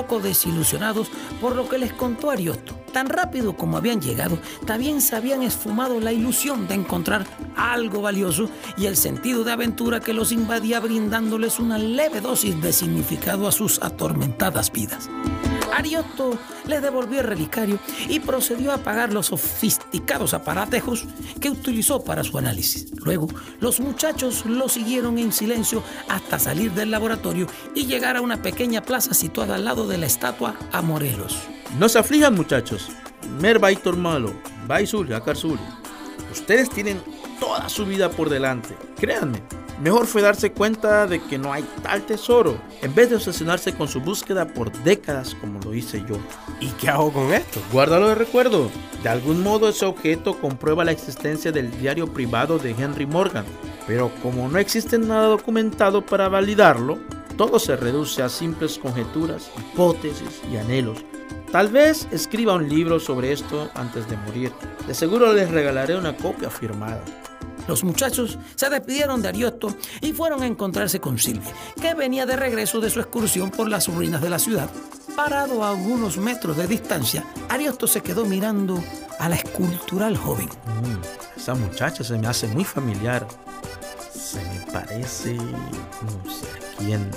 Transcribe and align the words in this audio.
poco 0.00 0.18
desilusionados 0.18 1.10
por 1.42 1.54
lo 1.54 1.68
que 1.68 1.76
les 1.76 1.92
contó 1.92 2.30
Ariosto. 2.30 2.74
Tan 2.90 3.06
rápido 3.10 3.54
como 3.54 3.76
habían 3.76 4.00
llegado, 4.00 4.38
también 4.66 5.02
se 5.02 5.14
habían 5.14 5.42
esfumado 5.42 6.00
la 6.00 6.10
ilusión 6.10 6.66
de 6.66 6.74
encontrar 6.74 7.26
algo 7.54 8.00
valioso 8.00 8.48
y 8.78 8.86
el 8.86 8.96
sentido 8.96 9.44
de 9.44 9.52
aventura 9.52 10.00
que 10.00 10.14
los 10.14 10.32
invadía 10.32 10.80
brindándoles 10.80 11.58
una 11.58 11.76
leve 11.76 12.22
dosis 12.22 12.60
de 12.62 12.72
significado 12.72 13.46
a 13.46 13.52
sus 13.52 13.82
atormentadas 13.82 14.72
vidas. 14.72 15.10
Ariosto 15.72 16.38
le 16.66 16.80
devolvió 16.80 17.20
el 17.20 17.26
relicario 17.26 17.78
y 18.08 18.20
procedió 18.20 18.72
a 18.72 18.76
apagar 18.76 19.12
los 19.12 19.26
sofisticados 19.26 20.34
aparatejos 20.34 21.04
que 21.40 21.50
utilizó 21.50 22.04
para 22.04 22.24
su 22.24 22.38
análisis. 22.38 22.90
Luego, 22.96 23.28
los 23.60 23.80
muchachos 23.80 24.44
lo 24.46 24.68
siguieron 24.68 25.18
en 25.18 25.32
silencio 25.32 25.82
hasta 26.08 26.38
salir 26.38 26.72
del 26.72 26.90
laboratorio 26.90 27.46
y 27.74 27.86
llegar 27.86 28.16
a 28.16 28.20
una 28.20 28.42
pequeña 28.42 28.82
plaza 28.82 29.14
situada 29.14 29.56
al 29.56 29.64
lado 29.64 29.86
de 29.86 29.98
la 29.98 30.06
estatua 30.06 30.54
a 30.72 30.82
Morelos. 30.82 31.38
No 31.78 31.88
se 31.88 31.98
aflijan, 31.98 32.34
muchachos. 32.34 32.88
Mer 33.40 33.58
Baitor 33.58 33.96
Malo, 33.96 34.32
Akarsuli. 34.68 35.60
Ustedes 36.32 36.70
tienen 36.70 37.00
toda 37.40 37.68
su 37.68 37.86
vida 37.86 38.10
por 38.10 38.28
delante. 38.28 38.76
Créanme, 38.98 39.42
mejor 39.82 40.06
fue 40.06 40.22
darse 40.22 40.52
cuenta 40.52 41.06
de 41.06 41.20
que 41.20 41.38
no 41.38 41.52
hay 41.52 41.64
tal 41.82 42.02
tesoro, 42.02 42.60
en 42.82 42.94
vez 42.94 43.10
de 43.10 43.16
obsesionarse 43.16 43.74
con 43.74 43.88
su 43.88 44.00
búsqueda 44.00 44.46
por 44.46 44.70
décadas 44.84 45.34
como 45.34 45.58
lo 45.60 45.74
hice 45.74 46.04
yo. 46.08 46.16
¿Y 46.60 46.68
qué 46.72 46.90
hago 46.90 47.12
con 47.12 47.32
esto? 47.32 47.60
Guárdalo 47.72 48.10
de 48.10 48.14
recuerdo. 48.14 48.70
De 49.02 49.08
algún 49.08 49.42
modo 49.42 49.68
ese 49.68 49.86
objeto 49.86 50.38
comprueba 50.38 50.84
la 50.84 50.92
existencia 50.92 51.50
del 51.50 51.70
diario 51.80 52.06
privado 52.12 52.58
de 52.58 52.70
Henry 52.70 53.06
Morgan. 53.06 53.46
Pero 53.86 54.12
como 54.22 54.48
no 54.48 54.58
existe 54.58 54.98
nada 54.98 55.26
documentado 55.28 56.04
para 56.04 56.28
validarlo, 56.28 56.98
todo 57.36 57.58
se 57.58 57.74
reduce 57.74 58.22
a 58.22 58.28
simples 58.28 58.78
conjeturas, 58.78 59.50
hipótesis 59.58 60.42
y 60.52 60.58
anhelos. 60.58 60.98
Tal 61.50 61.68
vez 61.68 62.06
escriba 62.12 62.54
un 62.54 62.68
libro 62.68 63.00
sobre 63.00 63.32
esto 63.32 63.70
antes 63.74 64.08
de 64.08 64.16
morir. 64.18 64.52
De 64.86 64.94
seguro 64.94 65.32
les 65.32 65.50
regalaré 65.50 65.96
una 65.96 66.16
copia 66.16 66.48
firmada. 66.50 67.02
Los 67.68 67.84
muchachos 67.84 68.38
se 68.54 68.68
despidieron 68.68 69.22
de 69.22 69.28
Ariosto 69.28 69.74
y 70.00 70.12
fueron 70.12 70.42
a 70.42 70.46
encontrarse 70.46 71.00
con 71.00 71.18
Silvia, 71.18 71.52
que 71.80 71.94
venía 71.94 72.26
de 72.26 72.36
regreso 72.36 72.80
de 72.80 72.90
su 72.90 73.00
excursión 73.00 73.50
por 73.50 73.68
las 73.68 73.88
ruinas 73.88 74.20
de 74.22 74.30
la 74.30 74.38
ciudad. 74.38 74.70
Parado 75.16 75.64
a 75.64 75.70
algunos 75.70 76.16
metros 76.16 76.56
de 76.56 76.66
distancia, 76.66 77.24
Ariosto 77.48 77.86
se 77.86 78.00
quedó 78.00 78.24
mirando 78.24 78.82
a 79.18 79.28
la 79.28 79.36
escultural 79.36 80.16
joven. 80.16 80.46
Mm, 80.46 81.38
esa 81.38 81.54
muchacha 81.54 82.04
se 82.04 82.18
me 82.18 82.26
hace 82.26 82.46
muy 82.48 82.64
familiar. 82.64 83.26
Se 84.12 84.38
me 84.38 84.72
parece... 84.72 85.34
no 85.34 86.30
sé 86.30 86.46
a 86.46 86.78
quién, 86.78 87.10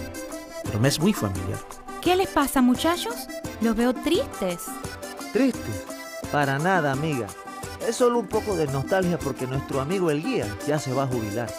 pero 0.63 0.79
me 0.79 0.87
es 0.87 0.99
muy 0.99 1.13
familiar. 1.13 1.59
¿Qué 2.01 2.15
les 2.15 2.27
pasa, 2.27 2.61
muchachos? 2.61 3.15
Los 3.61 3.75
veo 3.75 3.93
tristes. 3.93 4.63
¿Triste? 5.31 5.71
Para 6.31 6.59
nada, 6.59 6.91
amiga. 6.91 7.27
Es 7.87 7.97
solo 7.97 8.19
un 8.19 8.27
poco 8.27 8.55
de 8.55 8.67
nostalgia 8.67 9.19
porque 9.19 9.45
nuestro 9.45 9.81
amigo 9.81 10.09
el 10.09 10.23
guía 10.23 10.47
ya 10.67 10.79
se 10.79 10.93
va 10.93 11.03
a 11.03 11.07
jubilar. 11.07 11.51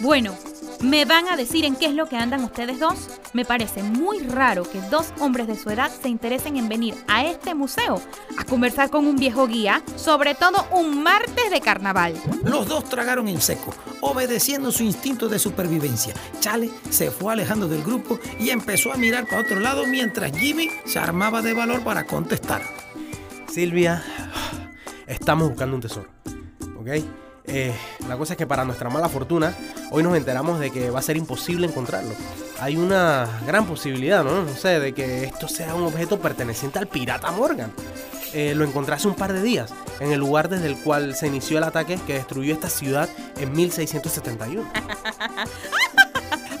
Bueno, 0.00 0.34
¿me 0.80 1.04
van 1.04 1.28
a 1.28 1.36
decir 1.36 1.64
en 1.64 1.74
qué 1.76 1.86
es 1.86 1.94
lo 1.94 2.08
que 2.08 2.16
andan 2.16 2.44
ustedes 2.44 2.78
dos? 2.78 3.08
Me 3.32 3.44
parece 3.44 3.82
muy 3.82 4.20
raro 4.20 4.62
que 4.62 4.80
dos 4.82 5.12
hombres 5.20 5.46
de 5.46 5.56
su 5.56 5.70
edad 5.70 5.90
se 5.90 6.08
interesen 6.08 6.56
en 6.56 6.68
venir 6.68 6.94
a 7.08 7.24
este 7.24 7.54
museo 7.54 8.00
a 8.38 8.44
conversar 8.44 8.90
con 8.90 9.06
un 9.06 9.16
viejo 9.16 9.46
guía, 9.46 9.82
sobre 9.96 10.34
todo 10.34 10.66
un 10.70 11.02
martes 11.02 11.50
de 11.50 11.60
carnaval. 11.60 12.14
Los 12.44 12.68
dos 12.68 12.84
tragaron 12.84 13.26
en 13.26 13.40
seco, 13.40 13.74
obedeciendo 14.00 14.70
su 14.70 14.84
instinto 14.84 15.28
de 15.28 15.38
supervivencia. 15.38 16.14
Chale 16.40 16.70
se 16.90 17.10
fue 17.10 17.32
alejando 17.32 17.68
del 17.68 17.82
grupo 17.82 18.18
y 18.38 18.50
empezó 18.50 18.92
a 18.92 18.96
mirar 18.96 19.26
para 19.26 19.42
otro 19.42 19.58
lado 19.60 19.86
mientras 19.86 20.36
Jimmy 20.36 20.70
se 20.84 20.98
armaba 20.98 21.42
de 21.42 21.54
valor 21.54 21.82
para 21.82 22.04
contestar. 22.06 22.62
Silvia, 23.48 24.02
estamos 25.12 25.48
buscando 25.48 25.76
un 25.76 25.82
tesoro. 25.82 26.08
¿Ok? 26.78 26.88
Eh, 27.44 27.74
la 28.08 28.16
cosa 28.16 28.34
es 28.34 28.36
que 28.36 28.46
para 28.46 28.64
nuestra 28.64 28.88
mala 28.88 29.08
fortuna, 29.08 29.54
hoy 29.90 30.02
nos 30.02 30.16
enteramos 30.16 30.60
de 30.60 30.70
que 30.70 30.90
va 30.90 31.00
a 31.00 31.02
ser 31.02 31.16
imposible 31.16 31.66
encontrarlo. 31.66 32.14
Hay 32.60 32.76
una 32.76 33.28
gran 33.46 33.66
posibilidad, 33.66 34.22
¿no? 34.22 34.46
Sé, 34.48 34.78
de 34.78 34.92
que 34.92 35.24
esto 35.24 35.48
sea 35.48 35.74
un 35.74 35.84
objeto 35.84 36.20
perteneciente 36.20 36.78
al 36.78 36.86
pirata 36.86 37.32
Morgan. 37.32 37.72
Eh, 38.32 38.54
lo 38.54 38.64
encontré 38.64 38.94
hace 38.94 39.08
un 39.08 39.14
par 39.14 39.32
de 39.32 39.42
días, 39.42 39.74
en 40.00 40.12
el 40.12 40.20
lugar 40.20 40.48
desde 40.48 40.66
el 40.66 40.76
cual 40.78 41.14
se 41.14 41.26
inició 41.26 41.58
el 41.58 41.64
ataque 41.64 41.98
que 42.06 42.14
destruyó 42.14 42.54
esta 42.54 42.70
ciudad 42.70 43.08
en 43.36 43.52
1671. 43.52 44.70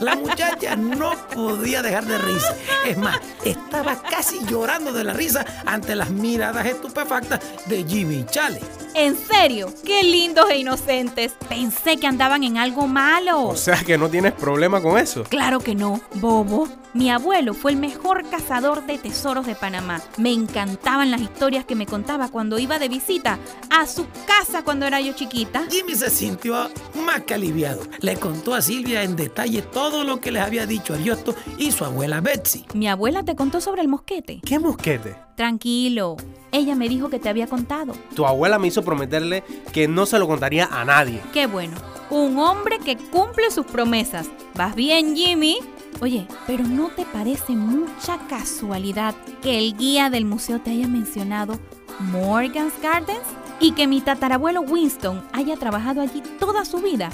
La 0.02 0.16
muchacha 0.16 0.74
no 0.74 1.12
podía 1.32 1.80
dejar 1.80 2.04
de 2.04 2.18
reírse. 2.18 2.56
Es 2.84 2.98
más, 2.98 3.20
estaba 3.44 4.02
casi 4.02 4.44
llorando 4.46 4.92
de 4.92 5.04
la 5.04 5.12
risa 5.12 5.46
ante 5.64 5.94
las 5.94 6.10
miradas 6.10 6.66
estupefactas 6.66 7.38
de 7.66 7.84
Jimmy 7.84 8.16
y 8.16 8.24
Chale. 8.24 8.60
En 8.94 9.16
serio, 9.16 9.72
qué 9.84 10.02
lindos 10.02 10.50
e 10.50 10.58
inocentes. 10.58 11.34
Pensé 11.48 11.98
que 11.98 12.08
andaban 12.08 12.42
en 12.42 12.58
algo 12.58 12.88
malo. 12.88 13.44
O 13.44 13.56
sea 13.56 13.76
que 13.76 13.96
no 13.96 14.10
tienes 14.10 14.32
problema 14.32 14.82
con 14.82 14.98
eso. 14.98 15.22
Claro 15.22 15.60
que 15.60 15.76
no, 15.76 16.00
bobo. 16.14 16.68
Mi 16.94 17.10
abuelo 17.10 17.54
fue 17.54 17.70
el 17.70 17.78
mejor 17.78 18.28
cazador 18.28 18.84
de 18.84 18.98
tesoros 18.98 19.46
de 19.46 19.54
Panamá. 19.54 20.02
Me 20.18 20.30
encantaban 20.30 21.10
las 21.10 21.22
historias 21.22 21.64
que 21.64 21.74
me 21.74 21.86
contaba 21.86 22.28
cuando 22.28 22.58
iba 22.58 22.78
de 22.78 22.88
visita 22.88 23.38
a 23.70 23.86
su 23.86 24.06
casa 24.26 24.62
cuando 24.62 24.84
era 24.84 25.00
yo 25.00 25.14
chiquita. 25.14 25.64
Jimmy 25.70 25.94
se 25.94 26.10
sintió 26.10 26.70
más 27.06 27.22
que 27.22 27.32
aliviado. 27.32 27.80
Le 28.00 28.16
contó 28.16 28.52
a 28.52 28.60
Silvia 28.60 29.04
en 29.04 29.16
detalle 29.16 29.62
todo 29.62 30.04
lo 30.04 30.20
que 30.20 30.32
les 30.32 30.42
había 30.42 30.66
dicho 30.66 30.92
Ariosto 30.92 31.34
y 31.56 31.72
su 31.72 31.86
abuela 31.86 32.20
Betsy. 32.20 32.66
Mi 32.74 32.88
abuela 32.88 33.22
te 33.22 33.36
contó 33.36 33.62
sobre 33.62 33.80
el 33.80 33.88
mosquete. 33.88 34.42
¿Qué 34.44 34.58
mosquete? 34.58 35.16
Tranquilo, 35.34 36.18
ella 36.52 36.74
me 36.74 36.90
dijo 36.90 37.08
que 37.08 37.18
te 37.18 37.30
había 37.30 37.46
contado. 37.46 37.94
Tu 38.14 38.26
abuela 38.26 38.58
me 38.58 38.68
hizo 38.68 38.84
prometerle 38.84 39.44
que 39.72 39.88
no 39.88 40.04
se 40.04 40.18
lo 40.18 40.28
contaría 40.28 40.66
a 40.66 40.84
nadie. 40.84 41.22
Qué 41.32 41.46
bueno, 41.46 41.74
un 42.10 42.38
hombre 42.38 42.78
que 42.80 42.98
cumple 42.98 43.50
sus 43.50 43.64
promesas. 43.64 44.28
¿Vas 44.54 44.74
bien, 44.74 45.16
Jimmy? 45.16 45.58
Oye, 46.00 46.26
pero 46.46 46.64
¿no 46.64 46.88
te 46.88 47.04
parece 47.04 47.52
mucha 47.52 48.18
casualidad 48.28 49.14
que 49.42 49.58
el 49.58 49.76
guía 49.76 50.10
del 50.10 50.24
museo 50.24 50.60
te 50.60 50.70
haya 50.70 50.88
mencionado 50.88 51.58
Morgan's 52.00 52.74
Gardens 52.82 53.22
y 53.60 53.72
que 53.72 53.86
mi 53.86 54.00
tatarabuelo 54.00 54.62
Winston 54.62 55.22
haya 55.32 55.56
trabajado 55.56 56.00
allí 56.00 56.22
toda 56.40 56.64
su 56.64 56.78
vida? 56.78 57.10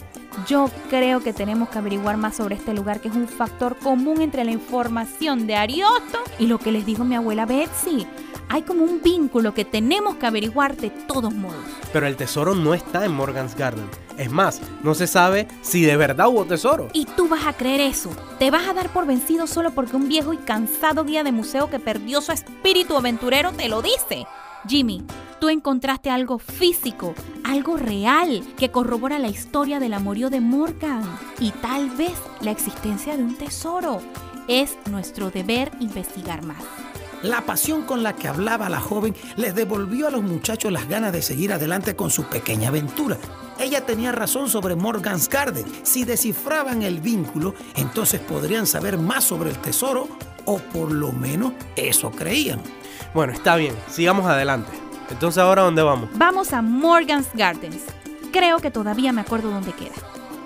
Yo 0.46 0.70
creo 0.88 1.20
que 1.20 1.32
tenemos 1.32 1.68
que 1.68 1.78
averiguar 1.78 2.16
más 2.16 2.36
sobre 2.36 2.54
este 2.54 2.72
lugar 2.72 3.00
que 3.00 3.08
es 3.08 3.14
un 3.14 3.28
factor 3.28 3.76
común 3.76 4.22
entre 4.22 4.44
la 4.44 4.52
información 4.52 5.46
de 5.46 5.56
Ariosto 5.56 6.18
y 6.38 6.46
lo 6.46 6.58
que 6.58 6.72
les 6.72 6.86
dijo 6.86 7.04
mi 7.04 7.16
abuela 7.16 7.44
Betsy. 7.44 8.06
Hay 8.48 8.62
como 8.62 8.84
un 8.84 9.02
vínculo 9.02 9.52
que 9.52 9.64
tenemos 9.64 10.16
que 10.16 10.26
averiguar 10.26 10.76
de 10.76 10.90
todos 10.90 11.34
modos. 11.34 11.62
Pero 11.92 12.06
el 12.06 12.16
tesoro 12.16 12.54
no 12.54 12.72
está 12.72 13.04
en 13.04 13.12
Morgan's 13.12 13.54
Garden. 13.54 13.84
Es 14.18 14.32
más, 14.32 14.60
no 14.82 14.94
se 14.94 15.06
sabe 15.06 15.46
si 15.62 15.82
de 15.82 15.96
verdad 15.96 16.28
hubo 16.28 16.44
tesoro. 16.44 16.88
Y 16.92 17.06
tú 17.06 17.28
vas 17.28 17.46
a 17.46 17.52
creer 17.52 17.80
eso. 17.80 18.10
Te 18.40 18.50
vas 18.50 18.66
a 18.66 18.74
dar 18.74 18.88
por 18.88 19.06
vencido 19.06 19.46
solo 19.46 19.70
porque 19.70 19.94
un 19.94 20.08
viejo 20.08 20.32
y 20.32 20.38
cansado 20.38 21.04
guía 21.04 21.22
de 21.22 21.30
museo 21.30 21.70
que 21.70 21.78
perdió 21.78 22.20
su 22.20 22.32
espíritu 22.32 22.96
aventurero 22.96 23.52
te 23.52 23.68
lo 23.68 23.80
dice. 23.80 24.26
Jimmy, 24.66 25.04
tú 25.40 25.48
encontraste 25.48 26.10
algo 26.10 26.40
físico, 26.40 27.14
algo 27.44 27.76
real, 27.76 28.42
que 28.56 28.72
corrobora 28.72 29.20
la 29.20 29.28
historia 29.28 29.78
del 29.78 29.94
amorío 29.94 30.30
de 30.30 30.40
Morgan 30.40 31.04
y 31.38 31.52
tal 31.52 31.88
vez 31.90 32.14
la 32.40 32.50
existencia 32.50 33.16
de 33.16 33.22
un 33.22 33.36
tesoro. 33.36 34.00
Es 34.48 34.76
nuestro 34.90 35.30
deber 35.30 35.70
investigar 35.78 36.44
más. 36.44 36.64
La 37.22 37.40
pasión 37.40 37.82
con 37.82 38.04
la 38.04 38.14
que 38.14 38.28
hablaba 38.28 38.68
la 38.68 38.80
joven 38.80 39.14
les 39.36 39.54
devolvió 39.54 40.06
a 40.06 40.10
los 40.10 40.22
muchachos 40.22 40.70
las 40.70 40.88
ganas 40.88 41.12
de 41.12 41.20
seguir 41.20 41.52
adelante 41.52 41.96
con 41.96 42.10
su 42.10 42.24
pequeña 42.24 42.68
aventura. 42.68 43.16
Ella 43.58 43.84
tenía 43.84 44.12
razón 44.12 44.48
sobre 44.48 44.76
Morgan's 44.76 45.28
Garden. 45.28 45.64
Si 45.82 46.04
descifraban 46.04 46.82
el 46.82 47.00
vínculo, 47.00 47.54
entonces 47.74 48.20
podrían 48.20 48.68
saber 48.68 48.98
más 48.98 49.24
sobre 49.24 49.50
el 49.50 49.58
tesoro, 49.58 50.08
o 50.44 50.58
por 50.58 50.92
lo 50.92 51.10
menos 51.10 51.54
eso 51.74 52.12
creían. 52.12 52.62
Bueno, 53.14 53.32
está 53.32 53.56
bien, 53.56 53.74
sigamos 53.88 54.26
adelante. 54.26 54.70
Entonces, 55.10 55.42
¿ahora 55.42 55.62
dónde 55.62 55.82
vamos? 55.82 56.10
Vamos 56.14 56.52
a 56.52 56.62
Morgan's 56.62 57.28
Gardens. 57.34 57.82
Creo 58.32 58.58
que 58.58 58.70
todavía 58.70 59.12
me 59.12 59.22
acuerdo 59.22 59.50
dónde 59.50 59.72
queda. 59.72 59.94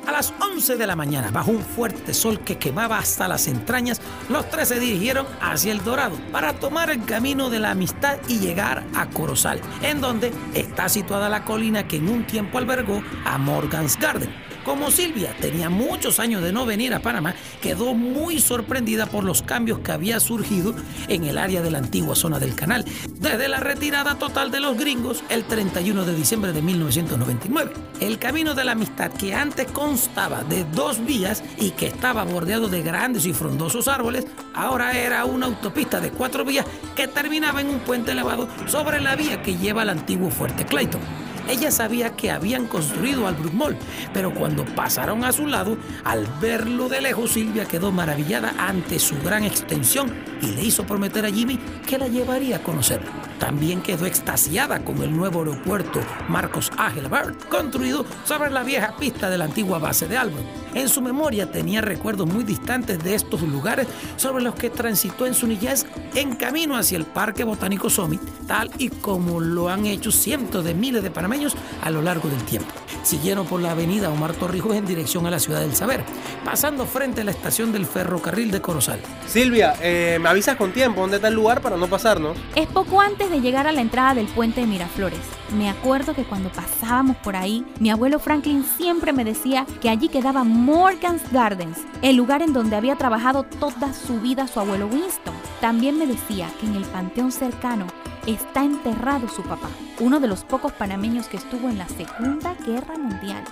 A 0.06 0.10
las 0.10 0.34
11 0.40 0.76
de 0.76 0.87
la 0.87 0.96
mañana, 0.96 1.31
bajo 1.31 1.52
un 1.52 1.62
fuerte 1.62 2.12
sol 2.12 2.40
que 2.40 2.58
quemaba 2.58 2.99
hasta 2.99 3.28
las 3.28 3.46
entrañas, 3.46 4.00
los 4.28 4.50
tres 4.50 4.69
se 4.69 4.81
dirigieron 4.81 5.26
hacia 5.40 5.72
el 5.72 5.84
Dorado 5.84 6.16
para 6.32 6.54
tomar 6.54 6.90
el 6.90 7.04
camino 7.04 7.50
de 7.50 7.60
la 7.60 7.70
amistad 7.70 8.19
y 8.26 8.40
llegar 8.40 8.82
a 8.94 9.08
Corozal, 9.10 9.60
en 9.81 10.00
donde 10.00 10.32
está 10.54 10.88
situada 10.88 11.28
la 11.28 11.44
colina 11.44 11.87
que 11.87 11.96
en 11.96 12.08
un 12.08 12.26
tiempo 12.26 12.58
albergó 12.58 13.00
a 13.25 13.38
Morgan's 13.38 13.96
Garden. 13.96 14.42
Como 14.64 14.93
Silvia 14.93 15.35
tenía 15.41 15.69
muchos 15.70 16.20
años 16.20 16.41
de 16.43 16.53
no 16.53 16.64
venir 16.64 16.94
a 16.94 17.00
Panamá, 17.00 17.35
quedó 17.61 17.94
muy 17.94 18.38
sorprendida 18.38 19.06
por 19.06 19.25
los 19.25 19.43
cambios 19.43 19.81
que 19.81 19.91
había 19.91 20.20
surgido 20.20 20.75
en 21.09 21.25
el 21.25 21.37
área 21.37 21.62
de 21.62 21.70
la 21.70 21.79
antigua 21.79 22.14
zona 22.14 22.38
del 22.38 22.55
canal, 22.55 22.85
desde 23.19 23.49
la 23.49 23.59
retirada 23.59 24.19
total 24.19 24.53
de 24.53 24.61
los 24.61 24.79
gringos 24.79 25.25
el 25.31 25.44
31 25.44 26.05
de 26.05 26.14
diciembre 26.14 26.53
de 26.53 26.62
1999. 26.62 27.73
El 28.00 28.19
camino 28.20 28.55
de 28.55 28.64
la 28.64 28.73
amistad 28.73 29.11
que 29.12 29.35
antes 29.35 29.67
constaba 29.73 30.44
de 30.44 30.65
dos 30.65 31.05
vías 31.05 31.43
y 31.58 31.70
que 31.70 31.88
estaba 31.88 32.23
bordeado 32.23 32.69
de 32.69 32.82
grandes 32.82 33.26
y 33.26 33.32
frondosos 33.32 33.88
árboles, 33.88 34.26
ahora 34.55 34.97
era 34.97 35.25
una 35.25 35.47
autopista 35.47 36.00
de 36.00 36.11
cuatro 36.11 36.44
vías 36.44 36.67
que 36.94 37.08
terminaba 37.08 37.61
en 37.61 37.69
un 37.69 37.81
puente 37.81 38.12
elevado 38.12 38.49
sobre 38.67 39.00
la 39.00 39.17
vía 39.17 39.43
que 39.43 39.56
lleva 39.56 39.82
al 39.82 39.91
antiguo 39.91 40.31
fuerte 40.31 40.65
Clayton. 40.65 41.31
Ella 41.49 41.71
sabía 41.71 42.17
que 42.17 42.31
habían 42.31 42.67
construido 42.67 43.27
al 43.27 43.37
Mall, 43.53 43.77
pero 44.15 44.33
cuando 44.33 44.65
pasaron 44.65 45.25
a 45.25 45.33
su 45.33 45.47
lado, 45.47 45.77
al 46.05 46.27
verlo 46.41 46.89
de 46.89 47.00
lejos, 47.00 47.33
Silvia 47.33 47.65
quedó 47.65 47.91
maravillada 47.93 48.55
ante 48.59 48.99
su 48.99 49.17
gran 49.23 49.44
extensión 49.44 50.12
y 50.41 50.47
le 50.47 50.62
hizo 50.62 50.85
prometer 50.85 51.25
a 51.27 51.31
Jimmy 51.31 51.59
que 51.87 51.99
la 51.99 52.09
llevaría 52.09 52.56
a 52.56 52.62
conocerlo. 52.62 53.11
También 53.39 53.83
quedó 53.83 54.06
extasiada 54.06 54.85
con 54.85 55.03
el 55.03 55.15
nuevo 55.15 55.41
aeropuerto 55.41 56.00
Marcos 56.29 56.71
Agelbert, 56.79 57.49
construido 57.49 58.06
sobre 58.25 58.50
la 58.50 58.62
vieja 58.62 58.94
pista 58.97 59.29
de 59.29 59.39
la 59.39 59.44
antigua 59.44 59.79
base 59.79 60.06
de 60.06 60.17
Albert. 60.17 60.62
En 60.74 60.88
su 60.88 61.02
memoria 61.02 61.50
tenía 61.50 61.80
recuerdos 61.80 62.26
muy 62.26 62.44
distantes 62.44 63.02
de 63.02 63.14
estos 63.14 63.42
lugares 63.42 63.86
sobre 64.16 64.42
los 64.42 64.54
que 64.54 64.70
transitó 64.70 65.26
en 65.26 65.34
su 65.34 65.46
niñez 65.46 65.86
en 66.14 66.34
camino 66.34 66.76
hacia 66.76 66.96
el 66.96 67.04
Parque 67.04 67.44
Botánico 67.44 67.90
Summit, 67.90 68.20
tal 68.46 68.70
y 68.78 68.88
como 68.88 69.40
lo 69.40 69.69
han 69.69 69.86
hecho 69.86 70.10
cientos 70.10 70.64
de 70.64 70.74
miles 70.74 71.02
de 71.02 71.10
panameños 71.10 71.54
a 71.82 71.90
lo 71.90 72.00
largo 72.00 72.28
del 72.28 72.42
tiempo. 72.44 72.70
Siguieron 73.02 73.46
por 73.46 73.60
la 73.60 73.72
avenida 73.72 74.10
Omar 74.10 74.32
Torrijos 74.32 74.76
en 74.76 74.86
dirección 74.86 75.26
a 75.26 75.30
la 75.30 75.40
ciudad 75.40 75.60
del 75.60 75.74
saber, 75.74 76.04
pasando 76.44 76.86
frente 76.86 77.20
a 77.20 77.24
la 77.24 77.32
estación 77.32 77.72
del 77.72 77.84
ferrocarril 77.84 78.50
de 78.50 78.60
Corozal. 78.60 79.00
Silvia, 79.26 79.74
eh, 79.82 80.19
me 80.20 80.28
avisas 80.28 80.56
con 80.56 80.72
tiempo 80.72 81.00
dónde 81.00 81.16
está 81.16 81.28
el 81.28 81.34
lugar 81.34 81.60
para 81.60 81.76
no 81.76 81.88
pasarnos. 81.88 82.36
Es 82.54 82.69
poco 82.69 83.00
antes 83.00 83.30
de 83.30 83.40
llegar 83.40 83.66
a 83.66 83.72
la 83.72 83.80
entrada 83.80 84.14
del 84.14 84.26
puente 84.26 84.60
de 84.60 84.66
Miraflores. 84.66 85.20
Me 85.56 85.69
acuerdo 85.69 86.14
que 86.14 86.24
cuando 86.24 86.50
pasábamos 86.50 87.16
por 87.16 87.36
ahí, 87.36 87.64
mi 87.78 87.90
abuelo 87.90 88.19
Franklin 88.19 88.64
siempre 88.64 89.12
me 89.12 89.24
decía 89.24 89.66
que 89.82 89.90
allí 89.90 90.08
quedaba 90.08 90.44
Morgan's 90.62 91.23
Gardens, 91.32 91.79
el 92.03 92.14
lugar 92.14 92.41
en 92.41 92.53
donde 92.53 92.76
había 92.76 92.94
trabajado 92.94 93.43
toda 93.43 93.93
su 93.93 94.20
vida 94.20 94.47
su 94.47 94.61
abuelo 94.61 94.87
Winston. 94.87 95.35
También 95.61 95.99
me 95.99 96.06
decía 96.06 96.49
que 96.61 96.67
en 96.67 96.76
el 96.76 96.85
panteón 96.85 97.32
cercano 97.32 97.88
está 98.29 98.62
enterrado 98.62 99.29
su 99.29 99.43
papá, 99.43 99.69
uno 99.99 100.20
de 100.20 100.29
los 100.29 100.44
pocos 100.44 100.70
panameños 100.70 101.26
que 101.26 101.37
estuvo 101.37 101.69
en 101.69 101.79
la 101.79 101.88
Segunda 101.88 102.55
Guerra 102.64 102.97
Mundial. 102.97 103.43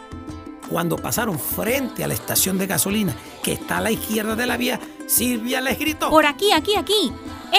Cuando 0.68 0.96
pasaron 0.96 1.36
frente 1.36 2.04
a 2.04 2.06
la 2.06 2.14
estación 2.14 2.58
de 2.58 2.68
gasolina 2.68 3.12
que 3.42 3.54
está 3.54 3.78
a 3.78 3.80
la 3.80 3.90
izquierda 3.90 4.36
de 4.36 4.46
la 4.46 4.56
vía, 4.56 4.78
Silvia 5.08 5.60
les 5.60 5.80
gritó. 5.80 6.10
Por 6.10 6.26
aquí, 6.26 6.52
aquí, 6.52 6.76
aquí. 6.76 7.12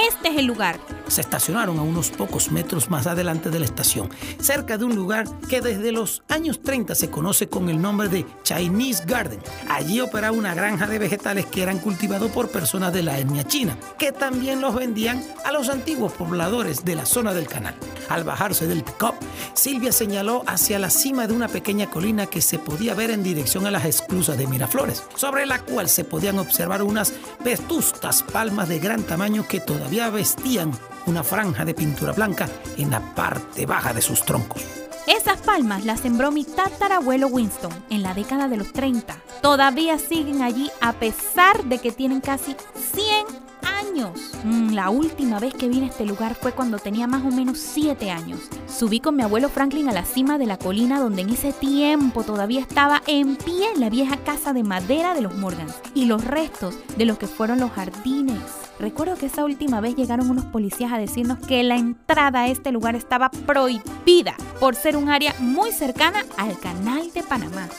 Este 0.08 0.30
es 0.30 0.38
el 0.38 0.46
lugar. 0.46 0.80
Se 1.12 1.20
estacionaron 1.20 1.78
a 1.78 1.82
unos 1.82 2.10
pocos 2.10 2.54
metros 2.54 2.90
más 2.90 3.06
adelante 3.06 3.50
de 3.50 3.60
la 3.60 3.66
estación, 3.66 4.10
cerca 4.40 4.78
de 4.78 4.86
un 4.86 4.96
lugar 4.96 5.28
que 5.50 5.60
desde 5.60 5.92
los 5.92 6.24
años 6.30 6.62
30 6.64 6.96
se 6.96 7.10
conoce 7.10 7.50
con 7.50 7.68
el 7.68 7.82
nombre 7.82 8.08
de 8.08 8.26
Chinese 8.44 9.04
Garden. 9.06 9.42
Allí 9.68 10.00
operaba 10.00 10.38
una 10.38 10.54
granja 10.54 10.88
de 10.88 11.00
vegetales 11.00 11.48
que 11.48 11.64
eran 11.64 11.80
cultivados 11.80 12.32
por 12.32 12.48
personas 12.48 12.94
de 12.94 13.04
la 13.04 13.20
etnia 13.20 13.44
china, 13.44 13.78
que 14.00 14.14
también 14.14 14.62
los 14.62 14.74
vendían 14.74 15.22
a 15.44 15.52
los 15.52 15.68
antiguos 15.68 16.14
pobladores 16.14 16.86
de 16.86 16.96
la 16.96 17.06
zona 17.06 17.34
del 17.34 17.50
canal. 17.50 17.76
Al 18.08 18.24
bajarse 18.24 18.66
del 18.68 18.86
pick-up, 18.86 19.16
Silvia 19.54 19.92
señaló 19.92 20.44
hacia 20.48 20.80
la 20.80 20.90
cima 20.90 21.28
de 21.28 21.34
una 21.34 21.50
pequeña 21.50 21.90
colina 21.90 22.26
que 22.26 22.40
se 22.40 22.58
podía 22.58 22.94
ver 22.94 23.12
en 23.12 23.22
dirección 23.22 23.66
a 23.66 23.72
las 23.72 23.84
esclusas 23.84 24.38
de 24.38 24.48
Miraflores, 24.48 25.04
sobre 25.16 25.46
la 25.46 25.60
cual 25.60 25.90
se 25.90 26.06
podían 26.06 26.40
observar 26.40 26.84
unas 26.84 27.14
vetustas 27.44 28.24
palmas 28.24 28.70
de 28.70 28.80
gran 28.80 29.04
tamaño 29.04 29.46
que 29.46 29.60
todavía 29.60 30.10
vestían 30.10 30.72
una 31.08 31.24
franja 31.24 31.66
de 31.66 31.74
pintura 31.74 32.14
blanca 32.14 32.50
en 32.78 32.92
la 32.92 33.00
parte 33.00 33.66
baja 33.66 33.94
de 33.94 34.02
sus 34.02 34.24
troncos. 34.24 34.64
Esas 35.08 35.40
palmas 35.42 35.84
las 35.84 36.00
sembró 36.00 36.32
mi 36.32 36.44
tatarabuelo 36.44 37.28
Winston 37.28 37.72
en 37.90 38.04
la 38.04 38.14
década 38.14 38.48
de 38.48 38.58
los 38.58 38.72
30. 38.72 39.16
Todavía 39.42 39.98
siguen 39.98 40.44
allí 40.44 40.70
a 40.80 40.94
pesar 40.94 41.64
de 41.66 41.80
que 41.80 41.92
tienen 41.92 42.22
casi 42.22 42.56
100 42.94 43.26
años. 43.64 44.32
Mm, 44.44 44.74
la 44.74 44.90
última 44.92 45.40
vez 45.40 45.54
que 45.56 45.68
vine 45.68 45.88
a 45.88 45.90
este 45.90 46.06
lugar 46.06 46.36
fue 46.36 46.52
cuando 46.52 46.78
tenía 46.78 47.08
más 47.08 47.24
o 47.24 47.32
menos 47.32 47.58
7 47.58 48.12
años. 48.12 48.42
Subí 48.68 49.00
con 49.00 49.16
mi 49.16 49.24
abuelo 49.24 49.50
Franklin 49.50 49.90
a 49.90 49.94
la 49.94 50.06
cima 50.06 50.38
de 50.38 50.46
la 50.46 50.58
colina 50.58 51.00
donde 51.00 51.24
en 51.24 51.32
ese 51.32 51.52
tiempo 51.52 52.24
todavía 52.24 52.62
estaba 52.62 53.02
en 53.08 53.36
pie 53.38 53.70
la 53.78 53.90
vieja 53.90 54.18
casa 54.18 54.54
de 54.54 54.64
madera 54.64 55.16
de 55.16 55.22
los 55.22 55.36
Morgans 55.36 55.76
y 55.96 56.06
los 56.06 56.24
restos 56.24 56.76
de 56.96 57.06
lo 57.06 57.18
que 57.18 57.28
fueron 57.28 57.60
los 57.60 57.72
jardines. 57.72 58.71
Recuerdo 58.82 59.16
que 59.16 59.28
esa 59.28 59.46
última 59.46 59.80
vez 59.80 59.96
llegaron 59.96 60.32
unos 60.32 60.46
policías 60.46 60.92
a 60.92 60.98
decirnos 60.98 61.38
que 61.38 61.62
la 61.62 61.76
entrada 61.76 62.42
a 62.42 62.48
este 62.48 62.72
lugar 62.72 62.96
estaba 62.96 63.30
prohibida 63.30 64.36
por 64.60 64.74
ser 64.74 64.98
un 64.98 65.08
área 65.10 65.36
muy 65.38 65.72
cercana 65.72 66.26
al 66.36 66.58
canal 66.58 67.14
de 67.14 67.22
Panamá. 67.22 67.70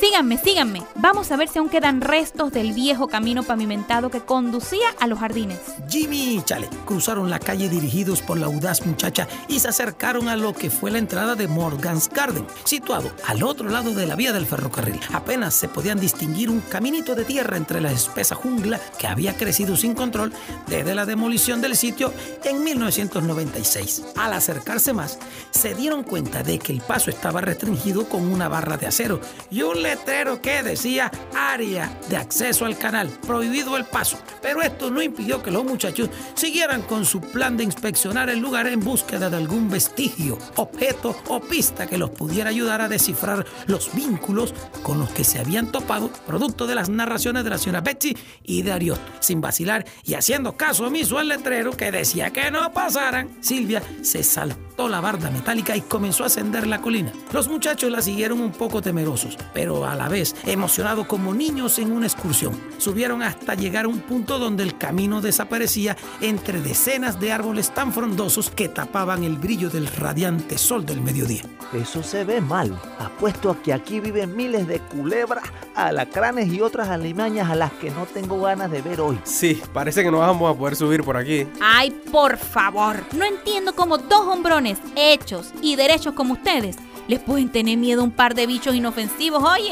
Síganme, 0.00 0.38
síganme. 0.38 0.82
Vamos 0.94 1.30
a 1.30 1.36
ver 1.36 1.48
si 1.48 1.58
aún 1.58 1.68
quedan 1.68 2.00
restos 2.00 2.52
del 2.52 2.72
viejo 2.72 3.06
camino 3.06 3.42
pavimentado 3.42 4.10
que 4.10 4.20
conducía 4.20 4.88
a 4.98 5.06
los 5.06 5.18
jardines. 5.18 5.58
Jimmy 5.90 6.36
y 6.36 6.42
Chale 6.42 6.70
cruzaron 6.86 7.28
la 7.28 7.38
calle 7.38 7.68
dirigidos 7.68 8.22
por 8.22 8.38
la 8.38 8.46
audaz 8.46 8.86
muchacha 8.86 9.28
y 9.46 9.60
se 9.60 9.68
acercaron 9.68 10.28
a 10.28 10.36
lo 10.36 10.54
que 10.54 10.70
fue 10.70 10.90
la 10.90 10.96
entrada 10.96 11.34
de 11.34 11.48
Morgan's 11.48 12.08
Garden, 12.08 12.46
situado 12.64 13.12
al 13.26 13.42
otro 13.42 13.68
lado 13.68 13.92
de 13.92 14.06
la 14.06 14.16
vía 14.16 14.32
del 14.32 14.46
ferrocarril. 14.46 14.98
Apenas 15.12 15.52
se 15.52 15.68
podían 15.68 16.00
distinguir 16.00 16.48
un 16.48 16.60
caminito 16.62 17.14
de 17.14 17.26
tierra 17.26 17.58
entre 17.58 17.82
la 17.82 17.92
espesa 17.92 18.34
jungla 18.34 18.80
que 18.98 19.06
había 19.06 19.36
crecido 19.36 19.76
sin 19.76 19.94
control 19.94 20.32
desde 20.66 20.94
la 20.94 21.04
demolición 21.04 21.60
del 21.60 21.76
sitio 21.76 22.14
en 22.44 22.64
1996. 22.64 24.04
Al 24.16 24.32
acercarse 24.32 24.94
más, 24.94 25.18
se 25.50 25.74
dieron 25.74 26.04
cuenta 26.04 26.42
de 26.42 26.58
que 26.58 26.72
el 26.72 26.80
paso 26.80 27.10
estaba 27.10 27.42
restringido 27.42 28.08
con 28.08 28.26
una 28.26 28.48
barra 28.48 28.78
de 28.78 28.86
acero 28.86 29.20
y 29.50 29.60
un 29.60 29.89
letrero 29.90 30.40
que 30.40 30.62
decía 30.62 31.10
área 31.34 31.90
de 32.08 32.16
acceso 32.16 32.64
al 32.64 32.78
canal, 32.78 33.08
prohibido 33.26 33.76
el 33.76 33.84
paso. 33.84 34.18
Pero 34.40 34.62
esto 34.62 34.88
no 34.90 35.02
impidió 35.02 35.42
que 35.42 35.50
los 35.50 35.64
muchachos 35.64 36.10
siguieran 36.34 36.82
con 36.82 37.04
su 37.04 37.20
plan 37.20 37.56
de 37.56 37.64
inspeccionar 37.64 38.30
el 38.30 38.38
lugar 38.38 38.68
en 38.68 38.80
búsqueda 38.80 39.28
de 39.28 39.36
algún 39.36 39.68
vestigio, 39.68 40.38
objeto 40.56 41.16
o 41.26 41.40
pista 41.40 41.88
que 41.88 41.98
los 41.98 42.10
pudiera 42.10 42.50
ayudar 42.50 42.80
a 42.80 42.88
descifrar 42.88 43.44
los 43.66 43.92
vínculos 43.92 44.54
con 44.82 45.00
los 45.00 45.10
que 45.10 45.24
se 45.24 45.40
habían 45.40 45.72
topado, 45.72 46.10
producto 46.24 46.68
de 46.68 46.76
las 46.76 46.88
narraciones 46.88 47.42
de 47.42 47.50
la 47.50 47.58
señora 47.58 47.80
Betsy 47.80 48.16
y 48.44 48.62
de 48.62 48.72
Ariot. 48.72 49.00
Sin 49.20 49.40
vacilar 49.40 49.84
y 50.04 50.14
haciendo 50.14 50.56
caso 50.56 50.86
omiso 50.86 51.18
al 51.18 51.28
letrero 51.28 51.76
que 51.76 51.90
decía 51.90 52.30
que 52.30 52.50
no 52.52 52.72
pasaran, 52.72 53.28
Silvia 53.40 53.82
se 54.02 54.22
saltó 54.22 54.88
la 54.88 55.00
barda 55.00 55.30
metálica 55.30 55.76
y 55.76 55.80
comenzó 55.80 56.22
a 56.22 56.26
ascender 56.26 56.68
la 56.68 56.80
colina. 56.80 57.12
Los 57.32 57.48
muchachos 57.48 57.90
la 57.90 58.00
siguieron 58.00 58.40
un 58.40 58.52
poco 58.52 58.80
temerosos, 58.80 59.36
pero 59.52 59.79
a 59.84 59.94
la 59.94 60.08
vez 60.08 60.34
emocionados 60.46 61.06
como 61.06 61.34
niños 61.34 61.78
en 61.78 61.92
una 61.92 62.06
excursión. 62.06 62.58
Subieron 62.78 63.22
hasta 63.22 63.54
llegar 63.54 63.84
a 63.84 63.88
un 63.88 64.00
punto 64.00 64.38
donde 64.38 64.62
el 64.62 64.76
camino 64.76 65.20
desaparecía 65.20 65.96
entre 66.20 66.60
decenas 66.60 67.20
de 67.20 67.32
árboles 67.32 67.72
tan 67.72 67.92
frondosos 67.92 68.50
que 68.50 68.68
tapaban 68.68 69.24
el 69.24 69.36
brillo 69.36 69.70
del 69.70 69.86
radiante 69.86 70.58
sol 70.58 70.84
del 70.86 71.00
mediodía. 71.00 71.42
Eso 71.72 72.02
se 72.02 72.24
ve 72.24 72.40
mal. 72.40 72.78
Apuesto 72.98 73.50
a 73.50 73.62
que 73.62 73.72
aquí 73.72 74.00
viven 74.00 74.36
miles 74.36 74.66
de 74.66 74.80
culebras, 74.80 75.44
alacranes 75.74 76.52
y 76.52 76.60
otras 76.60 76.88
alimañas 76.88 77.48
a 77.48 77.54
las 77.54 77.72
que 77.72 77.90
no 77.90 78.06
tengo 78.06 78.40
ganas 78.40 78.70
de 78.70 78.82
ver 78.82 79.00
hoy. 79.00 79.18
Sí, 79.24 79.60
parece 79.72 80.02
que 80.02 80.10
no 80.10 80.18
vamos 80.18 80.54
a 80.54 80.58
poder 80.58 80.76
subir 80.76 81.04
por 81.04 81.16
aquí. 81.16 81.46
Ay, 81.60 81.90
por 82.10 82.36
favor. 82.36 83.04
No 83.16 83.24
entiendo 83.24 83.74
cómo 83.74 83.98
dos 83.98 84.26
hombrones 84.26 84.78
hechos 84.96 85.52
y 85.62 85.76
derechos 85.76 86.14
como 86.14 86.34
ustedes 86.34 86.76
les 87.08 87.18
pueden 87.18 87.48
tener 87.48 87.76
miedo 87.76 88.02
a 88.02 88.04
un 88.04 88.12
par 88.12 88.34
de 88.34 88.46
bichos 88.46 88.74
inofensivos. 88.74 89.42
Oye, 89.42 89.69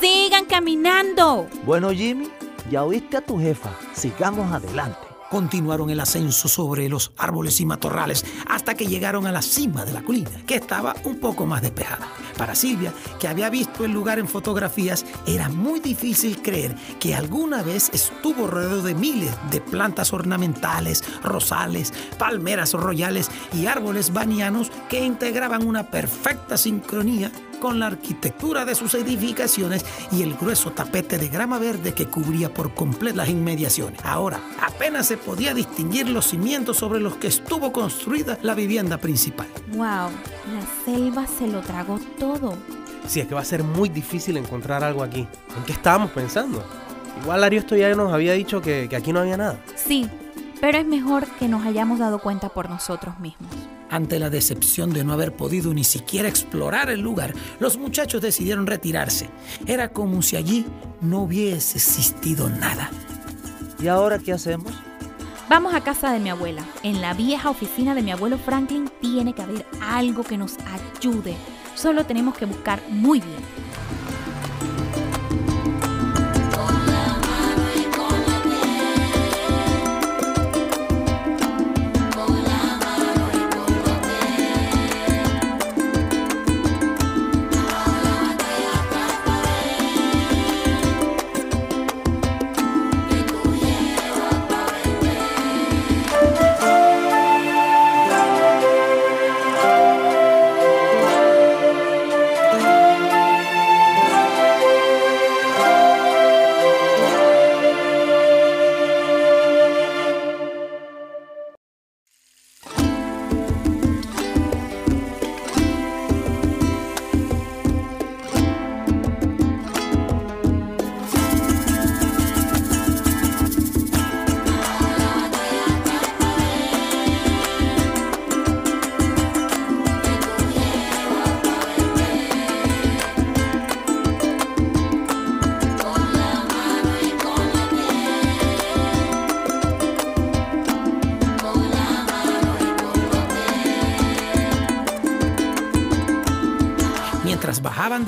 sigan 0.00 0.44
caminando. 0.46 1.48
Bueno, 1.64 1.90
Jimmy, 1.90 2.28
ya 2.70 2.84
oíste 2.84 3.16
a 3.16 3.20
tu 3.20 3.38
jefa. 3.38 3.70
Sigamos 3.94 4.50
adelante. 4.52 5.10
Continuaron 5.30 5.90
el 5.90 6.00
ascenso 6.00 6.48
sobre 6.48 6.88
los 6.88 7.12
árboles 7.16 7.60
y 7.60 7.64
matorrales 7.64 8.26
hasta 8.48 8.74
que 8.74 8.88
llegaron 8.88 9.28
a 9.28 9.32
la 9.32 9.42
cima 9.42 9.84
de 9.84 9.92
la 9.92 10.02
colina, 10.02 10.30
que 10.44 10.56
estaba 10.56 10.96
un 11.04 11.20
poco 11.20 11.46
más 11.46 11.62
despejada. 11.62 12.08
Para 12.36 12.56
Silvia, 12.56 12.92
que 13.20 13.28
había 13.28 13.48
visto 13.48 13.84
el 13.84 13.92
lugar 13.92 14.18
en 14.18 14.26
fotografías, 14.26 15.06
era 15.28 15.48
muy 15.48 15.78
difícil 15.78 16.42
creer 16.42 16.74
que 16.98 17.14
alguna 17.14 17.62
vez 17.62 17.90
estuvo 17.92 18.48
rodeado 18.48 18.82
de 18.82 18.96
miles 18.96 19.30
de 19.52 19.60
plantas 19.60 20.12
ornamentales, 20.12 21.04
rosales, 21.22 21.92
palmeras 22.18 22.72
royales 22.72 23.30
y 23.52 23.66
árboles 23.66 24.12
banianos 24.12 24.72
que 24.88 25.04
integraban 25.04 25.64
una 25.64 25.92
perfecta 25.92 26.56
sincronía 26.56 27.30
con 27.60 27.78
la 27.78 27.86
arquitectura 27.86 28.64
de 28.64 28.74
sus 28.74 28.94
edificaciones 28.94 29.84
y 30.10 30.22
el 30.22 30.34
grueso 30.34 30.72
tapete 30.72 31.18
de 31.18 31.28
grama 31.28 31.58
verde 31.58 31.94
que 31.94 32.06
cubría 32.06 32.52
por 32.52 32.74
completo 32.74 33.18
las 33.18 33.28
inmediaciones. 33.28 34.00
Ahora, 34.04 34.40
apenas 34.60 35.06
se 35.06 35.16
podía 35.16 35.54
distinguir 35.54 36.08
los 36.08 36.26
cimientos 36.26 36.78
sobre 36.78 37.00
los 37.00 37.16
que 37.16 37.28
estuvo 37.28 37.70
construida 37.70 38.38
la 38.42 38.54
vivienda 38.54 38.98
principal. 38.98 39.46
Wow, 39.72 39.78
la 39.78 40.84
selva 40.84 41.26
se 41.26 41.46
lo 41.46 41.60
tragó 41.60 42.00
todo. 42.18 42.56
Sí, 43.06 43.20
es 43.20 43.28
que 43.28 43.34
va 43.34 43.40
a 43.40 43.44
ser 43.44 43.62
muy 43.62 43.88
difícil 43.88 44.36
encontrar 44.36 44.82
algo 44.82 45.02
aquí. 45.02 45.20
¿En 45.56 45.64
qué 45.66 45.72
estábamos 45.72 46.10
pensando? 46.10 46.64
Igual 47.22 47.44
Ariosto 47.44 47.76
ya 47.76 47.94
nos 47.94 48.12
había 48.12 48.32
dicho 48.32 48.62
que, 48.62 48.88
que 48.88 48.96
aquí 48.96 49.12
no 49.12 49.20
había 49.20 49.36
nada. 49.36 49.60
Sí, 49.76 50.08
pero 50.60 50.78
es 50.78 50.86
mejor 50.86 51.26
que 51.38 51.48
nos 51.48 51.64
hayamos 51.66 51.98
dado 51.98 52.20
cuenta 52.20 52.48
por 52.48 52.70
nosotros 52.70 53.18
mismos. 53.20 53.50
Ante 53.90 54.20
la 54.20 54.30
decepción 54.30 54.92
de 54.92 55.02
no 55.02 55.12
haber 55.12 55.34
podido 55.34 55.74
ni 55.74 55.82
siquiera 55.82 56.28
explorar 56.28 56.90
el 56.90 57.00
lugar, 57.00 57.34
los 57.58 57.76
muchachos 57.76 58.22
decidieron 58.22 58.68
retirarse. 58.68 59.28
Era 59.66 59.88
como 59.88 60.22
si 60.22 60.36
allí 60.36 60.64
no 61.00 61.22
hubiese 61.22 61.78
existido 61.78 62.48
nada. 62.48 62.90
¿Y 63.82 63.88
ahora 63.88 64.20
qué 64.20 64.32
hacemos? 64.32 64.72
Vamos 65.48 65.74
a 65.74 65.82
casa 65.82 66.12
de 66.12 66.20
mi 66.20 66.30
abuela. 66.30 66.64
En 66.84 67.00
la 67.00 67.14
vieja 67.14 67.50
oficina 67.50 67.96
de 67.96 68.02
mi 68.02 68.12
abuelo 68.12 68.38
Franklin 68.38 68.88
tiene 69.00 69.32
que 69.32 69.42
haber 69.42 69.66
algo 69.82 70.22
que 70.22 70.38
nos 70.38 70.56
ayude. 70.60 71.34
Solo 71.74 72.06
tenemos 72.06 72.36
que 72.36 72.44
buscar 72.44 72.80
muy 72.88 73.20
bien. 73.20 73.40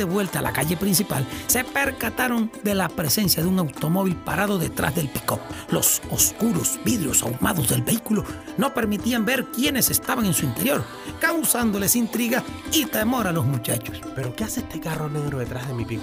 De 0.03 0.13
vuelta 0.13 0.41
a 0.41 0.43
la 0.43 0.53
calle 0.53 0.77
principal, 0.77 1.25
se 1.47 1.63
percataron 1.63 2.51
de 2.65 2.75
la 2.75 2.89
presencia 2.89 3.41
de 3.41 3.49
un 3.49 3.61
automóvil 3.61 4.17
parado 4.17 4.59
detrás 4.59 4.97
del 4.97 5.09
pick-up. 5.09 5.39
Los 5.71 6.03
oscuros 6.11 6.81
vidrios 6.85 7.23
ahumados 7.23 7.69
del 7.69 7.83
vehículo 7.83 8.25
no 8.59 8.75
permitían 8.75 9.25
ver 9.25 9.45
quiénes 9.45 9.91
estaban 9.91 10.27
en 10.27 10.35
su 10.35 10.45
interior, 10.45 10.83
causándoles 11.21 11.95
intriga 11.95 12.43
y 12.73 12.87
temor 12.87 13.29
a 13.29 13.33
los 13.33 13.45
muchachos. 13.45 14.01
¿Pero 14.17 14.35
qué 14.35 14.43
hace 14.43 14.61
este 14.61 14.81
carro 14.81 15.09
negro 15.09 15.39
detrás 15.39 15.69
de 15.69 15.75
mi 15.75 15.85
pick 15.85 16.01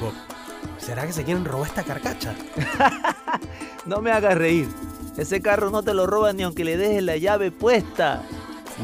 ¿Será 0.78 1.06
que 1.06 1.12
se 1.12 1.26
quieren 1.26 1.44
robar 1.44 1.68
esta 1.68 1.84
carcacha? 1.84 2.34
No 3.86 4.02
me 4.02 4.12
hagas 4.12 4.38
reír. 4.38 4.68
Ese 5.18 5.42
carro 5.42 5.72
no 5.72 5.82
te 5.82 5.94
lo 5.94 6.06
roban 6.06 6.38
ni 6.38 6.44
aunque 6.44 6.64
le 6.64 6.78
dejes 6.78 7.02
la 7.02 7.18
llave 7.18 7.50
puesta. 7.50 8.22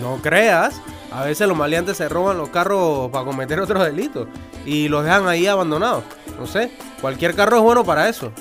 No 0.02 0.18
creas. 0.22 0.82
A 1.12 1.24
veces 1.24 1.48
los 1.48 1.56
maleantes 1.56 1.98
se 1.98 2.10
roban 2.10 2.38
los 2.38 2.50
carros 2.50 3.12
para 3.12 3.24
cometer 3.24 3.60
otros 3.60 3.86
delitos 3.86 4.28
y 4.66 4.88
los 4.88 5.04
dejan 5.04 5.28
ahí 5.28 5.48
abandonados. 5.48 6.04
No 6.40 6.48
sé, 6.48 6.72
cualquier 7.02 7.36
carro 7.36 7.58
es 7.58 7.64
bueno 7.64 7.84
para 7.84 8.10
eso. 8.10 8.32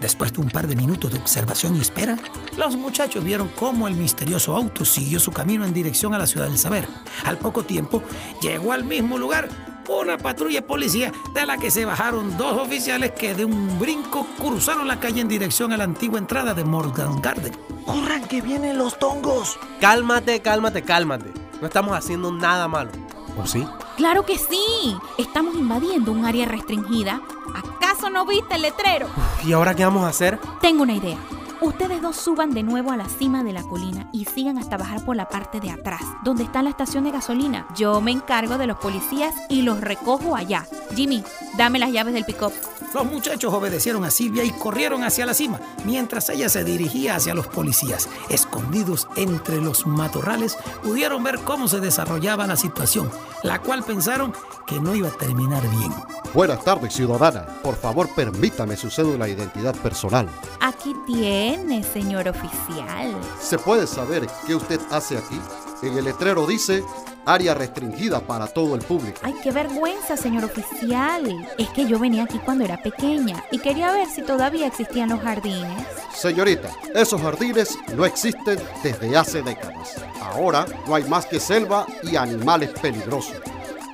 Después 0.00 0.34
de 0.34 0.40
un 0.40 0.50
par 0.50 0.66
de 0.66 0.76
minutos 0.76 1.12
de 1.12 1.18
observación 1.18 1.76
y 1.76 1.80
espera, 1.80 2.18
los 2.58 2.76
muchachos 2.76 3.24
vieron 3.24 3.48
cómo 3.48 3.88
el 3.88 3.94
misterioso 3.94 4.54
auto 4.54 4.84
siguió 4.84 5.18
su 5.18 5.32
camino 5.32 5.64
en 5.64 5.72
dirección 5.72 6.12
a 6.12 6.18
la 6.18 6.26
ciudad 6.26 6.46
del 6.46 6.58
saber. 6.58 6.86
Al 7.24 7.38
poco 7.38 7.62
tiempo, 7.62 8.02
llegó 8.42 8.72
al 8.72 8.84
mismo 8.84 9.16
lugar 9.16 9.48
una 9.88 10.18
patrulla 10.18 10.60
de 10.60 10.66
policía 10.66 11.12
de 11.34 11.46
la 11.46 11.56
que 11.56 11.70
se 11.70 11.84
bajaron 11.84 12.36
dos 12.36 12.58
oficiales 12.58 13.12
que 13.12 13.34
de 13.34 13.44
un 13.44 13.78
brinco 13.78 14.26
cruzaron 14.38 14.88
la 14.88 15.00
calle 15.00 15.20
en 15.20 15.28
dirección 15.28 15.72
a 15.72 15.76
la 15.76 15.84
antigua 15.84 16.18
entrada 16.18 16.54
de 16.54 16.64
Morgan 16.64 17.20
Garden. 17.20 17.56
¡Corran 17.86 18.26
que 18.26 18.40
vienen 18.40 18.78
los 18.78 18.98
tongos! 18.98 19.58
Cálmate, 19.80 20.40
cálmate, 20.40 20.82
cálmate. 20.82 21.32
No 21.60 21.66
estamos 21.66 21.96
haciendo 21.96 22.30
nada 22.32 22.68
malo. 22.68 22.90
¿O 23.38 23.46
sí? 23.46 23.66
Claro 23.96 24.26
que 24.26 24.38
sí. 24.38 24.96
Estamos 25.18 25.54
invadiendo 25.54 26.10
un 26.10 26.24
área 26.24 26.46
restringida. 26.46 27.20
¿Acaso 27.54 28.10
no 28.10 28.26
viste 28.26 28.56
el 28.56 28.62
letrero? 28.62 29.06
¿Y 29.44 29.52
ahora 29.52 29.74
qué 29.74 29.84
vamos 29.84 30.04
a 30.04 30.08
hacer? 30.08 30.38
Tengo 30.60 30.82
una 30.82 30.94
idea. 30.94 31.18
Ustedes 31.60 32.02
dos 32.02 32.16
suban 32.16 32.52
de 32.52 32.62
nuevo 32.62 32.90
a 32.90 32.96
la 32.96 33.08
cima 33.08 33.42
de 33.42 33.52
la 33.52 33.62
colina 33.62 34.08
y 34.12 34.24
sigan 34.26 34.58
hasta 34.58 34.76
bajar 34.76 35.04
por 35.04 35.16
la 35.16 35.28
parte 35.28 35.60
de 35.60 35.70
atrás, 35.70 36.02
donde 36.22 36.44
está 36.44 36.62
la 36.62 36.70
estación 36.70 37.04
de 37.04 37.10
gasolina. 37.10 37.66
Yo 37.76 38.00
me 38.00 38.10
encargo 38.10 38.58
de 38.58 38.66
los 38.66 38.78
policías 38.78 39.34
y 39.48 39.62
los 39.62 39.80
recojo 39.80 40.36
allá. 40.36 40.66
Jimmy, 40.94 41.24
dame 41.56 41.78
las 41.78 41.92
llaves 41.92 42.14
del 42.14 42.24
pick-up. 42.24 42.52
Los 42.92 43.06
muchachos 43.06 43.52
obedecieron 43.52 44.04
a 44.04 44.10
Silvia 44.10 44.44
y 44.44 44.50
corrieron 44.50 45.02
hacia 45.02 45.26
la 45.26 45.34
cima, 45.34 45.60
mientras 45.84 46.28
ella 46.28 46.48
se 46.48 46.62
dirigía 46.62 47.16
hacia 47.16 47.34
los 47.34 47.48
policías. 47.48 48.08
Escondidos 48.28 49.08
entre 49.16 49.60
los 49.60 49.84
matorrales, 49.84 50.56
pudieron 50.82 51.24
ver 51.24 51.40
cómo 51.40 51.66
se 51.66 51.80
desarrollaba 51.80 52.46
la 52.46 52.56
situación, 52.56 53.10
la 53.42 53.60
cual 53.60 53.82
pensaron 53.82 54.32
que 54.66 54.80
no 54.80 54.94
iba 54.94 55.08
a 55.08 55.12
terminar 55.12 55.62
bien. 55.70 55.92
Buenas 56.32 56.64
tardes, 56.64 56.94
ciudadana. 56.94 57.46
Por 57.62 57.76
favor, 57.76 58.08
permítame 58.14 58.76
su 58.76 58.90
cédula 58.90 59.26
de 59.26 59.32
identidad 59.32 59.74
personal. 59.76 60.28
Aquí 60.60 60.94
tiene, 61.06 61.43
señor 61.92 62.26
oficial. 62.28 63.14
¿Se 63.40 63.58
puede 63.58 63.86
saber 63.86 64.26
qué 64.46 64.54
usted 64.54 64.80
hace 64.90 65.18
aquí? 65.18 65.38
En 65.82 65.98
el 65.98 66.04
letrero 66.04 66.46
dice 66.46 66.82
área 67.26 67.54
restringida 67.54 68.20
para 68.20 68.46
todo 68.46 68.74
el 68.74 68.80
público. 68.82 69.20
Ay, 69.22 69.34
qué 69.42 69.50
vergüenza, 69.50 70.16
señor 70.16 70.44
oficial. 70.44 71.46
Es 71.58 71.68
que 71.70 71.86
yo 71.86 71.98
venía 71.98 72.24
aquí 72.24 72.38
cuando 72.38 72.64
era 72.64 72.82
pequeña 72.82 73.44
y 73.50 73.58
quería 73.58 73.92
ver 73.92 74.08
si 74.08 74.22
todavía 74.22 74.66
existían 74.66 75.10
los 75.10 75.20
jardines. 75.20 75.86
Señorita, 76.14 76.70
esos 76.94 77.20
jardines 77.20 77.78
no 77.94 78.06
existen 78.06 78.58
desde 78.82 79.16
hace 79.16 79.42
décadas. 79.42 79.96
Ahora 80.20 80.64
no 80.86 80.94
hay 80.94 81.04
más 81.04 81.26
que 81.26 81.40
selva 81.40 81.86
y 82.02 82.16
animales 82.16 82.70
peligrosos. 82.80 83.36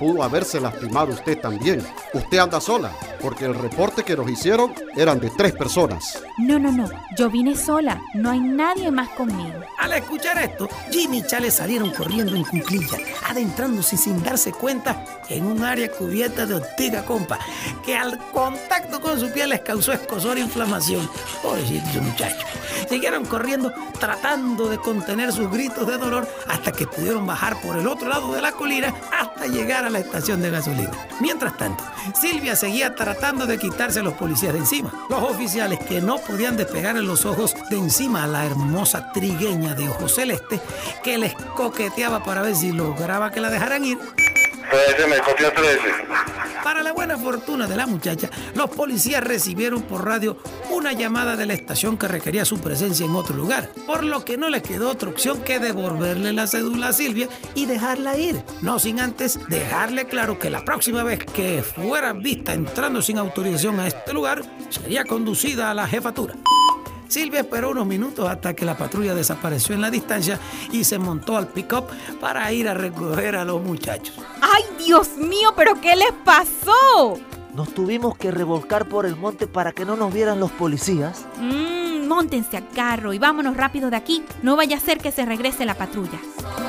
Pudo 0.01 0.23
haberse 0.23 0.59
lastimado 0.59 1.11
usted 1.13 1.39
también. 1.39 1.85
Usted 2.11 2.39
anda 2.39 2.59
sola, 2.59 2.91
porque 3.21 3.45
el 3.45 3.53
reporte 3.53 4.03
que 4.03 4.17
nos 4.17 4.27
hicieron 4.31 4.73
eran 4.95 5.19
de 5.19 5.29
tres 5.29 5.53
personas. 5.53 6.23
No, 6.39 6.57
no, 6.57 6.71
no. 6.71 6.89
Yo 7.15 7.29
vine 7.29 7.55
sola. 7.55 8.01
No 8.15 8.31
hay 8.31 8.39
nadie 8.39 8.89
más 8.89 9.09
conmigo. 9.09 9.59
Al 9.77 9.93
escuchar 9.93 10.39
esto, 10.39 10.67
Jimmy 10.89 11.19
y 11.19 11.27
Chale 11.27 11.51
salieron 11.51 11.91
corriendo 11.91 12.35
en 12.35 12.43
cuclilla, 12.43 12.97
adentrándose 13.29 13.95
sin 13.95 14.23
darse 14.23 14.51
cuenta 14.51 15.05
en 15.29 15.45
un 15.45 15.63
área 15.63 15.91
cubierta 15.91 16.47
de 16.47 16.55
ortiga 16.55 17.05
compa, 17.05 17.37
que 17.85 17.95
al 17.95 18.17
contacto 18.31 18.99
con 19.01 19.19
su 19.19 19.31
piel 19.31 19.49
les 19.49 19.61
causó 19.61 19.93
escosor 19.93 20.37
e 20.37 20.41
inflamación. 20.41 21.07
Pobrecitos 21.43 22.01
muchachos. 22.01 22.49
Siguieron 22.89 23.23
corriendo 23.25 23.71
tratando 23.99 24.67
de 24.67 24.79
contener 24.79 25.31
sus 25.31 25.51
gritos 25.51 25.85
de 25.85 25.99
dolor 25.99 26.27
hasta 26.47 26.71
que 26.71 26.87
pudieron 26.87 27.27
bajar 27.27 27.61
por 27.61 27.77
el 27.77 27.87
otro 27.87 28.09
lado 28.09 28.33
de 28.33 28.41
la 28.41 28.51
colina 28.51 28.91
hasta 29.15 29.45
llegar 29.45 29.85
a 29.85 29.90
la 29.91 29.99
estación 29.99 30.41
de 30.41 30.49
gasolina. 30.49 30.91
Mientras 31.19 31.57
tanto, 31.57 31.83
Silvia 32.19 32.55
seguía 32.55 32.95
tratando 32.95 33.45
de 33.45 33.57
quitarse 33.57 33.99
a 33.99 34.03
los 34.03 34.13
policías 34.13 34.53
de 34.53 34.59
encima. 34.59 34.91
Los 35.09 35.23
oficiales 35.23 35.79
que 35.79 36.01
no 36.01 36.17
podían 36.17 36.57
despegar 36.57 36.95
los 36.95 37.25
ojos 37.25 37.55
de 37.69 37.77
encima 37.77 38.23
a 38.23 38.27
la 38.27 38.45
hermosa 38.45 39.11
trigueña 39.11 39.75
de 39.75 39.89
ojos 39.89 40.15
celeste 40.15 40.59
que 41.03 41.17
les 41.17 41.33
coqueteaba 41.33 42.23
para 42.23 42.41
ver 42.41 42.55
si 42.55 42.71
lograba 42.71 43.31
que 43.31 43.41
la 43.41 43.49
dejaran 43.49 43.85
ir. 43.85 43.97
Para 46.63 46.83
la 46.83 46.93
buena 46.93 47.17
fortuna 47.17 47.67
de 47.67 47.75
la 47.75 47.87
muchacha, 47.87 48.29
los 48.55 48.69
policías 48.69 49.23
recibieron 49.23 49.81
por 49.81 50.05
radio 50.05 50.37
una 50.69 50.93
llamada 50.93 51.35
de 51.35 51.45
la 51.45 51.53
estación 51.53 51.97
que 51.97 52.07
requería 52.07 52.45
su 52.45 52.59
presencia 52.59 53.05
en 53.05 53.15
otro 53.15 53.35
lugar, 53.35 53.69
por 53.85 54.03
lo 54.03 54.23
que 54.23 54.37
no 54.37 54.49
les 54.49 54.61
quedó 54.61 54.89
otra 54.89 55.09
opción 55.09 55.41
que 55.41 55.59
devolverle 55.59 56.33
la 56.33 56.47
cédula 56.47 56.89
a 56.89 56.93
Silvia 56.93 57.27
y 57.55 57.65
dejarla 57.65 58.17
ir, 58.17 58.41
no 58.61 58.79
sin 58.79 58.99
antes 58.99 59.39
dejarle 59.49 60.05
claro 60.05 60.39
que 60.39 60.49
la 60.49 60.63
próxima 60.63 61.03
vez 61.03 61.19
que 61.25 61.63
fuera 61.63 62.13
vista 62.13 62.53
entrando 62.53 63.01
sin 63.01 63.17
autorización 63.17 63.79
a 63.79 63.87
este 63.87 64.13
lugar, 64.13 64.41
sería 64.69 65.03
conducida 65.03 65.71
a 65.71 65.73
la 65.73 65.87
jefatura. 65.87 66.35
Silvia 67.11 67.41
esperó 67.41 67.71
unos 67.71 67.85
minutos 67.85 68.29
hasta 68.29 68.53
que 68.53 68.63
la 68.63 68.77
patrulla 68.77 69.13
desapareció 69.13 69.75
en 69.75 69.81
la 69.81 69.91
distancia 69.91 70.39
y 70.71 70.85
se 70.85 70.97
montó 70.97 71.35
al 71.35 71.49
pick-up 71.49 71.83
para 72.21 72.49
ir 72.53 72.69
a 72.69 72.73
recoger 72.73 73.35
a 73.35 73.43
los 73.43 73.61
muchachos. 73.61 74.15
¡Ay, 74.39 74.63
Dios 74.85 75.17
mío! 75.17 75.53
¿Pero 75.53 75.81
qué 75.81 75.97
les 75.97 76.13
pasó? 76.23 77.19
Nos 77.53 77.73
tuvimos 77.73 78.17
que 78.17 78.31
revolcar 78.31 78.87
por 78.87 79.05
el 79.05 79.17
monte 79.17 79.45
para 79.45 79.73
que 79.73 79.83
no 79.83 79.97
nos 79.97 80.13
vieran 80.13 80.39
los 80.39 80.51
policías. 80.51 81.25
Mmm, 81.37 81.80
montense 82.15 82.57
al 82.57 82.67
carro 82.69 83.13
y 83.13 83.19
vámonos 83.19 83.55
rápido 83.55 83.89
de 83.89 83.95
aquí. 83.95 84.23
No 84.43 84.55
vaya 84.55 84.77
a 84.77 84.79
ser 84.79 84.97
que 84.97 85.11
se 85.11 85.25
regrese 85.25 85.65
la 85.65 85.75
patrulla. 85.75 86.19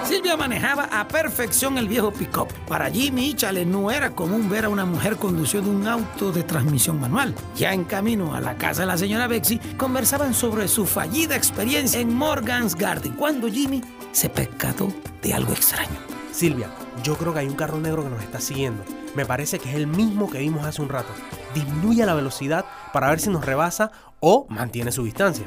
Silvia 0.04 0.37
manejaba 0.37 0.84
a 0.84 1.08
perfección 1.08 1.78
el 1.78 1.88
viejo 1.88 2.12
pick-up. 2.12 2.49
Para 2.68 2.90
Jimmy 2.90 3.30
y 3.30 3.34
Chale 3.34 3.64
no 3.66 3.90
era 3.90 4.11
común 4.11 4.49
ver 4.49 4.66
a 4.66 4.68
una 4.68 4.84
mujer 4.84 5.16
conduciendo 5.16 5.70
un 5.70 5.87
auto 5.87 6.32
de 6.32 6.42
transmisión 6.42 7.00
manual. 7.00 7.34
Ya 7.56 7.72
en 7.72 7.84
camino 7.84 8.34
a 8.34 8.40
la 8.40 8.56
casa 8.56 8.82
de 8.82 8.87
la 8.87 8.99
señora 8.99 9.26
Bexy, 9.26 9.58
conversaban 9.76 10.34
sobre 10.34 10.68
su 10.68 10.87
fallida 10.87 11.37
experiencia 11.37 12.00
en 12.00 12.14
Morgan's 12.14 12.75
Garden, 12.75 13.12
cuando 13.14 13.49
Jimmy 13.49 13.82
se 14.12 14.28
percató 14.28 14.92
de 15.22 15.34
algo 15.34 15.52
extraño. 15.52 15.99
Silvia, 16.32 16.70
yo 17.02 17.16
creo 17.16 17.32
que 17.32 17.40
hay 17.40 17.49
un 17.49 17.56
carro 17.56 17.78
negro 17.78 18.04
que 18.04 18.11
nos 18.11 18.22
está 18.22 18.40
siguiendo. 18.40 18.84
Me 19.14 19.26
parece 19.26 19.58
que 19.58 19.68
es 19.68 19.76
el 19.76 19.87
mismo 19.87 20.30
que 20.30 20.38
vimos 20.38 20.64
hace 20.64 20.80
un 20.80 20.88
rato. 20.88 21.12
Disminuye 21.54 22.06
la 22.06 22.14
velocidad 22.14 22.64
para 22.92 23.11
ver 23.11 23.20
si 23.20 23.28
nos 23.28 23.44
rebasa 23.44 23.92
o 24.23 24.47
mantiene 24.49 24.91
su 24.91 25.05
distancia. 25.05 25.45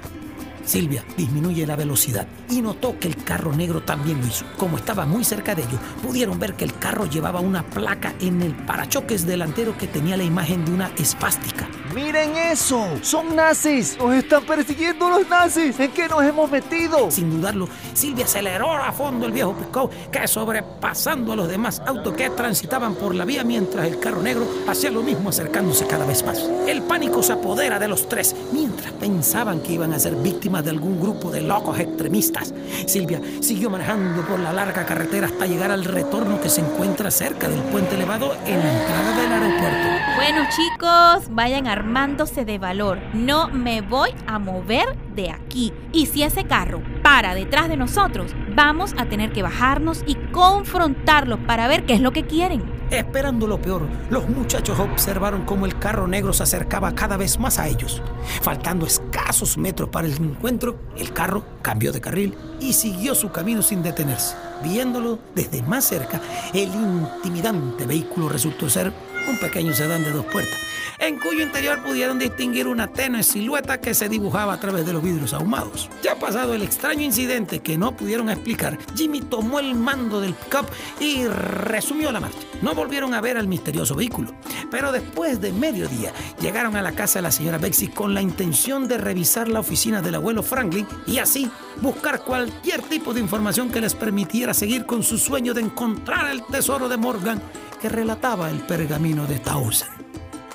Silvia 0.65 1.05
disminuye 1.15 1.65
la 1.65 1.75
velocidad 1.75 2.27
y 2.50 2.62
notó 2.62 3.00
que 3.00 3.07
el 3.07 3.24
carro 3.24 3.53
negro 3.53 3.81
también 3.81 4.19
lo 4.19 4.27
hizo. 4.27 4.45
Como 4.57 4.77
estaba 4.77 5.05
muy 5.05 5.24
cerca 5.24 5.55
de 5.55 5.62
ellos, 5.62 5.79
pudieron 6.01 6.39
ver 6.39 6.55
que 6.55 6.65
el 6.65 6.77
carro 6.77 7.05
llevaba 7.05 7.39
una 7.39 7.63
placa 7.63 8.13
en 8.19 8.41
el 8.41 8.53
parachoques 8.53 9.25
delantero 9.25 9.77
que 9.77 9.88
tenía 9.88 10.17
la 10.17 10.24
imagen 10.24 10.65
de 10.65 10.72
una 10.72 10.91
espástica. 10.98 11.67
¡Miren 11.93 12.36
eso! 12.36 12.86
¡Son 13.01 13.36
nazis! 13.36 13.98
¡Nos 13.98 14.13
están 14.15 14.43
persiguiendo 14.45 15.10
los 15.10 15.29
nazis! 15.29 15.79
¿En 15.79 15.91
qué 15.91 16.07
nos 16.07 16.24
hemos 16.24 16.51
metido? 16.51 17.10
Sin 17.10 17.29
dudarlo, 17.29 17.69
Silvia 17.93 18.25
aceleró 18.25 18.74
a 18.74 18.91
fondo 18.91 19.25
el 19.25 19.31
viejo 19.31 19.55
Picó, 19.55 19.89
que 20.12 20.27
sobrepasando 20.27 21.34
a 21.34 21.36
los 21.36 21.48
demás 21.48 21.81
autos 21.86 22.13
que 22.13 22.29
transitaban 22.31 22.95
por 22.95 23.15
la 23.15 23.24
vía 23.24 23.43
mientras 23.43 23.88
el 23.88 24.00
carro 24.00 24.22
negro 24.22 24.45
hacía 24.67 24.91
lo 24.91 25.03
mismo 25.03 25.29
acercándose 25.29 25.88
cada 25.88 26.05
vez 26.05 26.25
más. 26.25 26.39
El 26.67 26.81
pánico 26.81 27.24
se 27.24 27.34
apodera 27.34 27.79
de 27.79 27.88
los 27.88 28.10
tres 28.10 28.36
mientras 28.51 28.91
pensaban 28.93 29.62
que 29.62 29.74
iban 29.74 29.93
a 29.93 30.00
ser 30.00 30.15
víctimas 30.15 30.54
de 30.62 30.71
algún 30.71 31.00
grupo 31.00 31.31
de 31.31 31.41
locos 31.41 31.79
extremistas. 31.79 32.53
Silvia 32.85 33.21
siguió 33.41 33.69
manejando 33.69 34.21
por 34.24 34.39
la 34.39 34.53
larga 34.53 34.85
carretera 34.85 35.27
hasta 35.27 35.45
llegar 35.45 35.71
al 35.71 35.85
retorno 35.85 36.39
que 36.39 36.50
se 36.50 36.62
encuentra 36.62 37.12
cerca 37.12 37.47
del 37.47 37.62
puente 37.62 37.95
elevado 37.95 38.35
en 38.45 38.59
la 38.59 38.71
entrada 38.71 39.21
del 39.21 39.31
aeropuerto. 39.31 39.88
Bueno, 40.15 40.41
chicos, 40.50 41.35
vayan 41.35 41.68
armándose 41.68 42.46
de 42.46 42.57
valor. 42.57 43.00
No 43.13 43.50
me 43.50 43.81
voy 43.81 44.09
a 44.27 44.39
mover 44.39 44.96
de 45.15 45.31
aquí. 45.31 45.74
Y 45.91 46.07
si 46.07 46.24
ese 46.24 46.46
carro 46.46 46.81
para 47.03 47.35
detrás 47.35 47.70
de 47.70 47.77
nosotros, 47.77 48.33
vamos 48.55 48.94
a 48.98 49.05
tener 49.05 49.31
que 49.31 49.44
bajarnos 49.44 50.03
y 50.05 50.15
confrontarlos 50.31 51.39
para 51.48 51.68
ver 51.68 51.85
qué 51.85 51.94
es 51.94 52.01
lo 52.01 52.11
que 52.11 52.25
quieren. 52.25 52.75
Esperando 52.91 53.48
lo 53.48 53.59
peor, 53.59 53.87
los 54.09 54.29
muchachos 54.29 54.79
observaron 54.79 55.43
cómo 55.45 55.65
el 55.65 55.77
carro 55.79 56.07
negro 56.07 56.33
se 56.33 56.43
acercaba 56.43 56.93
cada 56.93 57.17
vez 57.17 57.39
más 57.39 57.57
a 57.57 57.67
ellos. 57.67 58.01
Faltando 58.41 58.85
escasos 58.85 59.57
metros 59.57 59.89
para 59.89 60.07
el 60.07 60.13
encuentro, 60.13 60.79
el 60.95 61.11
carro 61.11 61.43
cambió 61.61 61.91
de 61.91 62.00
carril 62.01 62.35
y 62.59 62.74
siguió 62.74 63.15
su 63.15 63.31
camino 63.31 63.61
sin 63.63 63.81
detenerse. 63.81 64.35
Viéndolo 64.63 65.19
desde 65.33 65.63
más 65.63 65.85
cerca, 65.85 66.21
el 66.53 66.69
intimidante 66.69 67.85
vehículo 67.85 68.29
resultó 68.29 68.69
ser 68.69 68.93
un 69.27 69.37
pequeño 69.39 69.74
sedán 69.74 70.03
de 70.03 70.11
dos 70.11 70.25
puertas, 70.25 70.57
en 71.00 71.20
cuyo 71.20 71.44
interior 71.44 71.81
pudieron 71.84 72.20
distinguir 72.20 72.68
una 72.68 72.88
tenue 72.88 73.24
silueta 73.24 73.79
que 73.79 73.94
se 73.94 74.10
dibujaba 74.10 74.53
a 74.53 74.60
través 74.60 74.86
de 74.86 74.94
los 74.94 75.03
vidrios 75.03 75.34
ahumados. 75.34 75.90
Ya 76.01 76.16
pasado 76.16 76.53
el 76.53 76.62
extraño 76.62 77.03
incidente 77.03 77.60
que 77.60 77.77
no 77.77 77.96
pudieron 77.96 78.29
explicar, 78.29 78.77
Jimmy 78.96 79.22
tomó 79.22 79.60
el 79.60 79.75
mando 79.75 80.22
del 80.22 80.34
pickup 80.34 80.68
y 81.00 81.25
resumió 81.27 82.12
la 82.12 82.20
marcha. 82.20 82.40
No 82.62 82.74
volvieron 82.74 83.14
a 83.14 83.22
ver 83.22 83.38
al 83.38 83.48
misterioso 83.48 83.96
vehículo, 83.96 84.34
pero 84.72 84.92
después 84.92 85.42
de 85.42 85.51
mediodía 85.51 86.14
llegaron 86.40 86.75
a 86.75 86.81
la 86.81 86.94
casa 86.94 87.20
de 87.20 87.24
la 87.24 87.31
señora 87.31 87.58
Bexy 87.58 87.88
con 87.90 88.14
la 88.14 88.22
intención 88.22 88.88
de 88.88 88.98
revisar 88.98 89.48
la 89.48 89.60
oficina 89.60 90.01
del 90.01 90.16
abuelo 90.16 90.44
Franklin 90.44 90.88
y 91.05 91.18
así 91.18 91.50
buscar 91.81 92.22
cualquier 92.24 92.81
tipo 92.81 93.14
de 93.14 93.22
información 93.22 93.70
que 93.70 93.81
les 93.81 93.96
permitiera 93.96 94.53
seguir 94.53 94.86
con 94.86 95.03
su 95.03 95.18
sueño 95.18 95.53
de 95.53 95.62
encontrar 95.62 96.31
el 96.31 96.44
tesoro 96.46 96.90
de 96.90 96.98
Morgan 96.98 97.42
que 97.81 97.90
relataba 97.90 98.50
el 98.50 98.60
pergamino 98.60 99.25
de 99.25 99.40
Townsend. 99.40 100.04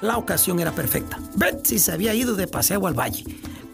La 0.01 0.17
ocasión 0.17 0.61
era 0.61 0.73
perfecta. 0.73 1.19
Betsy 1.37 1.79
se 1.79 1.93
había 1.93 2.15
ido 2.15 2.35
de 2.35 2.47
paseo 2.47 2.87
al 2.87 2.99
valle 2.99 3.25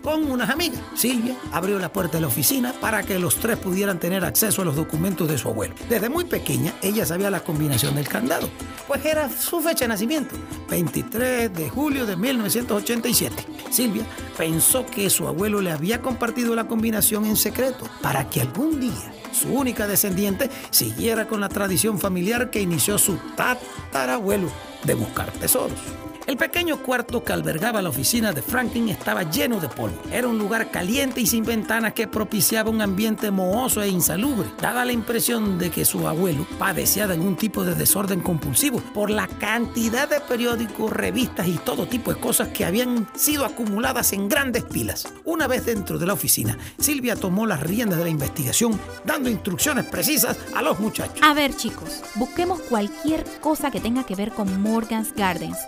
con 0.07 0.31
unas 0.31 0.51
amigas. 0.51 0.81
Silvia 0.95 1.35
abrió 1.51 1.81
la 1.81 1.93
puerta 1.93 2.19
de 2.19 2.21
la 2.21 2.29
oficina 2.29 2.73
para 2.81 3.03
que 3.03 3.19
los 3.19 3.41
tres 3.41 3.59
pudieran 3.59 3.99
tener 3.99 4.25
acceso 4.25 4.63
a 4.63 4.65
los 4.65 4.77
documentos 4.77 5.29
de 5.29 5.37
su 5.37 5.49
abuelo. 5.49 5.75
Desde 5.89 6.09
muy 6.09 6.25
pequeña, 6.25 6.73
ella 6.81 7.05
sabía 7.05 7.29
la 7.29 7.43
combinación 7.43 7.97
del 7.97 8.07
candado, 8.07 8.49
pues 8.87 9.05
era 9.05 9.29
su 9.29 9.61
fecha 9.61 9.81
de 9.85 9.89
nacimiento, 9.89 10.37
23 10.71 11.53
de 11.53 11.69
julio 11.71 12.07
de 12.07 12.15
1987. 12.15 13.35
Silvia 13.69 14.05
pensó 14.39 14.87
que 14.87 15.11
su 15.11 15.27
abuelo 15.27 15.61
le 15.61 15.73
había 15.73 16.01
compartido 16.01 16.55
la 16.55 16.69
combinación 16.69 17.27
en 17.27 17.35
secreto 17.35 17.89
para 18.01 18.31
que 18.31 18.43
algún 18.43 18.79
día 18.79 19.13
su 19.33 19.49
única 19.49 19.89
descendiente 19.89 20.51
siguiera 20.71 21.27
con 21.27 21.41
la 21.41 21.49
tradición 21.49 21.99
familiar 21.99 22.51
que 22.51 22.61
inició 22.61 22.97
su 22.97 23.19
tatarabuelo 23.35 24.53
de 24.85 24.95
buscar 24.95 25.33
tesoros. 25.33 25.81
El 26.27 26.37
pequeño 26.37 26.83
cuarto 26.83 27.23
que 27.23 27.33
albergaba 27.33 27.81
la 27.81 27.89
oficina 27.89 28.33
de 28.33 28.43
Franklin 28.43 28.89
estaba 28.89 29.31
lleno 29.31 29.61
de 29.61 29.69
polvo. 29.69 29.97
Era 30.11 30.27
un 30.27 30.39
lugar 30.39 30.73
caliente 30.73 31.21
y 31.21 31.27
sin 31.27 31.45
ventanas 31.45 31.93
que 31.93 32.09
propiciaba 32.09 32.69
un 32.69 32.83
ambiente 32.83 33.31
mohoso 33.31 33.81
e 33.81 33.89
insalubre. 33.89 34.49
Daba 34.61 34.85
la 34.85 34.91
impresión 34.91 35.57
de 35.57 35.71
que 35.71 35.85
su 35.85 36.09
abuelo 36.09 36.45
padecía 36.59 37.07
de 37.07 37.15
algún 37.15 37.37
tipo 37.37 37.63
de 37.63 37.77
desorden 37.77 38.23
compulsivo 38.23 38.81
por 38.93 39.09
la 39.09 39.29
cantidad 39.29 40.09
de 40.09 40.19
periódicos, 40.19 40.93
revistas 40.93 41.47
y 41.47 41.59
todo 41.59 41.87
tipo 41.87 42.13
de 42.13 42.19
cosas 42.19 42.49
que 42.49 42.65
habían 42.65 43.07
sido 43.15 43.45
acumuladas 43.45 44.13
en 44.13 44.29
grandes 44.29 44.65
pilas. 44.65 45.07
Una 45.25 45.47
vez 45.47 45.65
dentro 45.65 45.97
de 45.97 46.07
la 46.07 46.15
oficina, 46.15 46.59
Silvia 46.77 47.15
tomó 47.15 47.47
las 47.47 47.61
riendas 47.61 47.99
de 47.99 48.05
la 48.05 48.11
investigación, 48.11 48.77
dando 49.05 49.31
instrucciones 49.31 49.85
precisas 49.85 50.37
a 50.57 50.63
los 50.63 50.81
muchachos. 50.81 51.21
A 51.23 51.35
ver, 51.35 51.55
chicos, 51.55 52.03
busquemos 52.17 52.61
cualquier 52.63 53.25
cosa 53.41 53.71
que 53.71 53.79
tenga 53.79 54.05
que 54.05 54.17
ver 54.17 54.33
con 54.33 54.61
Morgan's 54.61 55.15
Gardens. 55.15 55.59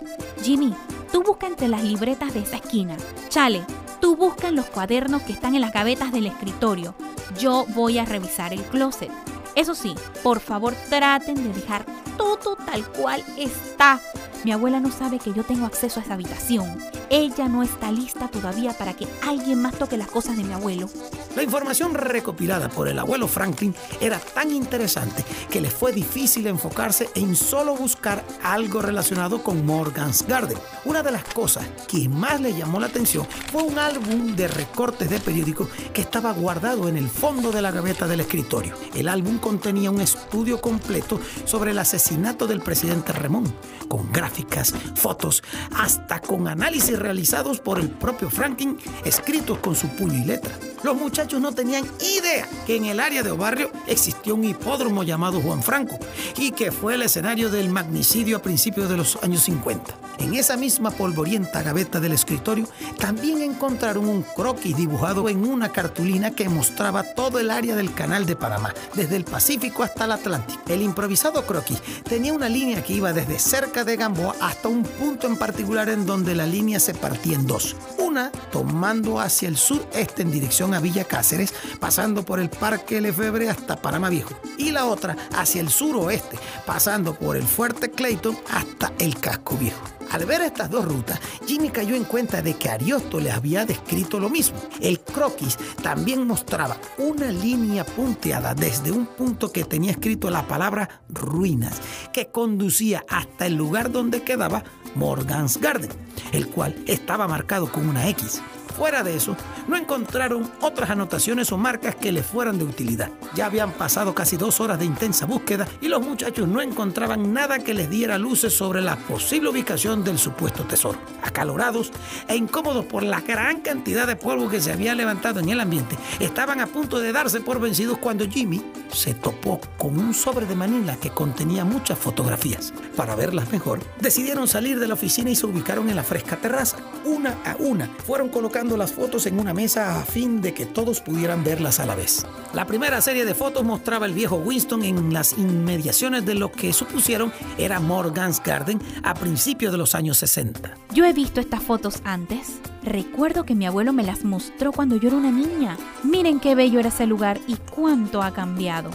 Jimmy, 0.49 0.73
tú 1.11 1.21
busca 1.21 1.45
entre 1.45 1.67
las 1.67 1.83
libretas 1.83 2.33
de 2.33 2.39
esa 2.39 2.55
esquina. 2.55 2.97
Chale, 3.27 3.61
tú 4.01 4.15
busca 4.15 4.47
en 4.47 4.55
los 4.55 4.65
cuadernos 4.65 5.21
que 5.21 5.31
están 5.31 5.53
en 5.53 5.61
las 5.61 5.71
gavetas 5.71 6.11
del 6.11 6.25
escritorio. 6.25 6.95
Yo 7.39 7.67
voy 7.75 7.99
a 7.99 8.05
revisar 8.05 8.51
el 8.51 8.63
closet. 8.63 9.11
Eso 9.59 9.75
sí, 9.75 9.93
por 10.23 10.39
favor 10.39 10.73
traten 10.89 11.35
de 11.35 11.51
dejar 11.51 11.85
todo 12.15 12.55
tal 12.55 12.89
cual 12.93 13.21
está. 13.37 13.99
Mi 14.45 14.53
abuela 14.53 14.79
no 14.79 14.89
sabe 14.89 15.19
que 15.19 15.33
yo 15.33 15.43
tengo 15.43 15.65
acceso 15.65 15.99
a 15.99 16.03
esa 16.03 16.13
habitación. 16.13 16.77
Ella 17.09 17.49
no 17.49 17.61
está 17.61 17.91
lista 17.91 18.29
todavía 18.29 18.71
para 18.71 18.93
que 18.93 19.05
alguien 19.27 19.61
más 19.61 19.75
toque 19.75 19.97
las 19.97 20.07
cosas 20.07 20.37
de 20.37 20.45
mi 20.45 20.53
abuelo. 20.53 20.87
La 21.35 21.43
información 21.43 21.93
recopilada 21.93 22.69
por 22.69 22.87
el 22.87 22.99
abuelo 22.99 23.27
Franklin 23.27 23.75
era 23.99 24.19
tan 24.19 24.51
interesante 24.51 25.25
que 25.49 25.59
le 25.59 25.69
fue 25.69 25.91
difícil 25.91 26.47
enfocarse 26.47 27.09
en 27.15 27.35
solo 27.35 27.75
buscar 27.75 28.23
algo 28.43 28.81
relacionado 28.81 29.43
con 29.43 29.65
Morgan's 29.65 30.25
Garden. 30.25 30.57
Una 30.85 31.03
de 31.03 31.11
las 31.11 31.23
cosas 31.25 31.65
que 31.87 32.07
más 32.07 32.39
le 32.39 32.53
llamó 32.53 32.79
la 32.79 32.87
atención 32.87 33.27
fue 33.51 33.63
un 33.63 33.77
álbum 33.77 34.35
de 34.35 34.47
recortes 34.47 35.09
de 35.09 35.19
periódicos 35.19 35.67
que 35.93 36.01
estaba 36.01 36.31
guardado 36.31 36.87
en 36.87 36.95
el 36.95 37.09
fondo 37.09 37.51
de 37.51 37.61
la 37.61 37.71
gaveta 37.71 38.07
del 38.07 38.21
escritorio. 38.21 38.75
El 38.95 39.09
álbum 39.09 39.37
contenía 39.49 39.89
un 39.89 39.99
estudio 39.99 40.61
completo 40.61 41.19
sobre 41.43 41.71
el 41.71 41.79
asesinato 41.79 42.45
del 42.45 42.61
presidente 42.61 43.13
Ramón, 43.13 43.51
con 43.87 44.11
gráficas, 44.11 44.75
fotos, 44.93 45.41
hasta 45.75 46.21
con 46.21 46.47
análisis 46.47 46.99
realizados 46.99 47.59
por 47.59 47.79
el 47.79 47.89
propio 47.89 48.29
Franklin, 48.29 48.77
escritos 49.03 49.57
con 49.57 49.75
su 49.75 49.87
puño 49.87 50.21
y 50.21 50.25
letra. 50.27 50.51
Los 50.83 50.95
muchachos 50.95 51.41
no 51.41 51.51
tenían 51.51 51.83
idea 51.99 52.47
que 52.67 52.75
en 52.75 52.85
el 52.85 52.99
área 52.99 53.23
de 53.23 53.31
Obarrio 53.31 53.71
existió 53.87 54.35
un 54.35 54.45
hipódromo 54.45 55.01
llamado 55.01 55.41
Juan 55.41 55.63
Franco 55.63 55.97
y 56.37 56.51
que 56.51 56.71
fue 56.71 56.93
el 56.93 57.01
escenario 57.01 57.49
del 57.49 57.71
magnicidio 57.71 58.37
a 58.37 58.43
principios 58.43 58.87
de 58.87 58.97
los 58.97 59.17
años 59.23 59.41
50. 59.41 60.08
En 60.19 60.35
esa 60.35 60.57
misma 60.57 60.91
polvorienta 60.91 61.63
gaveta 61.63 61.99
del 61.99 62.11
escritorio 62.11 62.67
también 62.97 63.41
encontraron 63.41 64.07
un 64.07 64.21
croquis 64.21 64.75
dibujado 64.75 65.29
en 65.29 65.45
una 65.45 65.69
cartulina 65.69 66.31
que 66.31 66.49
mostraba 66.49 67.03
todo 67.03 67.39
el 67.39 67.49
área 67.49 67.75
del 67.75 67.93
canal 67.93 68.25
de 68.25 68.35
Panamá, 68.35 68.73
desde 68.95 69.15
el 69.15 69.23
Pacífico 69.23 69.81
hasta 69.81 70.05
el 70.05 70.11
Atlántico. 70.11 70.61
El 70.67 70.81
improvisado 70.81 71.45
croquis 71.45 71.81
tenía 72.03 72.33
una 72.33 72.49
línea 72.49 72.83
que 72.83 72.93
iba 72.93 73.13
desde 73.13 73.39
cerca 73.39 73.85
de 73.85 73.95
Gamboa 73.95 74.35
hasta 74.41 74.67
un 74.67 74.83
punto 74.83 75.27
en 75.27 75.37
particular 75.37 75.89
en 75.89 76.05
donde 76.05 76.35
la 76.35 76.45
línea 76.45 76.79
se 76.79 76.93
partía 76.93 77.35
en 77.35 77.47
dos. 77.47 77.75
Una 77.97 78.31
tomando 78.51 79.19
hacia 79.19 79.47
el 79.47 79.57
sureste 79.57 80.21
en 80.21 80.31
dirección 80.31 80.73
a 80.73 80.79
Villa 80.79 81.05
Cáceres, 81.05 81.53
pasando 81.79 82.23
por 82.23 82.39
el 82.39 82.49
Parque 82.49 82.99
Lefebre 82.99 83.49
hasta 83.49 83.81
Panamá 83.81 84.09
Viejo. 84.09 84.33
Y 84.57 84.71
la 84.71 84.85
otra 84.85 85.15
hacia 85.35 85.61
el 85.61 85.69
suroeste, 85.69 86.37
pasando 86.65 87.13
por 87.13 87.37
el 87.37 87.43
Fuerte 87.43 87.91
Clayton 87.91 88.37
hasta 88.51 88.91
el 88.99 89.17
Casco 89.19 89.55
Viejo. 89.57 89.79
Al 90.11 90.25
ver 90.25 90.41
estas 90.41 90.69
dos 90.69 90.85
rutas, 90.85 91.19
Jimmy 91.45 91.69
cayó 91.69 91.95
en 91.95 92.03
cuenta 92.03 92.41
de 92.41 92.55
que 92.55 92.69
Ariosto 92.69 93.19
le 93.19 93.31
había 93.31 93.65
descrito 93.65 94.19
lo 94.19 94.29
mismo. 94.29 94.57
El 94.81 94.99
croquis 95.01 95.57
también 95.83 96.25
mostraba 96.25 96.77
una 96.97 97.31
línea 97.31 97.85
punteada 97.85 98.55
desde 98.55 98.91
un 98.91 99.05
punto 99.05 99.51
que 99.51 99.65
tenía 99.65 99.91
escrito 99.91 100.29
la 100.29 100.47
palabra 100.47 101.01
ruinas, 101.09 101.79
que 102.11 102.27
conducía 102.27 103.05
hasta 103.07 103.45
el 103.45 103.55
lugar 103.55 103.91
donde 103.91 104.23
quedaba 104.23 104.63
Morgan's 104.95 105.57
Garden, 105.57 105.91
el 106.31 106.47
cual 106.47 106.75
estaba 106.87 107.27
marcado 107.27 107.71
con 107.71 107.87
una 107.87 108.09
X. 108.09 108.41
Fuera 108.79 109.03
de 109.03 109.13
eso, 109.13 109.35
no 109.67 109.75
encontraron 109.75 110.49
otras 110.61 110.89
anotaciones 110.89 111.51
o 111.51 111.57
marcas 111.57 111.95
que 111.95 112.13
les 112.13 112.25
fueran 112.25 112.57
de 112.57 112.63
utilidad. 112.63 113.09
Ya 113.35 113.47
habían 113.47 113.73
pasado 113.73 114.15
casi 114.15 114.37
dos 114.37 114.61
horas 114.61 114.79
de 114.79 114.85
intensa 114.85 115.25
búsqueda 115.25 115.67
y 115.81 115.89
los 115.89 116.01
muchachos 116.01 116.47
no 116.47 116.61
encontraban 116.61 117.33
nada 117.33 117.59
que 117.59 117.73
les 117.73 117.89
diera 117.89 118.17
luces 118.17 118.55
sobre 118.55 118.79
la 118.79 118.95
posible 118.95 119.49
ubicación 119.49 120.05
del 120.05 120.17
supuesto 120.17 120.63
tesoro. 120.63 120.97
Acalorados 121.21 121.91
e 122.29 122.37
incómodos 122.37 122.85
por 122.85 123.03
la 123.03 123.19
gran 123.19 123.59
cantidad 123.59 124.07
de 124.07 124.15
polvo 124.15 124.47
que 124.47 124.61
se 124.61 124.71
había 124.71 124.95
levantado 124.95 125.41
en 125.41 125.49
el 125.49 125.59
ambiente, 125.59 125.97
estaban 126.21 126.61
a 126.61 126.67
punto 126.67 127.01
de 127.01 127.11
darse 127.11 127.41
por 127.41 127.59
vencidos 127.59 127.97
cuando 127.97 128.29
Jimmy 128.29 128.63
se 128.93 129.13
topó 129.13 129.59
con 129.77 129.99
un 129.99 130.13
sobre 130.13 130.45
de 130.45 130.55
Manila 130.55 130.95
que 130.95 131.09
contenía 131.09 131.65
muchas 131.65 131.99
fotografías. 131.99 132.73
Para 132.95 133.15
verlas 133.15 133.51
mejor, 133.51 133.81
decidieron 133.99 134.47
salir 134.47 134.79
de 134.79 134.87
la 134.87 134.93
oficina 134.93 135.29
y 135.29 135.35
se 135.35 135.45
ubicaron 135.45 135.89
en 135.89 135.97
la 135.97 136.03
fresca 136.03 136.37
terraza. 136.37 136.77
Una 137.03 137.37
a 137.43 137.57
una 137.59 137.89
fueron 138.07 138.29
colocando 138.69 138.77
las 138.77 138.91
fotos 138.93 139.25
en 139.25 139.39
una 139.39 139.53
mesa 139.53 139.99
a 139.99 140.03
fin 140.03 140.41
de 140.41 140.53
que 140.53 140.65
todos 140.65 141.01
pudieran 141.01 141.43
verlas 141.43 141.79
a 141.79 141.85
la 141.85 141.95
vez. 141.95 142.25
La 142.53 142.65
primera 142.65 143.01
serie 143.01 143.25
de 143.25 143.33
fotos 143.33 143.63
mostraba 143.63 144.05
el 144.05 144.13
viejo 144.13 144.35
Winston 144.35 144.83
en 144.83 145.13
las 145.13 145.37
inmediaciones 145.37 146.25
de 146.25 146.35
lo 146.35 146.51
que 146.51 146.71
supusieron 146.71 147.31
era 147.57 147.79
Morgan's 147.79 148.41
Garden 148.43 148.79
a 149.03 149.15
principios 149.15 149.71
de 149.71 149.77
los 149.79 149.95
años 149.95 150.17
60. 150.17 150.75
Yo 150.93 151.05
he 151.05 151.13
visto 151.13 151.39
estas 151.39 151.63
fotos 151.63 152.01
antes. 152.03 152.59
Recuerdo 152.83 153.43
que 153.43 153.55
mi 153.55 153.65
abuelo 153.65 153.91
me 153.91 154.03
las 154.03 154.23
mostró 154.23 154.71
cuando 154.71 154.97
yo 154.97 155.07
era 155.07 155.17
una 155.17 155.31
niña. 155.31 155.77
Miren 156.03 156.39
qué 156.39 156.53
bello 156.53 156.79
era 156.79 156.89
ese 156.89 157.07
lugar 157.07 157.39
y 157.47 157.55
cuánto 157.55 158.21
ha 158.21 158.31
cambiado. 158.33 158.91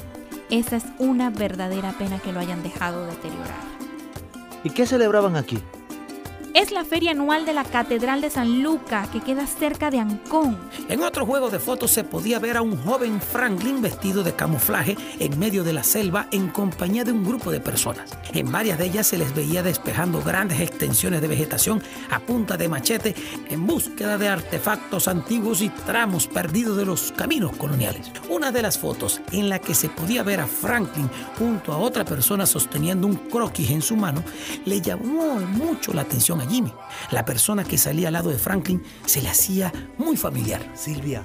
Esa 0.50 0.76
es 0.76 0.84
una 0.98 1.30
verdadera 1.30 1.92
pena 1.98 2.20
que 2.20 2.32
lo 2.32 2.38
hayan 2.38 2.62
dejado 2.62 3.06
deteriorar. 3.06 3.74
¿Y 4.62 4.70
qué 4.70 4.86
celebraban 4.86 5.36
aquí? 5.36 5.58
Es 6.54 6.70
la 6.70 6.84
feria 6.84 7.10
anual 7.10 7.44
de 7.44 7.52
la 7.52 7.64
Catedral 7.64 8.20
de 8.20 8.30
San 8.30 8.62
Luca, 8.62 9.08
que 9.10 9.20
queda 9.20 9.44
cerca 9.44 9.90
de 9.90 9.98
Ancón. 9.98 10.56
En 10.88 11.02
otro 11.02 11.26
juego 11.26 11.50
de 11.50 11.58
fotos 11.58 11.90
se 11.90 12.04
podía 12.04 12.38
ver 12.38 12.56
a 12.56 12.62
un 12.62 12.76
joven 12.76 13.20
Franklin 13.20 13.82
vestido 13.82 14.22
de 14.22 14.34
camuflaje 14.34 14.96
en 15.18 15.36
medio 15.36 15.64
de 15.64 15.72
la 15.72 15.82
selva 15.82 16.28
en 16.30 16.46
compañía 16.46 17.02
de 17.02 17.10
un 17.10 17.24
grupo 17.24 17.50
de 17.50 17.58
personas. 17.58 18.16
En 18.32 18.52
varias 18.52 18.78
de 18.78 18.84
ellas 18.84 19.08
se 19.08 19.18
les 19.18 19.34
veía 19.34 19.64
despejando 19.64 20.22
grandes 20.22 20.60
extensiones 20.60 21.20
de 21.22 21.26
vegetación 21.26 21.82
a 22.08 22.20
punta 22.20 22.56
de 22.56 22.68
machete 22.68 23.16
en 23.48 23.66
búsqueda 23.66 24.16
de 24.16 24.28
artefactos 24.28 25.08
antiguos 25.08 25.60
y 25.60 25.70
tramos 25.70 26.28
perdidos 26.28 26.76
de 26.76 26.86
los 26.86 27.10
caminos 27.10 27.56
coloniales. 27.56 28.12
Una 28.28 28.52
de 28.52 28.62
las 28.62 28.78
fotos 28.78 29.20
en 29.32 29.48
la 29.48 29.58
que 29.58 29.74
se 29.74 29.88
podía 29.88 30.22
ver 30.22 30.38
a 30.38 30.46
Franklin 30.46 31.10
junto 31.36 31.72
a 31.72 31.78
otra 31.78 32.04
persona 32.04 32.46
sosteniendo 32.46 33.08
un 33.08 33.16
croquis 33.16 33.70
en 33.70 33.82
su 33.82 33.96
mano 33.96 34.22
le 34.64 34.80
llamó 34.80 35.34
mucho 35.40 35.92
la 35.92 36.02
atención 36.02 36.43
a 36.44 36.48
Jimmy. 36.48 36.72
La 37.10 37.24
persona 37.24 37.64
que 37.64 37.78
salía 37.78 38.08
al 38.08 38.14
lado 38.14 38.30
de 38.30 38.38
Franklin 38.38 38.82
se 39.06 39.22
le 39.22 39.28
hacía 39.28 39.72
muy 39.98 40.16
familiar. 40.16 40.62
Silvia, 40.74 41.24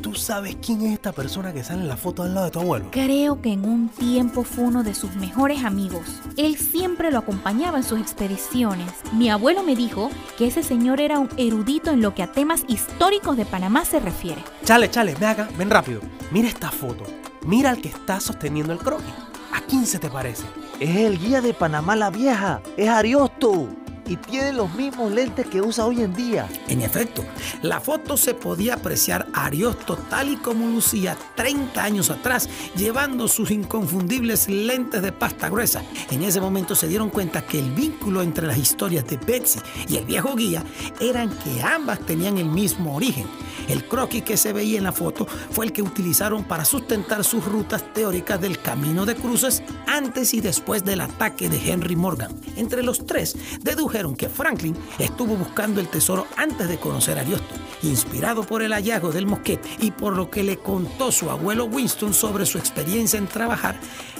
¿tú 0.00 0.14
sabes 0.14 0.56
quién 0.64 0.82
es 0.82 0.92
esta 0.94 1.12
persona 1.12 1.52
que 1.52 1.64
sale 1.64 1.82
en 1.82 1.88
la 1.88 1.96
foto 1.96 2.22
al 2.22 2.34
lado 2.34 2.46
de 2.46 2.52
tu 2.52 2.60
abuelo? 2.60 2.88
Creo 2.90 3.40
que 3.40 3.52
en 3.52 3.64
un 3.64 3.88
tiempo 3.88 4.42
fue 4.44 4.64
uno 4.64 4.82
de 4.82 4.94
sus 4.94 5.14
mejores 5.16 5.64
amigos. 5.64 6.20
Él 6.36 6.56
siempre 6.56 7.10
lo 7.10 7.18
acompañaba 7.18 7.78
en 7.78 7.84
sus 7.84 8.00
expediciones. 8.00 8.90
Mi 9.12 9.30
abuelo 9.30 9.62
me 9.62 9.76
dijo 9.76 10.10
que 10.36 10.46
ese 10.48 10.62
señor 10.62 11.00
era 11.00 11.18
un 11.18 11.28
erudito 11.36 11.90
en 11.90 12.02
lo 12.02 12.14
que 12.14 12.22
a 12.22 12.32
temas 12.32 12.64
históricos 12.68 13.36
de 13.36 13.46
Panamá 13.46 13.84
se 13.84 14.00
refiere. 14.00 14.42
Chale, 14.64 14.90
chale, 14.90 15.14
ven 15.14 15.28
acá, 15.28 15.48
ven 15.56 15.70
rápido. 15.70 16.00
Mira 16.30 16.48
esta 16.48 16.70
foto. 16.70 17.04
Mira 17.44 17.70
al 17.70 17.80
que 17.80 17.88
está 17.88 18.20
sosteniendo 18.20 18.72
el 18.72 18.78
croquis. 18.78 19.14
¿A 19.52 19.60
quién 19.60 19.84
se 19.86 19.98
te 19.98 20.08
parece? 20.08 20.44
Es 20.80 20.96
el 20.96 21.18
guía 21.18 21.40
de 21.40 21.54
Panamá 21.54 21.94
la 21.96 22.10
Vieja. 22.10 22.62
Es 22.76 22.88
Ariosto. 22.88 23.68
Y 24.12 24.16
tiene 24.18 24.52
los 24.52 24.74
mismos 24.74 25.10
lentes 25.10 25.46
que 25.46 25.62
usa 25.62 25.86
hoy 25.86 26.02
en 26.02 26.12
día. 26.12 26.46
En 26.68 26.82
efecto, 26.82 27.24
la 27.62 27.80
foto 27.80 28.18
se 28.18 28.34
podía 28.34 28.74
apreciar 28.74 29.26
a 29.32 29.46
Ariosto 29.46 29.96
tal 29.96 30.28
y 30.28 30.36
como 30.36 30.66
lucía 30.66 31.16
30 31.34 31.82
años 31.82 32.10
atrás, 32.10 32.46
llevando 32.76 33.26
sus 33.26 33.50
inconfundibles 33.50 34.50
lentes 34.50 35.00
de 35.00 35.12
pasta 35.12 35.48
gruesa. 35.48 35.82
En 36.10 36.22
ese 36.24 36.42
momento 36.42 36.74
se 36.74 36.88
dieron 36.88 37.08
cuenta 37.08 37.40
que 37.46 37.58
el 37.58 37.70
vínculo 37.70 38.20
entre 38.20 38.46
las 38.46 38.58
historias 38.58 39.06
de 39.06 39.16
Betsy 39.16 39.60
y 39.88 39.96
el 39.96 40.04
viejo 40.04 40.36
guía 40.36 40.62
eran 41.00 41.30
que 41.30 41.62
ambas 41.62 41.98
tenían 42.00 42.36
el 42.36 42.50
mismo 42.50 42.94
origen. 42.96 43.24
El 43.68 43.88
croquis 43.88 44.24
que 44.24 44.36
se 44.36 44.52
veía 44.52 44.76
en 44.76 44.84
la 44.84 44.92
foto 44.92 45.26
fue 45.50 45.64
el 45.64 45.72
que 45.72 45.80
utilizaron 45.80 46.44
para 46.44 46.66
sustentar 46.66 47.24
sus 47.24 47.46
rutas 47.46 47.82
teóricas 47.94 48.38
del 48.40 48.60
camino 48.60 49.06
de 49.06 49.14
cruces 49.14 49.62
antes 49.86 50.34
y 50.34 50.42
después 50.42 50.84
del 50.84 51.00
ataque 51.00 51.48
de 51.48 51.70
Henry 51.70 51.96
Morgan. 51.96 52.38
Entre 52.56 52.82
los 52.82 53.06
tres 53.06 53.36
dedujeron 53.62 54.01
que 54.10 54.28
Franklin 54.28 54.76
estuvo 54.98 55.36
buscando 55.36 55.80
el 55.80 55.88
tesoro 55.88 56.26
antes 56.36 56.68
de 56.68 56.78
conocer 56.78 57.18
a 57.18 57.20
Ariosto, 57.20 57.54
inspirado 57.82 58.42
por 58.42 58.62
el 58.62 58.72
hallazgo 58.72 59.12
del 59.12 59.26
mosquete 59.26 59.68
y 59.78 59.92
por 59.92 60.16
lo 60.16 60.28
que 60.28 60.42
le 60.42 60.58
contó 60.58 61.12
su 61.12 61.30
abuelo 61.30 61.66
Winston 61.66 62.12
sobre 62.12 62.44
su 62.44 62.58
experiencia 62.58 63.18
en 63.18 63.28
trabajar 63.28 63.78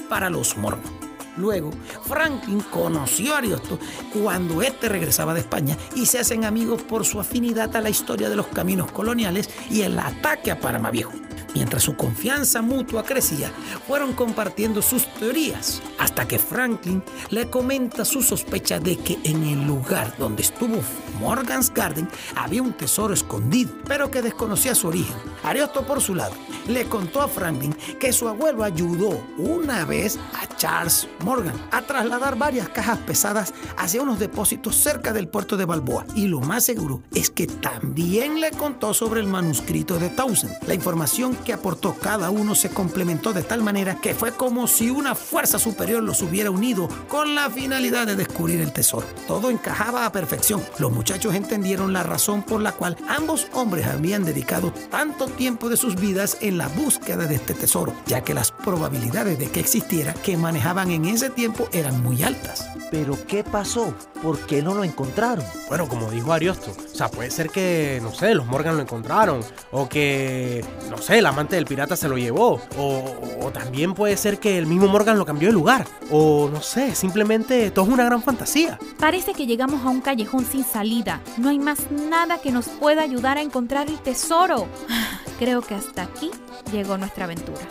para 0.09 0.29
los 0.29 0.57
Mormon. 0.57 1.12
Luego, 1.37 1.71
Franklin 2.03 2.61
conoció 2.61 3.33
a 3.33 3.39
Ariosto 3.39 3.79
cuando 4.13 4.61
éste 4.61 4.89
regresaba 4.89 5.33
de 5.33 5.41
España 5.41 5.77
y 5.95 6.05
se 6.05 6.19
hacen 6.19 6.45
amigos 6.45 6.83
por 6.83 7.05
su 7.05 7.19
afinidad 7.19 7.75
a 7.75 7.81
la 7.81 7.89
historia 7.89 8.29
de 8.29 8.35
los 8.35 8.47
caminos 8.47 8.91
coloniales 8.91 9.49
y 9.69 9.81
el 9.81 9.97
ataque 9.97 10.51
a 10.51 10.59
Panamá 10.59 10.91
Viejo. 10.91 11.13
Mientras 11.55 11.83
su 11.83 11.95
confianza 11.95 12.61
mutua 12.61 13.03
crecía, 13.03 13.51
fueron 13.87 14.13
compartiendo 14.13 14.81
sus 14.81 15.05
teorías, 15.13 15.81
hasta 15.99 16.27
que 16.27 16.39
Franklin 16.39 17.03
le 17.29 17.49
comenta 17.49 18.05
su 18.05 18.23
sospecha 18.23 18.79
de 18.79 18.97
que 18.97 19.19
en 19.23 19.43
el 19.43 19.67
lugar 19.67 20.15
donde 20.17 20.41
estuvo 20.41 20.79
Morgan's 21.19 21.71
Garden 21.71 22.09
había 22.35 22.63
un 22.63 22.73
tesoro 22.73 23.13
escondido, 23.13 23.71
pero 23.85 24.09
que 24.09 24.23
desconocía 24.23 24.73
su 24.73 24.87
origen. 24.87 25.15
Ariosto, 25.43 25.85
por 25.85 26.01
su 26.01 26.15
lado, 26.15 26.33
le 26.67 26.85
contó 26.85 27.21
a 27.21 27.27
Franklin 27.27 27.75
que 27.99 28.11
su 28.13 28.27
abuelo 28.27 28.63
ayudó 28.63 29.23
una 29.37 29.85
vez 29.85 30.17
a 30.33 30.47
Charles 30.57 31.07
Morgan 31.23 31.55
a 31.71 31.81
trasladar 31.81 32.37
varias 32.37 32.69
cajas 32.69 32.99
pesadas 32.99 33.53
hacia 33.77 34.01
unos 34.01 34.19
depósitos 34.19 34.75
cerca 34.75 35.13
del 35.13 35.27
puerto 35.27 35.57
de 35.57 35.65
Balboa. 35.65 36.05
Y 36.15 36.27
lo 36.27 36.41
más 36.41 36.65
seguro 36.65 37.01
es 37.13 37.29
que 37.29 37.47
también 37.47 38.39
le 38.39 38.51
contó 38.51 38.93
sobre 38.93 39.21
el 39.21 39.27
manuscrito 39.27 39.97
de 39.97 40.09
Townsend. 40.09 40.55
La 40.67 40.73
información 40.73 41.35
que 41.35 41.53
aportó 41.53 41.95
cada 41.95 42.29
uno 42.29 42.55
se 42.55 42.69
complementó 42.69 43.33
de 43.33 43.43
tal 43.43 43.61
manera 43.61 43.99
que 44.01 44.13
fue 44.13 44.31
como 44.31 44.67
si 44.67 44.89
una 44.89 45.15
fuerza 45.15 45.59
superior 45.59 46.03
los 46.03 46.21
hubiera 46.21 46.51
unido 46.51 46.87
con 47.07 47.35
la 47.35 47.49
finalidad 47.49 48.07
de 48.07 48.15
descubrir 48.15 48.61
el 48.61 48.73
tesoro. 48.73 49.07
Todo 49.27 49.49
encajaba 49.49 50.05
a 50.05 50.11
perfección. 50.11 50.61
Los 50.79 50.91
muchachos 50.91 51.35
entendieron 51.35 51.93
la 51.93 52.03
razón 52.03 52.43
por 52.43 52.61
la 52.61 52.71
cual 52.73 52.97
ambos 53.07 53.47
hombres 53.53 53.87
habían 53.87 54.25
dedicado 54.25 54.73
tanto 54.89 55.27
tiempo 55.27 55.69
de 55.69 55.77
sus 55.77 55.95
vidas 55.95 56.37
en 56.41 56.57
la 56.57 56.67
búsqueda 56.67 57.25
de 57.27 57.35
este 57.35 57.53
tesoro, 57.53 57.93
ya 58.05 58.23
que 58.23 58.33
las 58.33 58.51
probabilidades 58.51 59.39
de 59.39 59.49
que 59.49 59.59
existiera 59.59 60.13
que 60.13 60.37
manejaban 60.37 60.91
en 60.91 61.05
ese 61.15 61.29
tiempo 61.29 61.67
eran 61.71 62.01
muy 62.01 62.23
altas. 62.23 62.69
Pero 62.91 63.17
¿qué 63.27 63.43
pasó? 63.43 63.93
¿Por 64.21 64.39
qué 64.45 64.61
no 64.61 64.75
lo 64.75 64.83
encontraron? 64.83 65.43
Bueno, 65.67 65.87
como 65.87 66.11
dijo 66.11 66.31
Ariosto, 66.31 66.71
o 66.71 66.95
sea, 66.95 67.09
puede 67.09 67.31
ser 67.31 67.49
que, 67.49 67.99
no 68.03 68.13
sé, 68.13 68.35
los 68.35 68.45
Morgan 68.45 68.75
lo 68.75 68.83
encontraron, 68.83 69.41
o 69.71 69.89
que, 69.89 70.63
no 70.91 70.97
sé, 70.99 71.17
el 71.17 71.25
amante 71.25 71.55
del 71.55 71.65
pirata 71.65 71.95
se 71.95 72.07
lo 72.07 72.17
llevó, 72.17 72.61
o, 72.77 73.15
o 73.41 73.51
también 73.51 73.95
puede 73.95 74.15
ser 74.15 74.39
que 74.39 74.59
el 74.59 74.67
mismo 74.67 74.87
Morgan 74.87 75.17
lo 75.17 75.25
cambió 75.25 75.49
de 75.49 75.53
lugar, 75.53 75.87
o 76.11 76.49
no 76.53 76.61
sé, 76.61 76.93
simplemente 76.93 77.71
todo 77.71 77.85
es 77.85 77.91
una 77.91 78.05
gran 78.05 78.21
fantasía. 78.21 78.77
Parece 78.99 79.33
que 79.33 79.47
llegamos 79.47 79.83
a 79.83 79.89
un 79.89 80.01
callejón 80.01 80.45
sin 80.45 80.63
salida. 80.63 81.19
No 81.37 81.49
hay 81.49 81.57
más 81.57 81.89
nada 81.89 82.39
que 82.41 82.51
nos 82.51 82.67
pueda 82.67 83.01
ayudar 83.01 83.39
a 83.39 83.41
encontrar 83.41 83.87
el 83.87 83.97
tesoro. 83.99 84.67
Creo 85.39 85.61
que 85.61 85.73
hasta 85.73 86.03
aquí 86.03 86.29
llegó 86.71 86.97
nuestra 86.97 87.25
aventura. 87.25 87.61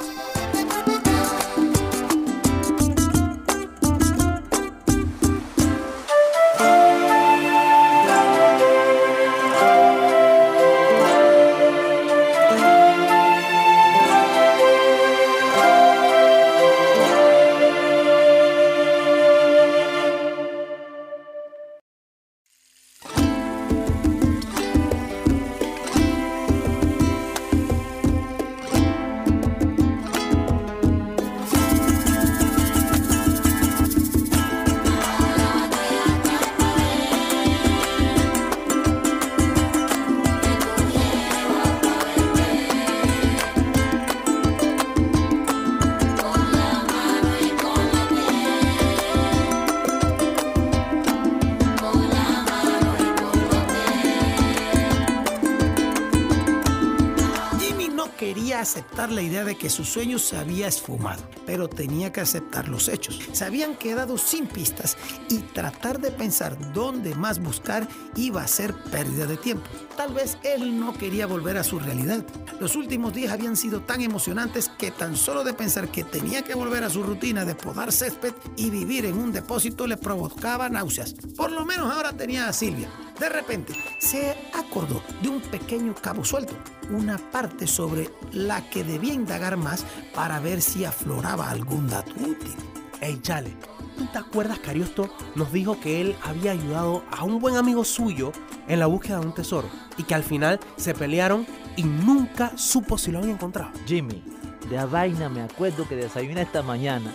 Aceptar 58.62 59.10
la 59.12 59.22
idea 59.22 59.44
de 59.44 59.56
que 59.56 59.70
su 59.70 59.84
sueño 59.84 60.18
se 60.18 60.36
había 60.36 60.68
esfumado, 60.68 61.22
pero 61.46 61.68
tenía 61.68 62.12
que 62.12 62.20
aceptar 62.20 62.68
los 62.68 62.88
hechos. 62.88 63.20
Se 63.32 63.44
habían 63.44 63.76
quedado 63.76 64.18
sin 64.18 64.46
pistas 64.46 64.96
y 65.28 65.38
tratar 65.38 66.00
de 66.00 66.10
pensar 66.10 66.56
dónde 66.72 67.14
más 67.14 67.40
buscar 67.40 67.86
iba 68.16 68.42
a 68.42 68.48
ser 68.48 68.74
pérdida 68.74 69.26
de 69.26 69.36
tiempo. 69.36 69.68
Tal 69.96 70.14
vez 70.14 70.38
él 70.42 70.78
no 70.78 70.94
quería 70.94 71.26
volver 71.26 71.56
a 71.56 71.64
su 71.64 71.78
realidad. 71.78 72.24
Los 72.60 72.76
últimos 72.76 73.12
días 73.12 73.32
habían 73.32 73.56
sido 73.56 73.82
tan 73.82 74.00
emocionantes 74.00 74.70
que 74.78 74.90
tan 74.90 75.16
solo 75.16 75.44
de 75.44 75.52
pensar 75.52 75.88
que 75.88 76.04
tenía 76.04 76.42
que 76.42 76.54
volver 76.54 76.84
a 76.84 76.90
su 76.90 77.02
rutina 77.02 77.44
de 77.44 77.54
podar 77.54 77.92
césped 77.92 78.32
y 78.56 78.70
vivir 78.70 79.04
en 79.04 79.18
un 79.18 79.32
depósito 79.32 79.86
le 79.86 79.96
provocaba 79.96 80.68
náuseas. 80.68 81.14
Por 81.36 81.52
lo 81.52 81.64
menos 81.64 81.92
ahora 81.92 82.12
tenía 82.12 82.48
a 82.48 82.52
Silvia. 82.52 82.88
De 83.22 83.28
repente 83.28 83.72
se 83.98 84.36
acordó 84.52 85.00
de 85.22 85.28
un 85.28 85.40
pequeño 85.40 85.94
cabo 85.94 86.24
suelto, 86.24 86.54
una 86.90 87.18
parte 87.18 87.68
sobre 87.68 88.10
la 88.32 88.68
que 88.68 88.82
debía 88.82 89.14
indagar 89.14 89.56
más 89.56 89.86
para 90.12 90.40
ver 90.40 90.60
si 90.60 90.84
afloraba 90.84 91.48
algún 91.48 91.88
dato 91.88 92.10
útil. 92.14 92.56
Ey, 93.00 93.20
Chale, 93.22 93.56
¿tú 93.96 94.06
te 94.06 94.18
acuerdas 94.18 94.58
que 94.58 94.70
Ariosto 94.70 95.08
nos 95.36 95.52
dijo 95.52 95.78
que 95.78 96.00
él 96.00 96.16
había 96.24 96.50
ayudado 96.50 97.04
a 97.12 97.22
un 97.22 97.38
buen 97.38 97.54
amigo 97.54 97.84
suyo 97.84 98.32
en 98.66 98.80
la 98.80 98.86
búsqueda 98.86 99.20
de 99.20 99.26
un 99.26 99.34
tesoro 99.34 99.70
y 99.96 100.02
que 100.02 100.16
al 100.16 100.24
final 100.24 100.58
se 100.76 100.92
pelearon 100.92 101.46
y 101.76 101.84
nunca 101.84 102.58
supo 102.58 102.98
si 102.98 103.12
lo 103.12 103.20
había 103.20 103.34
encontrado? 103.34 103.70
Jimmy, 103.86 104.20
de 104.68 104.78
a 104.78 104.86
vaina 104.86 105.28
me 105.28 105.42
acuerdo 105.42 105.86
que 105.86 105.94
desayuné 105.94 106.42
esta 106.42 106.62
mañana. 106.62 107.14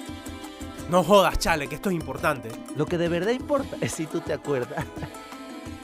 No 0.90 1.04
jodas, 1.04 1.38
Chale, 1.38 1.68
que 1.68 1.76
esto 1.76 1.90
es 1.90 1.98
importante. 1.98 2.50
Lo 2.78 2.86
que 2.86 2.98
de 2.98 3.10
verdad 3.10 3.32
importa 3.32 3.76
es 3.82 3.92
si 3.92 4.06
tú 4.06 4.22
te 4.22 4.32
acuerdas. 4.32 4.86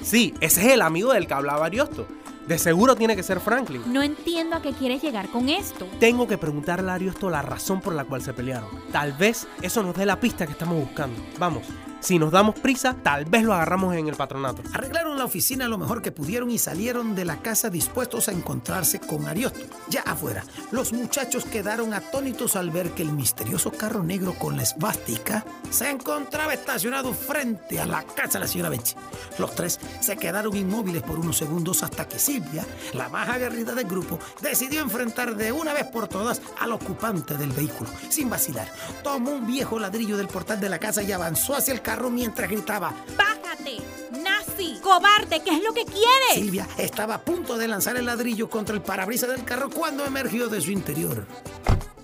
Sí, 0.04 0.34
ese 0.42 0.62
es 0.62 0.74
el 0.74 0.82
amigo 0.82 1.14
del 1.14 1.28
que 1.28 1.34
hablaba 1.34 1.66
Ariosto. 1.66 2.06
De 2.48 2.58
seguro 2.58 2.96
tiene 2.96 3.16
que 3.16 3.24
ser 3.24 3.40
Franklin. 3.40 3.82
No 3.88 4.02
entiendo 4.04 4.58
a 4.58 4.62
qué 4.62 4.74
quieres 4.74 5.02
llegar 5.02 5.30
con 5.30 5.48
esto. 5.48 5.88
Tengo 6.00 6.28
que 6.28 6.38
preguntarle 6.38 6.92
a 6.92 6.96
Ariosto 6.96 7.30
la 7.30 7.42
razón 7.42 7.80
por 7.80 7.96
la 7.96 8.04
cual 8.04 8.22
se 8.22 8.34
pelearon. 8.34 8.70
Tal 8.92 9.14
vez 9.14 9.48
eso 9.62 9.82
nos 9.82 9.96
dé 9.96 10.06
la 10.06 10.20
pista 10.20 10.46
que 10.46 10.52
estamos 10.52 10.76
buscando. 10.78 11.24
Vamos, 11.40 11.64
si 12.04 12.20
nos 12.20 12.32
damos 12.32 12.60
prisa, 12.60 12.98
tal 13.02 13.24
vez 13.24 13.44
lo 13.44 13.54
agarramos 13.54 13.96
en 13.96 14.10
el 14.10 14.16
patronato. 14.16 14.62
Arreglaron 14.74 15.18
la 15.18 15.24
oficina 15.24 15.70
lo 15.70 15.78
mejor 15.78 16.02
que 16.02 16.12
pudieron 16.12 16.52
y 16.52 16.60
salieron 16.60 17.16
de 17.16 17.24
la 17.24 17.38
casa 17.38 17.70
dispuestos 17.70 18.28
a 18.28 18.34
encontrarse 18.34 19.00
con 19.00 19.26
Ariosto. 19.26 19.62
Ya 19.90 20.02
afuera, 20.02 20.44
los 20.72 20.92
muchachos 20.92 21.46
quedaron 21.46 21.94
atónitos 21.94 22.58
al 22.58 22.72
ver 22.72 22.92
que 22.92 23.04
el 23.04 23.14
misterioso 23.14 23.72
carro 23.72 24.04
negro 24.04 24.34
con 24.34 24.58
la 24.58 24.64
esvástica 24.64 25.46
se 25.70 25.90
encontraba 25.90 26.54
estacionado 26.54 27.14
frente 27.14 27.80
a 27.80 27.86
la 27.86 28.04
casa 28.04 28.34
de 28.34 28.40
la 28.40 28.48
señora 28.48 28.70
Benchi. 28.70 28.96
Los 29.40 29.56
tres 29.56 29.80
se 30.02 30.18
quedaron 30.18 30.58
inmóviles 30.58 31.04
por 31.04 31.18
unos 31.18 31.38
segundos 31.38 31.84
hasta 31.84 32.06
que 32.06 32.20
Silvia, 32.20 32.66
la 32.94 33.08
más 33.08 33.30
aguerrida 33.30 33.74
del 33.74 33.88
grupo, 33.88 34.20
decidió 34.42 34.82
enfrentar 34.82 35.38
de 35.38 35.54
una 35.54 35.74
vez 35.74 35.86
por 35.86 36.10
todas 36.10 36.42
al 36.60 36.74
ocupante 36.74 37.38
del 37.38 37.52
vehículo. 37.52 37.90
Sin 38.10 38.30
vacilar, 38.30 38.68
tomó 39.04 39.32
un 39.32 39.48
viejo 39.48 39.80
ladrillo 39.80 40.18
del 40.18 40.28
portal 40.28 40.60
de 40.60 40.68
la 40.68 40.80
casa 40.80 41.02
y 41.02 41.14
avanzó 41.14 41.56
hacia 41.56 41.74
el 41.74 41.82
carro 41.82 41.93
mientras 42.10 42.50
gritaba. 42.50 42.94
¡Bájate! 43.18 43.78
¡Nazi! 44.12 44.80
¡Cobarde! 44.82 45.42
¿Qué 45.44 45.52
es 45.52 45.64
lo 45.64 45.74
que 45.74 45.86
quieres? 45.86 46.34
Silvia 46.34 46.68
estaba 46.78 47.16
a 47.16 47.22
punto 47.22 47.58
de 47.58 47.68
lanzar 47.68 47.96
el 47.98 48.06
ladrillo 48.06 48.50
contra 48.50 48.76
el 48.76 48.82
parabrisas 48.82 49.30
del 49.30 49.44
carro 49.44 49.70
cuando 49.70 50.06
emergió 50.06 50.48
de 50.48 50.62
su 50.62 50.72
interior 50.72 51.26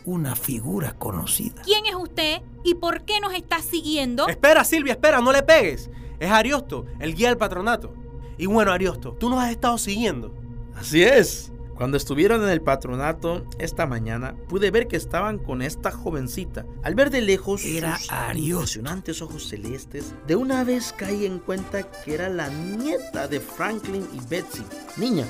una 0.06 0.36
figura 0.36 0.94
conocida. 0.98 1.62
¿Quién 1.64 1.86
es 1.86 1.96
usted 1.96 2.42
y 2.64 2.76
por 2.76 3.04
qué 3.04 3.20
nos 3.20 3.34
está 3.34 3.62
siguiendo? 3.62 4.28
Espera, 4.28 4.64
Silvia, 4.64 4.94
espera, 4.94 5.22
no 5.22 5.32
le 5.32 5.44
pegues. 5.44 5.90
Es 6.20 6.32
Ariosto, 6.32 6.86
el 7.00 7.14
guía 7.14 7.30
del 7.30 7.38
patronato. 7.38 7.94
Y 8.38 8.46
bueno, 8.48 8.72
Ariosto, 8.72 9.14
tú 9.14 9.30
nos 9.30 9.44
has 9.44 9.52
estado 9.52 9.78
siguiendo. 9.78 10.34
Así 10.76 11.04
es. 11.04 11.52
Cuando 11.80 11.96
estuvieron 11.96 12.44
en 12.44 12.50
el 12.50 12.62
patronato 12.62 13.46
esta 13.58 13.86
mañana, 13.86 14.36
pude 14.50 14.70
ver 14.70 14.90
que 14.90 14.98
estaban 14.98 15.38
con 15.38 15.62
esta 15.62 15.92
jovencita. 15.92 16.66
Al 16.84 16.94
ver 16.94 17.10
de 17.10 17.22
lejos 17.22 17.64
Era 17.64 17.98
sus 17.98 18.12
impresionantes 18.36 19.22
ojos 19.22 19.48
celestes, 19.48 20.14
de 20.28 20.36
una 20.36 20.66
vez 20.66 20.92
caí 20.92 21.26
en 21.26 21.40
cuenta 21.40 21.90
que 21.90 22.16
era 22.16 22.28
la 22.28 22.50
nieta 22.50 23.30
de 23.30 23.40
Franklin 23.40 24.06
y 24.12 24.20
Betsy. 24.30 24.66
Niña, 24.98 25.26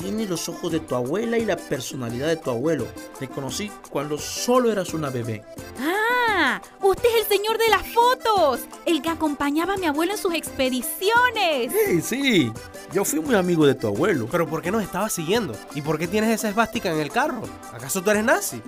tiene 0.00 0.26
los 0.26 0.48
ojos 0.48 0.72
de 0.72 0.80
tu 0.80 0.94
abuela 0.94 1.38
y 1.38 1.44
la 1.44 1.56
personalidad 1.56 2.28
de 2.28 2.36
tu 2.36 2.50
abuelo. 2.50 2.86
Te 3.18 3.28
conocí 3.28 3.70
cuando 3.90 4.18
solo 4.18 4.70
eras 4.70 4.94
una 4.94 5.10
bebé. 5.10 5.44
¡Ah! 5.80 6.60
Usted 6.82 7.08
es 7.08 7.22
el 7.22 7.36
señor 7.36 7.58
de 7.58 7.68
las 7.68 7.86
fotos, 7.88 8.60
el 8.84 9.02
que 9.02 9.08
acompañaba 9.08 9.74
a 9.74 9.76
mi 9.76 9.86
abuelo 9.86 10.12
en 10.12 10.18
sus 10.18 10.34
expediciones. 10.34 11.72
¡Hey, 11.72 12.00
sí! 12.02 12.52
Yo 12.92 13.04
fui 13.04 13.20
muy 13.20 13.34
amigo 13.34 13.66
de 13.66 13.74
tu 13.74 13.88
abuelo. 13.88 14.28
Pero 14.30 14.46
¿por 14.46 14.62
qué 14.62 14.70
nos 14.70 14.82
estabas 14.82 15.12
siguiendo? 15.12 15.54
¿Y 15.74 15.82
por 15.82 15.98
qué 15.98 16.06
tienes 16.06 16.30
esa 16.30 16.48
esvástica 16.48 16.90
en 16.90 17.00
el 17.00 17.10
carro? 17.10 17.42
¿Acaso 17.72 18.02
tú 18.02 18.10
eres 18.10 18.24
nazi? 18.24 18.62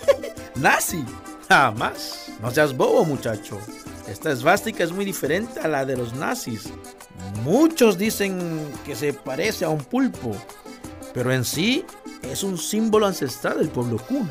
¡Nazi! 0.56 1.04
Jamás. 1.50 2.30
No 2.40 2.52
seas 2.52 2.76
bobo, 2.76 3.04
muchacho. 3.04 3.58
Esta 4.06 4.30
esvástica 4.30 4.84
es 4.84 4.92
muy 4.92 5.04
diferente 5.04 5.58
a 5.58 5.66
la 5.66 5.84
de 5.84 5.96
los 5.96 6.14
nazis. 6.14 6.72
Muchos 7.42 7.98
dicen 7.98 8.38
que 8.86 8.94
se 8.94 9.12
parece 9.12 9.64
a 9.64 9.68
un 9.68 9.82
pulpo, 9.82 10.30
pero 11.12 11.32
en 11.32 11.44
sí 11.44 11.84
es 12.22 12.44
un 12.44 12.56
símbolo 12.56 13.08
ancestral 13.08 13.58
del 13.58 13.68
pueblo 13.68 13.98
cuna. 13.98 14.30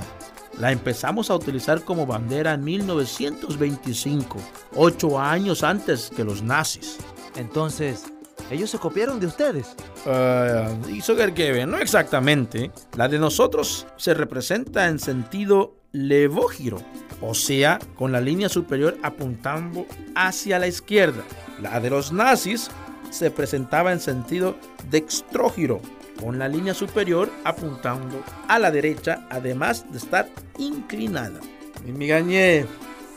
La 0.60 0.72
empezamos 0.72 1.30
a 1.30 1.36
utilizar 1.36 1.84
como 1.84 2.06
bandera 2.06 2.54
en 2.54 2.64
1925, 2.64 4.38
ocho 4.78 5.20
años 5.20 5.62
antes 5.64 6.10
que 6.16 6.24
los 6.24 6.42
nazis. 6.42 7.00
Entonces, 7.36 8.06
ellos 8.50 8.70
se 8.70 8.80
copiaron 8.80 9.20
de 9.20 9.28
ustedes. 9.28 9.76
Ah, 10.06 10.70
hizo 10.90 11.18
Gergebe, 11.18 11.66
no 11.66 11.80
exactamente. 11.80 12.72
La 12.96 13.10
de 13.10 13.20
nosotros 13.20 13.88
se 13.98 14.14
representa 14.14 14.88
en 14.88 15.00
sentido 15.00 15.76
levógiro, 15.92 16.78
o 17.22 17.34
sea, 17.34 17.80
con 17.96 18.12
la 18.12 18.22
línea 18.22 18.50
superior 18.50 18.98
apuntando 19.04 19.86
hacia 20.16 20.60
la 20.60 20.68
izquierda. 20.68 21.24
La 21.62 21.80
de 21.80 21.90
los 21.90 22.12
nazis 22.12 22.70
se 23.10 23.32
presentaba 23.32 23.92
en 23.92 24.00
sentido 24.00 24.56
dextrógiro, 24.90 25.82
con 26.22 26.40
la 26.40 26.48
línea 26.48 26.74
superior 26.74 27.30
apuntando 27.44 28.24
a 28.48 28.60
la 28.60 28.72
derecha, 28.72 29.26
además 29.30 29.86
de 29.92 29.98
estar 29.98 30.30
inclinada. 30.58 31.40
Y 31.88 31.92
me 31.92 32.06
engañé. 32.06 32.66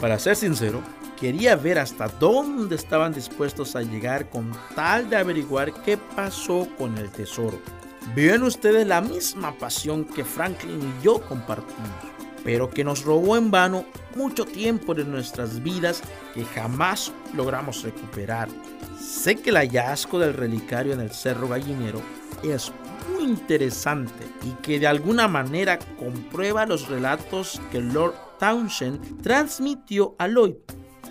Para 0.01 0.19
ser 0.19 0.35
sincero, 0.35 0.83
quería 1.21 1.55
ver 1.55 1.79
hasta 1.79 2.09
dónde 2.09 2.75
estaban 2.75 3.12
dispuestos 3.12 3.77
a 3.77 3.83
llegar 3.83 4.29
con 4.29 4.53
tal 4.75 5.09
de 5.09 5.17
averiguar 5.17 5.73
qué 5.85 5.97
pasó 5.97 6.67
con 6.77 6.99
el 6.99 7.11
tesoro. 7.11 7.61
Ven 8.17 8.43
ustedes 8.43 8.87
la 8.87 9.01
misma 9.01 9.57
pasión 9.57 10.05
que 10.05 10.25
Franklin 10.25 10.81
y 10.81 11.05
yo 11.05 11.21
compartimos, 11.21 11.88
pero 12.44 12.70
que 12.70 12.85
nos 12.85 13.05
robó 13.05 13.37
en 13.37 13.50
vano 13.50 13.85
mucho 14.16 14.44
tiempo 14.44 14.94
de 14.94 15.05
nuestras 15.05 15.62
vidas 15.62 16.02
que 16.35 16.44
jamás 16.44 17.12
logramos 17.35 17.83
recuperar. 17.83 18.48
Sé 18.98 19.37
que 19.37 19.50
el 19.50 19.57
hallazgo 19.57 20.18
del 20.18 20.35
relicario 20.35 20.92
en 20.92 21.00
el 21.00 21.11
Cerro 21.11 21.48
Gallinero 21.48 22.00
es 22.42 22.72
muy 23.12 23.24
interesante 23.24 24.24
y 24.44 24.50
que 24.62 24.78
de 24.78 24.87
alguna 24.87 25.28
manera 25.28 25.78
comprueba 25.98 26.66
los 26.66 26.88
relatos 26.88 27.61
que 27.70 27.81
Lord 27.81 28.14
Townshend 28.38 29.22
transmitió 29.22 30.14
a 30.18 30.28
Lloyd. 30.28 30.55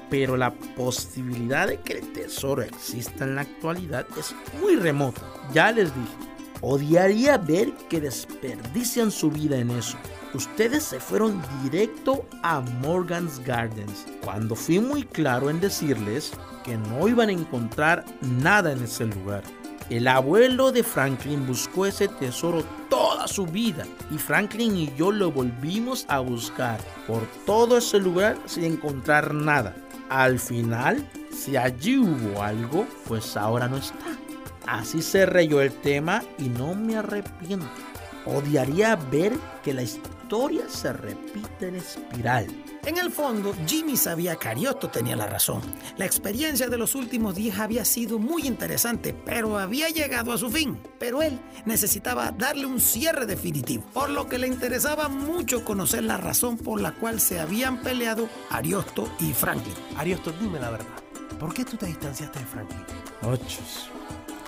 Pero 0.10 0.36
la 0.36 0.52
posibilidad 0.52 1.68
de 1.68 1.80
que 1.80 1.94
el 1.94 2.12
tesoro 2.12 2.64
exista 2.64 3.24
en 3.24 3.36
la 3.36 3.42
actualidad 3.42 4.06
es 4.18 4.36
muy 4.62 4.76
remota. 4.76 5.22
Ya 5.54 5.72
les 5.72 5.96
dije, 5.96 6.32
odiaría 6.60 7.38
ver 7.38 7.72
que 7.90 8.02
desperdician 8.02 9.10
su 9.12 9.32
vida 9.32 9.58
en 9.58 9.72
eso. 9.72 9.98
Ustedes 10.34 10.84
se 10.84 11.00
fueron 11.00 11.42
directo 11.64 12.26
a 12.42 12.62
Morgan's 12.62 13.40
Gardens 13.46 14.06
cuando 14.24 14.56
fui 14.56 14.80
muy 14.80 15.04
claro 15.04 15.50
en 15.50 15.60
decirles 15.60 16.32
que 16.64 16.78
no 16.78 17.08
iban 17.08 17.28
a 17.30 17.34
encontrar 17.34 18.06
nada 18.22 18.72
en 18.72 18.84
ese 18.84 19.06
lugar. 19.06 19.44
El 19.90 20.08
abuelo 20.08 20.72
de 20.72 20.84
Franklin 20.84 21.46
buscó 21.46 21.86
ese 21.86 22.08
tesoro 22.08 22.64
toda 22.90 23.28
su 23.28 23.46
vida 23.46 23.86
y 24.10 24.18
Franklin 24.18 24.78
y 24.78 24.96
yo 24.96 25.12
lo 25.12 25.34
volvimos 25.34 26.06
a 26.08 26.20
buscar 26.20 26.80
por 27.08 27.24
todo 27.46 27.78
ese 27.78 28.00
lugar 28.00 28.38
sin 28.46 28.64
encontrar 28.64 29.34
nada. 29.34 29.76
Al 30.10 30.40
final, 30.40 31.10
si 31.34 31.58
allí 31.58 31.98
hubo 31.98 32.42
algo, 32.42 32.88
pues 33.06 33.36
ahora 33.36 33.68
no 33.68 33.76
está. 33.76 34.06
Así 34.66 35.02
se 35.02 35.26
reyó 35.26 35.60
el 35.62 35.74
tema 35.74 36.24
y 36.38 36.48
no 36.48 36.74
me 36.74 36.96
arrepiento. 36.96 37.68
Odiaría 38.26 38.96
ver 38.96 39.34
que 39.62 39.74
la 39.74 39.82
historia 39.82 40.21
se 40.70 40.94
repite 40.94 41.68
en 41.68 41.76
espiral. 41.76 42.48
En 42.86 42.98
el 42.98 43.12
fondo, 43.12 43.54
Jimmy 43.68 43.98
sabía 43.98 44.38
que 44.38 44.48
Ariosto 44.48 44.90
tenía 44.90 45.18
la 45.18 45.28
razón. 45.28 45.62
La 45.98 46.06
experiencia 46.06 46.70
de 46.70 46.78
los 46.78 46.96
últimos 46.96 47.36
días 47.36 47.60
había 47.60 47.84
sido 47.84 48.18
muy 48.18 48.48
interesante, 48.48 49.14
pero 49.14 49.60
había 49.60 49.90
llegado 49.90 50.32
a 50.32 50.38
su 50.38 50.50
fin. 50.50 50.82
Pero 50.98 51.22
él 51.22 51.38
necesitaba 51.66 52.32
darle 52.32 52.66
un 52.66 52.80
cierre 52.80 53.26
definitivo, 53.26 53.84
por 53.94 54.10
lo 54.10 54.30
que 54.30 54.38
le 54.38 54.48
interesaba 54.48 55.10
mucho 55.10 55.66
conocer 55.66 56.06
la 56.06 56.16
razón 56.16 56.58
por 56.58 56.80
la 56.80 56.94
cual 56.94 57.20
se 57.20 57.42
habían 57.42 57.82
peleado 57.82 58.30
Ariosto 58.52 59.12
y 59.20 59.34
Franklin. 59.34 59.76
Ariosto, 59.98 60.32
dime 60.40 60.62
la 60.62 60.70
verdad. 60.70 60.96
¿Por 61.40 61.54
qué 61.54 61.66
tú 61.66 61.76
te 61.76 61.88
distanciaste 61.88 62.40
de 62.40 62.46
Franklin? 62.46 62.86
Ochos. 63.24 63.92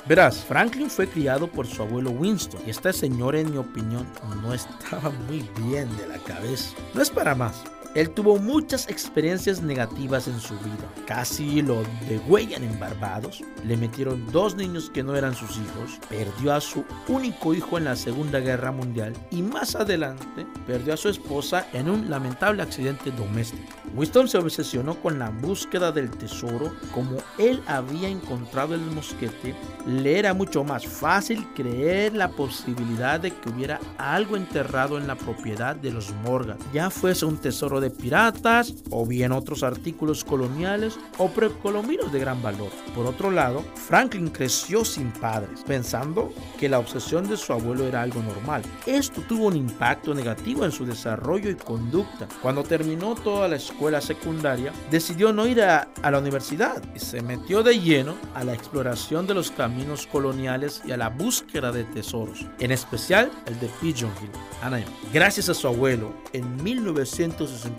Verás, 0.05 0.43
Franklin 0.43 0.89
fue 0.89 1.07
criado 1.07 1.47
por 1.47 1.65
su 1.65 1.81
abuelo 1.81 2.11
Winston 2.11 2.61
y 2.67 2.71
este 2.71 2.91
señor, 2.91 3.35
en 3.35 3.51
mi 3.51 3.57
opinión, 3.57 4.05
no 4.41 4.53
estaba 4.53 5.09
muy 5.27 5.49
bien 5.65 5.95
de 5.95 6.07
la 6.07 6.17
cabeza. 6.17 6.75
No 6.93 7.01
es 7.01 7.09
para 7.09 7.35
más. 7.35 7.63
Él 7.95 8.09
tuvo 8.09 8.37
muchas 8.39 8.89
experiencias 8.89 9.61
negativas 9.61 10.27
en 10.27 10.39
su 10.39 10.55
vida. 10.55 10.91
Casi 11.05 11.61
lo 11.61 11.83
degüellan 12.09 12.63
en 12.63 12.79
Barbados. 12.79 13.43
Le 13.65 13.77
metieron 13.77 14.25
dos 14.31 14.55
niños 14.55 14.89
que 14.89 15.03
no 15.03 15.15
eran 15.15 15.35
sus 15.35 15.51
hijos. 15.57 15.99
Perdió 16.09 16.53
a 16.53 16.61
su 16.61 16.83
único 17.07 17.53
hijo 17.53 17.77
en 17.77 17.85
la 17.85 17.95
Segunda 17.95 18.39
Guerra 18.39 18.71
Mundial. 18.71 19.13
Y 19.29 19.43
más 19.43 19.75
adelante 19.75 20.47
perdió 20.65 20.95
a 20.95 20.97
su 20.97 21.09
esposa 21.09 21.67
en 21.71 21.87
un 21.87 22.09
lamentable 22.09 22.63
accidente 22.63 23.11
doméstico. 23.11 23.63
Winston 23.95 24.27
se 24.27 24.39
obsesionó 24.39 24.95
con 24.95 25.19
la 25.19 25.29
búsqueda 25.29 25.91
del 25.91 26.09
tesoro. 26.09 26.73
Como 26.95 27.17
él 27.37 27.61
había 27.67 28.09
encontrado 28.09 28.73
el 28.73 28.81
mosquete, 28.81 29.53
le 29.85 30.17
era 30.17 30.33
mucho 30.33 30.63
más 30.63 30.87
fácil 30.87 31.47
creer 31.53 32.15
la 32.15 32.29
posibilidad 32.29 33.19
de 33.19 33.29
que 33.29 33.49
hubiera 33.49 33.79
algo 33.99 34.35
enterrado 34.35 34.97
en 34.97 35.05
la 35.05 35.15
propiedad 35.15 35.75
de 35.75 35.91
los 35.91 36.11
Morgan. 36.23 36.57
Ya 36.73 36.89
fuese 36.89 37.25
un 37.25 37.37
tesoro 37.37 37.82
piratas 37.89 38.73
o 38.89 39.05
bien 39.05 39.31
otros 39.31 39.63
artículos 39.63 40.23
coloniales 40.23 40.97
o 41.17 41.29
precolombinos 41.29 42.11
de 42.11 42.19
gran 42.19 42.41
valor. 42.41 42.69
Por 42.95 43.05
otro 43.05 43.31
lado, 43.31 43.63
Franklin 43.75 44.29
creció 44.29 44.85
sin 44.85 45.11
padres, 45.11 45.61
pensando 45.65 46.33
que 46.59 46.69
la 46.69 46.79
obsesión 46.79 47.27
de 47.27 47.37
su 47.37 47.53
abuelo 47.53 47.87
era 47.87 48.01
algo 48.01 48.21
normal. 48.21 48.61
Esto 48.85 49.21
tuvo 49.21 49.47
un 49.47 49.55
impacto 49.55 50.13
negativo 50.13 50.65
en 50.65 50.71
su 50.71 50.85
desarrollo 50.85 51.49
y 51.49 51.55
conducta. 51.55 52.27
Cuando 52.41 52.63
terminó 52.63 53.15
toda 53.15 53.47
la 53.47 53.55
escuela 53.55 54.01
secundaria, 54.01 54.71
decidió 54.89 55.33
no 55.33 55.47
ir 55.47 55.61
a, 55.61 55.87
la 56.03 56.19
universidad 56.19 56.81
y 56.95 56.99
se 56.99 57.21
metió 57.21 57.63
de 57.63 57.79
lleno 57.79 58.15
a 58.35 58.43
la 58.43 58.53
exploración 58.53 59.25
de 59.25 59.33
los 59.33 59.51
caminos 59.51 60.07
coloniales 60.07 60.81
y 60.85 60.91
a 60.91 60.97
la 60.97 61.09
búsqueda 61.09 61.71
de 61.71 61.83
tesoros, 61.83 62.45
en 62.59 62.71
especial 62.71 63.31
el 63.47 63.59
de 63.59 63.67
Pigeon 63.81 64.11
Hill. 64.21 64.29
Gracias 65.11 65.49
a 65.49 65.53
su 65.53 65.67
abuelo, 65.67 66.13
en 66.31 66.63
1960 66.63 67.72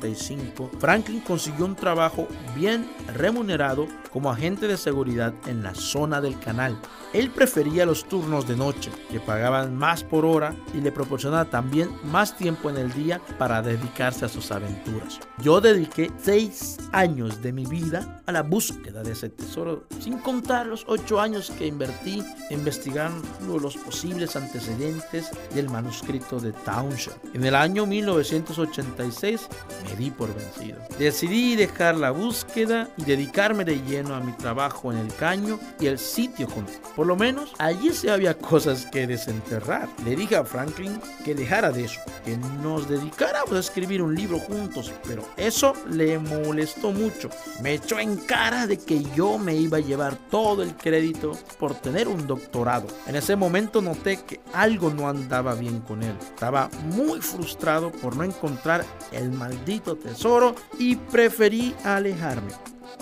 Franklin 0.79 1.21
consiguió 1.21 1.65
un 1.65 1.77
trabajo 1.77 2.27
bien 2.55 2.89
remunerado 3.15 3.87
como 4.13 4.31
agente 4.31 4.69
de 4.69 4.77
seguridad 4.77 5.35
en 5.47 5.63
la 5.65 5.75
zona 5.75 6.21
del 6.21 6.39
canal. 6.39 6.79
Él 7.13 7.31
prefería 7.31 7.85
los 7.85 8.05
turnos 8.05 8.47
de 8.47 8.57
noche, 8.57 8.91
que 9.11 9.19
pagaban 9.19 9.77
más 9.77 10.05
por 10.05 10.25
hora 10.25 10.55
y 10.73 10.81
le 10.81 10.93
proporcionaba 10.93 11.45
también 11.47 11.91
más 12.05 12.37
tiempo 12.37 12.71
en 12.71 12.77
el 12.77 12.93
día 12.93 13.21
para 13.39 13.61
dedicarse 13.61 14.25
a 14.25 14.29
sus 14.29 14.53
aventuras. 14.53 15.19
Yo 15.39 15.61
dediqué 15.61 16.13
seis 16.17 16.79
años 16.93 17.43
de 17.43 17.53
mi 17.53 17.67
vida 17.67 18.23
a 18.27 18.33
la 18.33 18.43
búsqueda 18.43 19.03
de 19.03 19.13
ese 19.13 19.31
tesoro, 19.31 19.85
sin 19.99 20.19
contar 20.19 20.67
los 20.67 20.85
ocho 20.87 21.21
años 21.21 21.51
que 21.51 21.67
invertí 21.67 22.23
investigando 22.51 23.59
los 23.59 23.77
posibles 23.77 24.37
antecedentes 24.37 25.31
del 25.55 25.69
manuscrito 25.71 26.39
de 26.39 26.53
Townshend. 26.53 27.17
En 27.35 27.45
el 27.45 27.55
año 27.55 27.85
1986 27.85 29.49
me 29.85 29.97
di 29.97 30.11
por 30.11 30.35
vencido. 30.35 30.79
Decidí 30.99 31.57
dejar 31.57 31.97
la 31.97 32.11
búsqueda 32.11 32.89
y 32.97 33.05
dedicarme 33.05 33.65
de 33.65 33.81
lleno 33.83 34.15
a 34.15 34.21
mi 34.21 34.33
trabajo 34.33 34.93
en 34.93 34.99
el 34.99 35.15
caño 35.15 35.59
y 35.79 35.87
el 35.87 35.99
sitio 35.99 36.49
junto. 36.49 36.73
Por 36.97 37.07
lo 37.07 37.17
menos 37.17 37.53
allí 37.59 37.91
se 37.91 38.11
había 38.11 38.37
cosas 38.37 38.87
que 38.87 39.07
desenterrar. 39.07 39.89
Le 40.05 40.17
dije 40.17 40.37
a 40.37 40.45
Franklin 40.45 41.01
que 41.25 41.35
dejara 41.35 41.71
de 41.71 41.85
eso, 41.85 42.01
que 42.25 42.37
nos 42.63 42.89
dedicáramos 42.89 43.53
a 43.53 43.59
escribir 43.59 44.03
un 44.03 44.15
libro 44.15 44.39
juntos, 44.39 44.93
pero 45.07 45.25
eso 45.37 45.75
le 45.91 46.19
molestó 46.19 46.91
mucho. 46.91 47.29
Me 47.63 47.75
echó 47.75 47.99
en 47.99 48.17
cara 48.17 48.67
de 48.67 48.79
que 48.79 49.03
yo 49.15 49.39
me 49.39 49.55
iba 49.55 49.79
a 49.79 49.81
llevar 49.81 50.17
todo 50.31 50.63
el 50.63 50.75
crédito 50.75 51.33
por 51.59 51.75
tener 51.75 52.09
un 52.09 52.27
doctorado. 52.27 52.87
En 53.07 53.17
ese 53.17 53.37
momento 53.37 53.83
noté 53.83 54.23
que 54.23 54.41
algo 54.53 54.91
no 54.91 55.09
andaba 55.09 55.55
bien 55.55 55.81
con 55.81 56.03
él. 56.03 56.17
Estaba 56.21 56.71
muy 56.85 57.21
frustrado 57.21 57.91
por 57.91 58.17
no 58.17 58.25
encontrar 58.25 58.85
el 59.13 59.31
maldito 59.31 59.74
tesoro 59.81 60.55
y 60.79 60.97
preferí 60.97 61.75
alejarme. 61.85 62.53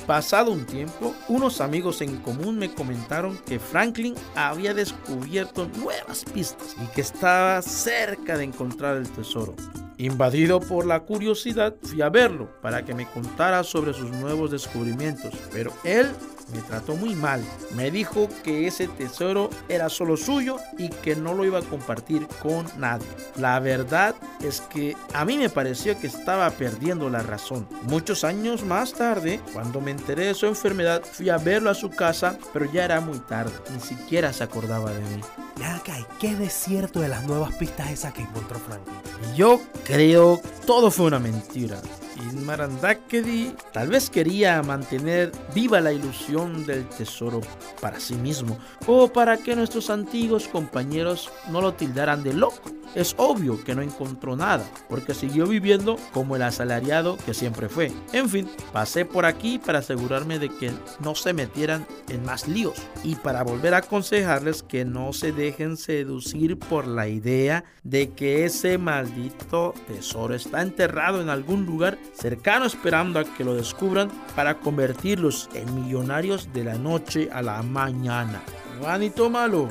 Pasado 0.07 0.51
un 0.51 0.67
tiempo, 0.67 1.15
unos 1.29 1.61
amigos 1.61 2.01
en 2.01 2.17
común 2.17 2.59
me 2.59 2.73
comentaron 2.73 3.39
que 3.47 3.61
Franklin 3.61 4.15
había 4.35 4.75
descubierto 4.75 5.69
nuevas 5.79 6.25
pistas 6.25 6.77
y 6.83 6.87
que 6.95 7.03
estaba 7.03 7.63
cerca 7.63 8.37
de 8.37 8.45
encontrar 8.45 8.97
el 8.97 9.09
tesoro. 9.09 9.55
Invadido 9.99 10.59
por 10.59 10.87
la 10.87 11.01
curiosidad, 11.01 11.77
fui 11.83 12.03
a 12.03 12.09
verlo 12.09 12.49
para 12.61 12.85
que 12.85 12.95
me 12.95 13.07
contara 13.07 13.63
sobre 13.63 13.95
sus 13.95 14.11
nuevos 14.11 14.51
descubrimientos, 14.51 15.33
pero 15.53 15.73
él 15.85 16.11
me 16.53 16.61
trató 16.63 16.97
muy 16.97 17.15
mal. 17.15 17.43
Me 17.75 17.91
dijo 17.91 18.29
que 18.43 18.67
ese 18.67 18.89
tesoro 18.89 19.51
era 19.69 19.89
solo 19.89 20.17
suyo 20.17 20.57
y 20.79 20.89
que 20.89 21.17
no 21.17 21.35
lo 21.35 21.45
iba 21.45 21.59
a 21.59 21.63
compartir 21.63 22.27
con 22.43 22.67
nadie. 22.79 23.07
La 23.37 23.59
verdad 23.61 24.15
es 24.43 24.61
que 24.61 24.97
a 25.15 25.25
mí 25.25 25.39
me 25.39 25.49
pareció 25.49 25.99
que 25.99 26.07
estaba 26.07 26.51
perdiendo 26.51 27.09
la 27.09 27.23
razón. 27.23 27.67
Muchos 27.83 28.25
años 28.25 28.65
más 28.65 28.93
tarde, 28.93 29.41
cuando 29.53 29.81
me 29.81 29.91
enteré 29.91 30.27
de 30.27 30.35
su 30.35 30.47
enfermedad, 30.47 31.03
fui 31.05 31.31
a 31.31 31.39
verlo 31.39 31.71
a 31.71 31.75
su 31.75 31.91
casa, 31.91 32.39
pero 32.53 32.71
ya 32.71 32.85
era 32.85 33.01
muy 33.01 33.19
tarde. 33.21 33.53
Ni 33.73 33.81
siquiera 33.81 34.33
se 34.33 34.45
acordaba 34.45 34.93
de 34.93 35.01
mí. 35.01 35.23
Ya, 35.59 35.81
¿qué 36.19 36.35
desierto 36.35 37.01
de 37.01 37.09
las 37.09 37.25
nuevas 37.25 37.55
pistas 37.55 37.91
esas 37.91 38.13
que 38.15 38.23
encontró 38.23 38.59
Franklin? 38.59 38.97
Yo 39.37 39.61
creo 39.85 40.41
todo 40.67 40.91
fue 40.91 41.07
una 41.07 41.19
mentira. 41.19 41.81
Y 42.17 42.37
Marandakedi 42.37 43.55
tal 43.73 43.89
vez 43.89 44.11
quería 44.11 44.63
mantener 44.63 45.33
viva 45.55 45.81
la 45.81 45.93
ilusión 45.93 46.65
del 46.67 46.89
tesoro 46.89 47.41
para 47.81 48.01
sí 48.01 48.15
mismo 48.15 48.59
o 48.87 49.09
para 49.09 49.37
que 49.37 49.57
nuestros 49.57 49.91
antiguos 49.91 50.49
compañeros 50.49 51.31
no 51.51 51.61
lo 51.61 51.75
tildaran 51.75 52.23
de 52.23 52.35
loco. 52.35 52.71
Es 52.95 53.15
obvio 53.17 53.63
que 53.65 53.75
no 53.75 53.81
encontró 53.81 54.37
nada, 54.37 54.65
porque 54.91 55.15
siguió 55.15 55.47
viviendo 55.47 55.97
como 56.13 56.37
el 56.37 56.43
asalariado 56.43 57.17
que 57.25 57.33
siempre 57.33 57.71
fue. 57.71 57.91
En 58.13 58.29
fin, 58.29 58.51
pasé 58.71 59.07
por 59.07 59.25
aquí 59.25 59.59
para 59.59 59.79
asegurarme 59.79 60.39
de 60.39 60.51
que 60.51 60.71
no 61.01 61.15
se 61.15 61.33
metieran 61.33 61.87
en 62.11 62.23
más 62.25 62.49
líos 62.49 62.75
y 63.03 63.15
para 63.15 63.45
volver 63.45 63.73
a 63.73 63.79
aconsejarles 63.79 64.63
que 64.63 64.85
no 64.85 65.15
se 65.15 65.33
dejen 65.33 65.79
seducir 65.79 66.59
por 66.59 66.87
la 66.87 67.09
idea 67.09 67.65
de 67.83 68.11
que 68.11 68.45
ese 68.45 68.77
maldito 68.77 69.73
tesoro 69.87 70.35
está 70.35 70.61
enterrado 70.61 71.23
en 71.23 71.31
algún 71.31 71.65
lugar 71.65 71.99
cercano 72.15 72.67
esperando 72.67 73.19
a 73.19 73.25
que 73.25 73.45
lo 73.45 73.55
descubran 73.55 74.11
para 74.37 74.59
convertirlos 74.59 75.49
en 75.55 75.75
millonarios 75.75 76.53
de 76.53 76.65
la 76.65 76.75
noche 76.75 77.29
a 77.33 77.43
la 77.43 77.63
mañana. 77.63 78.43
Juanito 78.81 79.31
malo, 79.31 79.69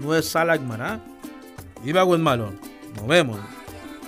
no 0.00 0.14
es 0.14 0.26
Salagmará. 0.28 1.00
Viva 1.82 2.02
buen 2.02 2.22
malo. 2.22 2.52
Nos 2.96 3.06
vemos. 3.06 3.38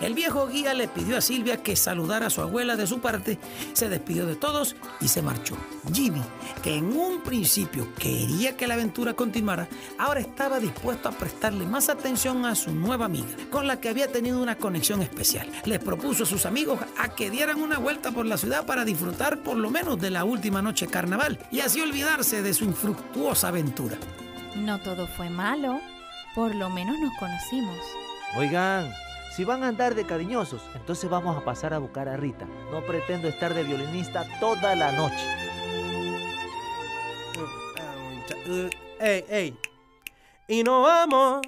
El 0.00 0.14
viejo 0.14 0.46
guía 0.46 0.74
le 0.74 0.88
pidió 0.88 1.16
a 1.16 1.20
Silvia 1.20 1.62
que 1.62 1.74
saludara 1.74 2.26
a 2.26 2.30
su 2.30 2.42
abuela 2.42 2.76
de 2.76 2.86
su 2.86 3.00
parte, 3.00 3.38
se 3.72 3.88
despidió 3.88 4.26
de 4.26 4.36
todos 4.36 4.76
y 5.00 5.08
se 5.08 5.22
marchó. 5.22 5.56
Jimmy, 5.92 6.22
que 6.62 6.76
en 6.76 6.96
un 6.96 7.22
principio 7.22 7.88
quería 7.98 8.56
que 8.56 8.66
la 8.66 8.74
aventura 8.74 9.14
continuara, 9.14 9.68
ahora 9.98 10.20
estaba 10.20 10.60
dispuesto 10.60 11.08
a 11.08 11.12
prestarle 11.12 11.64
más 11.64 11.88
atención 11.88 12.44
a 12.44 12.54
su 12.54 12.72
nueva 12.72 13.06
amiga, 13.06 13.28
con 13.50 13.66
la 13.66 13.80
que 13.80 13.88
había 13.88 14.12
tenido 14.12 14.42
una 14.42 14.56
conexión 14.56 15.02
especial. 15.02 15.50
Les 15.64 15.78
propuso 15.78 16.24
a 16.24 16.26
sus 16.26 16.46
amigos 16.46 16.78
a 16.98 17.08
que 17.14 17.30
dieran 17.30 17.62
una 17.62 17.78
vuelta 17.78 18.12
por 18.12 18.26
la 18.26 18.36
ciudad 18.36 18.66
para 18.66 18.84
disfrutar 18.84 19.38
por 19.42 19.56
lo 19.56 19.70
menos 19.70 20.00
de 20.00 20.10
la 20.10 20.24
última 20.24 20.62
noche 20.62 20.86
carnaval 20.86 21.38
y 21.50 21.60
así 21.60 21.80
olvidarse 21.80 22.42
de 22.42 22.54
su 22.54 22.64
infructuosa 22.64 23.48
aventura. 23.48 23.96
No 24.56 24.78
todo 24.80 25.06
fue 25.06 25.30
malo, 25.30 25.80
por 26.34 26.54
lo 26.54 26.70
menos 26.70 26.98
nos 26.98 27.12
conocimos. 27.18 27.78
Oigan, 28.36 28.92
si 29.36 29.44
van 29.44 29.62
a 29.62 29.68
andar 29.68 29.94
de 29.94 30.06
cariñosos, 30.06 30.62
entonces 30.74 31.10
vamos 31.10 31.36
a 31.36 31.44
pasar 31.44 31.74
a 31.74 31.78
buscar 31.78 32.08
a 32.08 32.16
Rita. 32.16 32.46
No 32.70 32.80
pretendo 32.86 33.28
estar 33.28 33.52
de 33.52 33.64
violinista 33.64 34.24
toda 34.40 34.74
la 34.74 34.92
noche. 34.92 35.26
Ey, 38.98 39.24
ey. 39.28 39.58
Y 40.48 40.62
no 40.62 40.80
vamos, 40.80 41.42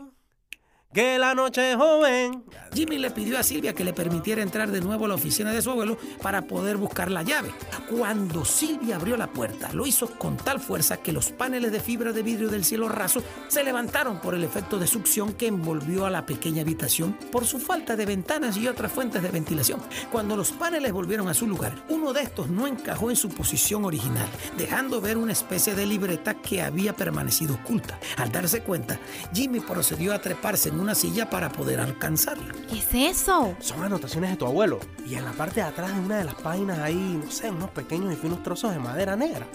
que 0.92 1.18
la 1.18 1.34
noche 1.34 1.72
es 1.72 1.76
joven. 1.76 2.44
Jimmy 2.72 2.98
le 2.98 3.10
pidió 3.10 3.38
a 3.38 3.42
Silvia 3.42 3.74
que 3.74 3.84
le 3.84 3.92
permitiera 3.92 4.42
entrar 4.42 4.70
de 4.70 4.80
nuevo 4.80 5.04
a 5.04 5.08
la 5.08 5.14
oficina 5.14 5.52
de 5.52 5.62
su 5.62 5.70
abuelo 5.70 5.98
para 6.22 6.42
poder 6.42 6.76
buscar 6.76 7.10
la 7.10 7.22
llave. 7.22 7.50
Cuando 7.90 8.44
Silvia 8.44 8.96
abrió 8.96 9.16
la 9.16 9.26
puerta, 9.26 9.72
lo 9.72 9.86
hizo 9.86 10.08
con 10.18 10.36
tal 10.36 10.60
fuerza 10.60 10.98
que 10.98 11.12
los 11.12 11.30
paneles 11.30 11.72
de 11.72 11.80
fibra 11.80 12.12
de 12.12 12.22
vidrio 12.22 12.48
del 12.48 12.64
cielo 12.64 12.88
raso 12.88 13.22
se 13.48 13.64
levantaron 13.64 14.20
por 14.20 14.34
el 14.34 14.44
efecto 14.44 14.78
de 14.78 14.86
succión 14.86 15.34
que 15.34 15.46
envolvió 15.46 16.06
a 16.06 16.10
la 16.10 16.26
pequeña 16.26 16.62
habitación 16.62 17.14
por 17.32 17.46
su 17.46 17.58
falta 17.58 17.96
de 17.96 18.06
ventanas 18.06 18.56
y 18.56 18.68
otras 18.68 18.92
fuentes 18.92 19.22
de 19.22 19.30
ventilación. 19.30 19.80
Cuando 20.10 20.36
los 20.36 20.52
paneles 20.52 20.92
volvieron 20.92 21.28
a 21.28 21.34
su 21.34 21.46
lugar, 21.46 21.84
uno 21.88 22.12
de 22.12 22.22
estos 22.22 22.48
no 22.48 22.66
encajó 22.66 23.10
en 23.10 23.16
su 23.16 23.28
posición 23.28 23.84
original, 23.84 24.28
dejando 24.56 25.00
ver 25.00 25.16
una 25.16 25.32
especie 25.32 25.74
de 25.74 25.86
libreta 25.86 26.34
que 26.34 26.62
había 26.62 26.94
permanecido 26.94 27.54
oculta. 27.54 27.98
Al 28.16 28.32
darse 28.32 28.62
cuenta, 28.62 28.98
Jimmy 29.32 29.60
procedió 29.60 30.12
a 30.12 30.20
treparse 30.20 30.70
en 30.78 30.84
una 30.84 30.94
silla 30.94 31.28
para 31.28 31.50
poder 31.50 31.80
alcanzarla. 31.80 32.54
¿Qué 32.70 32.78
es 32.78 33.18
eso? 33.20 33.56
Son 33.58 33.82
anotaciones 33.82 34.30
de 34.30 34.36
tu 34.36 34.46
abuelo. 34.46 34.78
Y 35.04 35.16
en 35.16 35.24
la 35.24 35.32
parte 35.32 35.56
de 35.56 35.66
atrás 35.66 35.92
de 35.92 36.00
una 36.00 36.18
de 36.18 36.24
las 36.24 36.36
páginas 36.36 36.78
hay, 36.78 36.94
no 36.94 37.28
sé, 37.30 37.50
unos 37.50 37.70
pequeños 37.70 38.12
y 38.12 38.16
finos 38.16 38.44
trozos 38.44 38.72
de 38.72 38.78
madera 38.78 39.16
negra. 39.16 39.46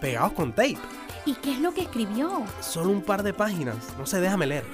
pegados 0.00 0.32
con 0.34 0.52
tape. 0.52 0.78
¿Y 1.26 1.34
qué 1.34 1.52
es 1.52 1.58
lo 1.58 1.74
que 1.74 1.80
escribió? 1.82 2.44
Solo 2.60 2.90
un 2.90 3.02
par 3.02 3.24
de 3.24 3.34
páginas. 3.34 3.76
No 3.98 4.06
sé, 4.06 4.20
déjame 4.20 4.46
leer. 4.46 4.64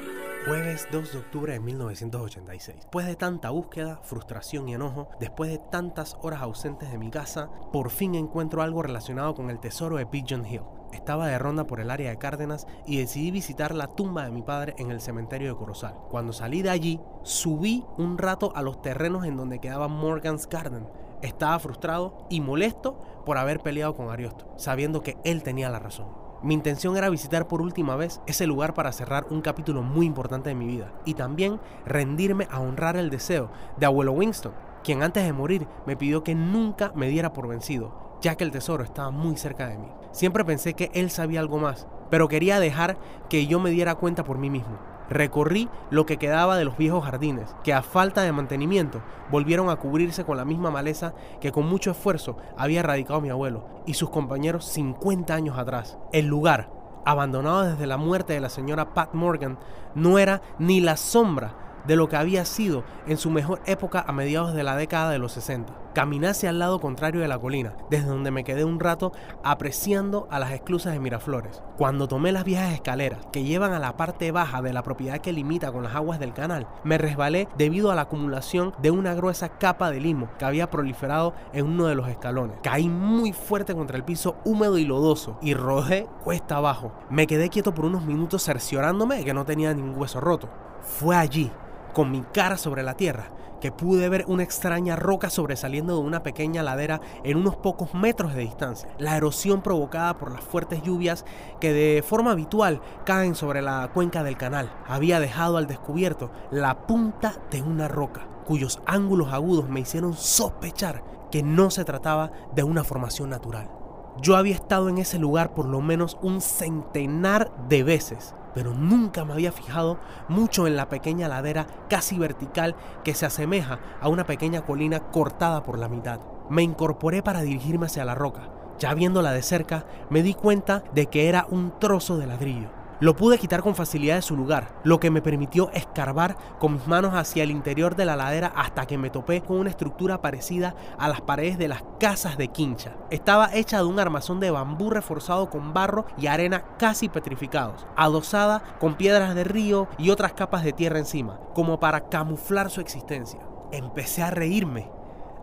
Jueves 0.46 0.86
2 0.92 1.12
de 1.12 1.18
octubre 1.18 1.52
de 1.54 1.60
1986. 1.60 2.76
Después 2.76 3.06
de 3.06 3.16
tanta 3.16 3.48
búsqueda, 3.48 4.00
frustración 4.02 4.68
y 4.68 4.74
enojo, 4.74 5.08
después 5.18 5.50
de 5.50 5.58
tantas 5.58 6.18
horas 6.20 6.42
ausentes 6.42 6.92
de 6.92 6.98
mi 6.98 7.10
casa, 7.10 7.48
por 7.72 7.88
fin 7.88 8.14
encuentro 8.14 8.60
algo 8.60 8.82
relacionado 8.82 9.34
con 9.34 9.48
el 9.48 9.58
tesoro 9.58 9.96
de 9.96 10.04
Pigeon 10.04 10.44
Hill. 10.44 10.60
Estaba 10.94 11.26
de 11.26 11.38
ronda 11.38 11.66
por 11.66 11.80
el 11.80 11.90
área 11.90 12.10
de 12.10 12.18
Cárdenas 12.18 12.68
y 12.86 12.98
decidí 12.98 13.32
visitar 13.32 13.74
la 13.74 13.88
tumba 13.88 14.24
de 14.24 14.30
mi 14.30 14.42
padre 14.42 14.74
en 14.78 14.92
el 14.92 15.00
cementerio 15.00 15.48
de 15.48 15.56
Corozal. 15.56 15.94
Cuando 16.08 16.32
salí 16.32 16.62
de 16.62 16.70
allí, 16.70 17.00
subí 17.24 17.84
un 17.98 18.16
rato 18.16 18.52
a 18.54 18.62
los 18.62 18.80
terrenos 18.80 19.24
en 19.26 19.36
donde 19.36 19.58
quedaba 19.58 19.88
Morgan's 19.88 20.48
Garden. 20.48 20.86
Estaba 21.20 21.58
frustrado 21.58 22.26
y 22.30 22.40
molesto 22.40 22.98
por 23.26 23.38
haber 23.38 23.60
peleado 23.60 23.94
con 23.94 24.08
Ariosto, 24.08 24.46
sabiendo 24.56 25.02
que 25.02 25.18
él 25.24 25.42
tenía 25.42 25.68
la 25.68 25.80
razón. 25.80 26.06
Mi 26.42 26.54
intención 26.54 26.96
era 26.96 27.10
visitar 27.10 27.48
por 27.48 27.60
última 27.60 27.96
vez 27.96 28.20
ese 28.26 28.46
lugar 28.46 28.74
para 28.74 28.92
cerrar 28.92 29.26
un 29.30 29.40
capítulo 29.40 29.82
muy 29.82 30.06
importante 30.06 30.50
de 30.50 30.54
mi 30.54 30.66
vida 30.66 30.92
y 31.04 31.14
también 31.14 31.58
rendirme 31.86 32.46
a 32.50 32.60
honrar 32.60 32.96
el 32.96 33.10
deseo 33.10 33.50
de 33.78 33.86
abuelo 33.86 34.12
Winston, 34.12 34.52
quien 34.84 35.02
antes 35.02 35.24
de 35.24 35.32
morir 35.32 35.66
me 35.86 35.96
pidió 35.96 36.22
que 36.22 36.34
nunca 36.34 36.92
me 36.94 37.08
diera 37.08 37.32
por 37.32 37.48
vencido, 37.48 38.13
ya 38.24 38.36
que 38.36 38.44
el 38.44 38.50
tesoro 38.50 38.82
estaba 38.82 39.10
muy 39.10 39.36
cerca 39.36 39.68
de 39.68 39.76
mí. 39.76 39.86
Siempre 40.10 40.46
pensé 40.46 40.72
que 40.72 40.90
él 40.94 41.10
sabía 41.10 41.40
algo 41.40 41.58
más, 41.58 41.86
pero 42.08 42.26
quería 42.26 42.58
dejar 42.58 42.96
que 43.28 43.46
yo 43.46 43.60
me 43.60 43.68
diera 43.68 43.96
cuenta 43.96 44.24
por 44.24 44.38
mí 44.38 44.48
mismo. 44.48 44.78
Recorrí 45.10 45.68
lo 45.90 46.06
que 46.06 46.16
quedaba 46.16 46.56
de 46.56 46.64
los 46.64 46.78
viejos 46.78 47.04
jardines, 47.04 47.54
que 47.62 47.74
a 47.74 47.82
falta 47.82 48.22
de 48.22 48.32
mantenimiento 48.32 49.02
volvieron 49.30 49.68
a 49.68 49.76
cubrirse 49.76 50.24
con 50.24 50.38
la 50.38 50.46
misma 50.46 50.70
maleza 50.70 51.12
que 51.42 51.52
con 51.52 51.66
mucho 51.68 51.90
esfuerzo 51.90 52.38
había 52.56 52.80
erradicado 52.80 53.20
mi 53.20 53.28
abuelo 53.28 53.66
y 53.84 53.92
sus 53.92 54.08
compañeros 54.08 54.64
50 54.64 55.34
años 55.34 55.58
atrás. 55.58 55.98
El 56.10 56.24
lugar, 56.24 56.70
abandonado 57.04 57.64
desde 57.64 57.86
la 57.86 57.98
muerte 57.98 58.32
de 58.32 58.40
la 58.40 58.48
señora 58.48 58.94
Pat 58.94 59.12
Morgan, 59.12 59.58
no 59.94 60.18
era 60.18 60.40
ni 60.58 60.80
la 60.80 60.96
sombra 60.96 61.82
de 61.86 61.96
lo 61.96 62.08
que 62.08 62.16
había 62.16 62.46
sido 62.46 62.84
en 63.06 63.18
su 63.18 63.30
mejor 63.30 63.60
época 63.66 64.02
a 64.06 64.12
mediados 64.12 64.54
de 64.54 64.62
la 64.62 64.76
década 64.76 65.10
de 65.10 65.18
los 65.18 65.32
60. 65.32 65.83
Caminé 65.94 66.26
hacia 66.26 66.50
el 66.50 66.58
lado 66.58 66.80
contrario 66.80 67.20
de 67.20 67.28
la 67.28 67.38
colina, 67.38 67.74
desde 67.88 68.08
donde 68.08 68.32
me 68.32 68.42
quedé 68.42 68.64
un 68.64 68.80
rato 68.80 69.12
apreciando 69.44 70.26
a 70.28 70.40
las 70.40 70.50
esclusas 70.50 70.92
de 70.92 70.98
Miraflores. 70.98 71.62
Cuando 71.78 72.08
tomé 72.08 72.32
las 72.32 72.42
viejas 72.42 72.72
escaleras 72.72 73.24
que 73.30 73.44
llevan 73.44 73.72
a 73.72 73.78
la 73.78 73.96
parte 73.96 74.32
baja 74.32 74.60
de 74.60 74.72
la 74.72 74.82
propiedad 74.82 75.20
que 75.20 75.32
limita 75.32 75.70
con 75.70 75.84
las 75.84 75.94
aguas 75.94 76.18
del 76.18 76.32
canal, 76.32 76.66
me 76.82 76.98
resbalé 76.98 77.46
debido 77.56 77.92
a 77.92 77.94
la 77.94 78.02
acumulación 78.02 78.74
de 78.82 78.90
una 78.90 79.14
gruesa 79.14 79.50
capa 79.50 79.92
de 79.92 80.00
limo 80.00 80.28
que 80.36 80.44
había 80.44 80.68
proliferado 80.68 81.32
en 81.52 81.66
uno 81.66 81.86
de 81.86 81.94
los 81.94 82.08
escalones. 82.08 82.56
Caí 82.64 82.88
muy 82.88 83.32
fuerte 83.32 83.72
contra 83.72 83.96
el 83.96 84.02
piso 84.02 84.34
húmedo 84.44 84.78
y 84.78 84.84
lodoso 84.84 85.38
y 85.42 85.54
rodé 85.54 86.08
cuesta 86.24 86.56
abajo. 86.56 86.92
Me 87.08 87.28
quedé 87.28 87.50
quieto 87.50 87.72
por 87.72 87.84
unos 87.84 88.04
minutos 88.04 88.42
cerciorándome 88.42 89.18
de 89.18 89.24
que 89.24 89.34
no 89.34 89.44
tenía 89.44 89.72
ningún 89.72 89.96
hueso 89.96 90.20
roto. 90.20 90.48
Fue 90.82 91.14
allí 91.14 91.52
con 91.94 92.10
mi 92.10 92.20
cara 92.20 92.58
sobre 92.58 92.82
la 92.82 92.94
tierra, 92.94 93.30
que 93.60 93.72
pude 93.72 94.10
ver 94.10 94.26
una 94.28 94.42
extraña 94.42 94.96
roca 94.96 95.30
sobresaliendo 95.30 95.94
de 95.94 96.06
una 96.06 96.22
pequeña 96.22 96.62
ladera 96.62 97.00
en 97.22 97.38
unos 97.38 97.56
pocos 97.56 97.94
metros 97.94 98.34
de 98.34 98.42
distancia. 98.42 98.90
La 98.98 99.16
erosión 99.16 99.62
provocada 99.62 100.18
por 100.18 100.30
las 100.30 100.42
fuertes 100.44 100.82
lluvias 100.82 101.24
que 101.60 101.72
de 101.72 102.02
forma 102.02 102.32
habitual 102.32 102.82
caen 103.06 103.34
sobre 103.34 103.62
la 103.62 103.88
cuenca 103.94 104.22
del 104.22 104.36
canal 104.36 104.70
había 104.86 105.18
dejado 105.18 105.56
al 105.56 105.66
descubierto 105.66 106.30
la 106.50 106.86
punta 106.86 107.36
de 107.50 107.62
una 107.62 107.88
roca, 107.88 108.26
cuyos 108.44 108.80
ángulos 108.84 109.32
agudos 109.32 109.70
me 109.70 109.80
hicieron 109.80 110.12
sospechar 110.12 111.02
que 111.30 111.42
no 111.42 111.70
se 111.70 111.86
trataba 111.86 112.32
de 112.54 112.64
una 112.64 112.84
formación 112.84 113.30
natural. 113.30 113.83
Yo 114.20 114.36
había 114.36 114.54
estado 114.54 114.88
en 114.88 114.98
ese 114.98 115.18
lugar 115.18 115.54
por 115.54 115.66
lo 115.66 115.80
menos 115.80 116.18
un 116.22 116.40
centenar 116.40 117.50
de 117.68 117.82
veces 117.82 118.34
pero 118.54 118.72
nunca 118.72 119.24
me 119.24 119.32
había 119.32 119.52
fijado 119.52 119.98
mucho 120.28 120.66
en 120.66 120.76
la 120.76 120.88
pequeña 120.88 121.28
ladera 121.28 121.66
casi 121.88 122.18
vertical 122.18 122.76
que 123.02 123.14
se 123.14 123.26
asemeja 123.26 123.80
a 124.00 124.08
una 124.08 124.24
pequeña 124.24 124.62
colina 124.62 125.00
cortada 125.00 125.62
por 125.64 125.78
la 125.78 125.88
mitad. 125.88 126.20
Me 126.48 126.62
incorporé 126.62 127.22
para 127.22 127.42
dirigirme 127.42 127.86
hacia 127.86 128.04
la 128.04 128.14
roca. 128.14 128.48
Ya 128.78 128.94
viéndola 128.94 129.32
de 129.32 129.42
cerca, 129.42 129.84
me 130.08 130.22
di 130.22 130.34
cuenta 130.34 130.84
de 130.94 131.06
que 131.06 131.28
era 131.28 131.46
un 131.50 131.78
trozo 131.78 132.16
de 132.16 132.26
ladrillo. 132.26 132.83
Lo 133.00 133.16
pude 133.16 133.38
quitar 133.38 133.60
con 133.60 133.74
facilidad 133.74 134.14
de 134.14 134.22
su 134.22 134.36
lugar, 134.36 134.80
lo 134.84 135.00
que 135.00 135.10
me 135.10 135.20
permitió 135.20 135.68
escarbar 135.72 136.36
con 136.60 136.74
mis 136.74 136.86
manos 136.86 137.14
hacia 137.14 137.42
el 137.42 137.50
interior 137.50 137.96
de 137.96 138.04
la 138.04 138.14
ladera 138.14 138.52
hasta 138.54 138.86
que 138.86 138.98
me 138.98 139.10
topé 139.10 139.42
con 139.42 139.58
una 139.58 139.70
estructura 139.70 140.22
parecida 140.22 140.76
a 140.96 141.08
las 141.08 141.20
paredes 141.20 141.58
de 141.58 141.66
las 141.66 141.82
casas 141.98 142.38
de 142.38 142.48
quincha. 142.48 142.96
Estaba 143.10 143.52
hecha 143.52 143.78
de 143.78 143.84
un 143.84 143.98
armazón 143.98 144.38
de 144.38 144.52
bambú 144.52 144.90
reforzado 144.90 145.50
con 145.50 145.74
barro 145.74 146.06
y 146.16 146.28
arena 146.28 146.76
casi 146.78 147.08
petrificados, 147.08 147.84
adosada 147.96 148.62
con 148.78 148.94
piedras 148.94 149.34
de 149.34 149.42
río 149.42 149.88
y 149.98 150.10
otras 150.10 150.32
capas 150.32 150.62
de 150.62 150.72
tierra 150.72 151.00
encima, 151.00 151.40
como 151.52 151.80
para 151.80 152.08
camuflar 152.08 152.70
su 152.70 152.80
existencia. 152.80 153.40
Empecé 153.72 154.22
a 154.22 154.30
reírme. 154.30 154.88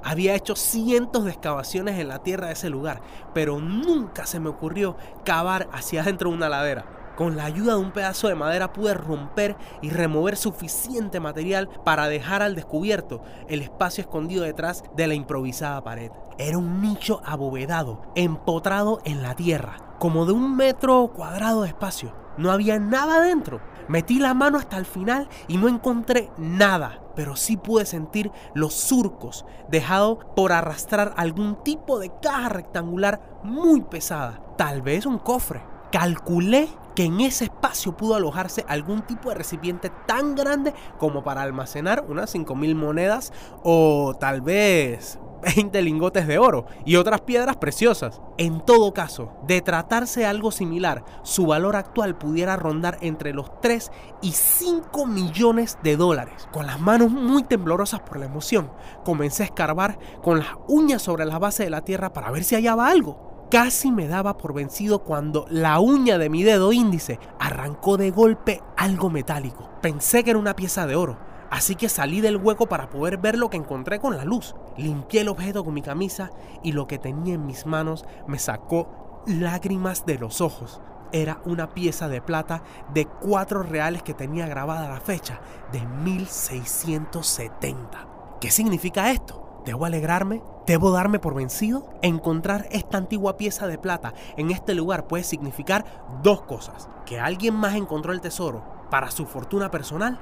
Había 0.04 0.36
hecho 0.36 0.56
cientos 0.56 1.26
de 1.26 1.32
excavaciones 1.32 2.00
en 2.00 2.08
la 2.08 2.20
tierra 2.20 2.48
de 2.48 2.54
ese 2.54 2.70
lugar, 2.70 3.02
pero 3.34 3.60
nunca 3.60 4.26
se 4.26 4.40
me 4.40 4.50
ocurrió 4.50 4.96
cavar 5.26 5.68
hacia 5.74 6.02
adentro 6.02 6.30
de 6.30 6.38
una 6.38 6.50
ladera. 6.50 7.01
Con 7.16 7.36
la 7.36 7.46
ayuda 7.46 7.74
de 7.74 7.80
un 7.80 7.92
pedazo 7.92 8.30
de 8.30 8.36
madera 8.36 8.72
pude 8.74 8.94
romper 8.94 9.58
y 9.82 9.90
remover 9.90 10.38
suficiente 10.38 11.20
material 11.20 11.70
para 11.84 12.08
dejar 12.08 12.42
al 12.42 12.56
descubierto 12.56 13.22
el 13.48 13.62
espacio 13.62 14.02
escondido 14.02 14.44
detrás 14.44 14.84
de 14.96 15.08
la 15.08 15.14
improvisada 15.14 15.84
pared. 15.84 16.12
Era 16.38 16.58
un 16.58 16.82
nicho 16.82 17.22
abovedado, 17.26 18.02
empotrado 18.16 19.02
en 19.04 19.22
la 19.22 19.36
tierra, 19.36 19.96
como 20.00 20.26
de 20.26 20.32
un 20.32 20.56
metro 20.56 21.12
cuadrado 21.14 21.64
de 21.64 21.68
espacio. 21.68 22.16
No 22.38 22.52
había 22.52 22.80
nada 22.80 23.22
dentro. 23.22 23.62
Metí 23.88 24.20
la 24.20 24.34
mano 24.34 24.58
hasta 24.58 24.78
el 24.78 24.86
final 24.86 25.28
y 25.50 25.58
no 25.58 25.68
encontré 25.68 26.32
nada, 26.38 27.02
pero 27.16 27.36
sí 27.36 27.58
pude 27.58 27.86
sentir 27.86 28.32
los 28.54 28.74
surcos 28.74 29.46
dejados 29.70 30.20
por 30.36 30.54
arrastrar 30.54 31.14
algún 31.18 31.62
tipo 31.62 32.00
de 32.00 32.10
caja 32.22 32.48
rectangular 32.48 33.22
muy 33.44 33.82
pesada, 33.82 34.40
tal 34.58 34.82
vez 34.82 35.06
un 35.06 35.20
cofre. 35.20 35.62
Calculé 35.92 36.70
que 36.96 37.04
en 37.04 37.22
ese 37.22 37.46
espacio 37.46 37.96
pudo 37.96 38.16
alojarse 38.16 38.66
algún 38.68 39.02
tipo 39.02 39.30
de 39.30 39.36
recipiente 39.36 39.92
tan 40.08 40.36
grande 40.36 40.74
como 40.98 41.24
para 41.24 41.42
almacenar 41.42 42.06
unas 42.08 42.34
5.000 42.34 42.76
monedas 42.76 43.34
o 43.64 44.16
tal 44.20 44.42
vez 44.42 45.20
20 45.42 45.82
lingotes 45.82 46.28
de 46.28 46.38
oro 46.38 46.66
y 46.86 46.96
otras 46.96 47.22
piedras 47.22 47.58
preciosas. 47.58 48.22
En 48.38 48.62
todo 48.62 48.94
caso, 48.94 49.34
de 49.48 49.62
tratarse 49.62 50.22
de 50.22 50.26
algo 50.28 50.52
similar, 50.52 51.04
su 51.24 51.48
valor 51.48 51.76
actual 51.76 52.18
pudiera 52.18 52.56
rondar 52.56 52.98
entre 53.02 53.34
los 53.34 53.60
3 53.62 53.92
y 54.22 54.32
5 54.32 55.06
millones 55.06 55.78
de 55.84 55.98
dólares. 55.98 56.48
Con 56.52 56.68
las 56.68 56.80
manos 56.80 57.12
muy 57.12 57.44
temblorosas 57.44 58.02
por 58.02 58.20
la 58.20 58.26
emoción, 58.26 58.72
comencé 59.04 59.44
a 59.44 59.48
escarbar 59.48 59.98
con 60.22 60.40
las 60.40 60.50
uñas 60.68 61.02
sobre 61.02 61.26
la 61.26 61.40
base 61.40 61.64
de 61.64 61.70
la 61.70 61.82
tierra 61.82 62.14
para 62.14 62.32
ver 62.32 62.44
si 62.44 62.56
hallaba 62.56 62.88
algo. 62.88 63.31
Casi 63.52 63.92
me 63.92 64.08
daba 64.08 64.38
por 64.38 64.54
vencido 64.54 65.00
cuando 65.00 65.46
la 65.50 65.82
uña 65.82 66.18
de 66.18 66.30
mi 66.30 66.42
dedo 66.42 66.72
índice 66.72 67.20
arrancó 67.38 67.98
de 67.98 68.10
golpe 68.10 68.64
algo 68.78 69.10
metálico. 69.10 69.70
Pensé 69.82 70.24
que 70.24 70.30
era 70.30 70.40
una 70.40 70.56
pieza 70.56 70.88
de 70.88 70.96
oro, 70.96 71.18
así 71.50 71.76
que 71.76 71.90
salí 71.90 72.22
del 72.22 72.38
hueco 72.38 72.68
para 72.68 72.90
poder 72.90 73.18
ver 73.18 73.38
lo 73.38 73.50
que 73.50 73.58
encontré 73.58 74.00
con 74.00 74.16
la 74.16 74.24
luz. 74.24 74.56
Limpié 74.78 75.20
el 75.20 75.28
objeto 75.28 75.66
con 75.66 75.74
mi 75.74 75.82
camisa 75.82 76.32
y 76.64 76.72
lo 76.72 76.88
que 76.88 76.98
tenía 76.98 77.34
en 77.34 77.46
mis 77.46 77.66
manos 77.66 78.06
me 78.26 78.40
sacó 78.40 79.22
lágrimas 79.28 80.06
de 80.06 80.18
los 80.18 80.40
ojos. 80.40 80.80
Era 81.12 81.42
una 81.44 81.74
pieza 81.74 82.08
de 82.08 82.22
plata 82.22 82.64
de 82.94 83.06
cuatro 83.06 83.64
reales 83.64 84.02
que 84.02 84.14
tenía 84.14 84.48
grabada 84.48 84.88
la 84.88 85.02
fecha 85.02 85.42
de 85.74 85.86
1670. 85.86 88.08
¿Qué 88.40 88.50
significa 88.50 89.12
esto? 89.12 89.51
¿Debo 89.66 89.86
alegrarme? 89.86 90.42
¿Debo 90.66 90.92
darme 90.92 91.20
por 91.20 91.36
vencido? 91.36 91.88
Encontrar 92.02 92.68
esta 92.72 92.98
antigua 92.98 93.38
pieza 93.38 93.68
de 93.68 93.78
plata 93.78 94.14
en 94.36 94.50
este 94.50 94.74
lugar 94.74 95.06
puede 95.06 95.24
significar 95.24 95.86
dos 96.24 96.42
cosas. 96.42 96.90
Que 97.06 97.20
alguien 97.20 97.54
más 97.54 97.76
encontró 97.76 98.12
el 98.12 98.22
tesoro 98.22 98.64
para 98.90 99.12
su 99.12 99.28
fortuna 99.28 99.70
personal 99.70 100.20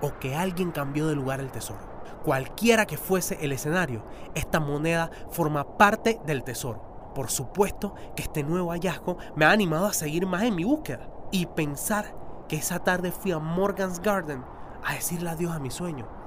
o 0.00 0.18
que 0.18 0.34
alguien 0.34 0.72
cambió 0.72 1.06
de 1.06 1.14
lugar 1.14 1.38
el 1.38 1.52
tesoro. 1.52 1.94
Cualquiera 2.24 2.84
que 2.84 2.96
fuese 2.96 3.38
el 3.42 3.52
escenario, 3.52 4.02
esta 4.34 4.58
moneda 4.58 5.08
forma 5.30 5.76
parte 5.76 6.20
del 6.26 6.42
tesoro. 6.42 7.12
Por 7.14 7.30
supuesto 7.30 7.94
que 8.16 8.22
este 8.22 8.42
nuevo 8.42 8.72
hallazgo 8.72 9.18
me 9.36 9.44
ha 9.44 9.52
animado 9.52 9.86
a 9.86 9.92
seguir 9.92 10.26
más 10.26 10.42
en 10.42 10.56
mi 10.56 10.64
búsqueda 10.64 11.08
y 11.30 11.46
pensar 11.46 12.16
que 12.48 12.56
esa 12.56 12.80
tarde 12.80 13.12
fui 13.12 13.30
a 13.30 13.38
Morgan's 13.38 14.00
Garden 14.00 14.42
a 14.82 14.94
decirle 14.94 15.30
adiós 15.30 15.52
a 15.52 15.60
mi 15.60 15.70
sueño 15.70 16.23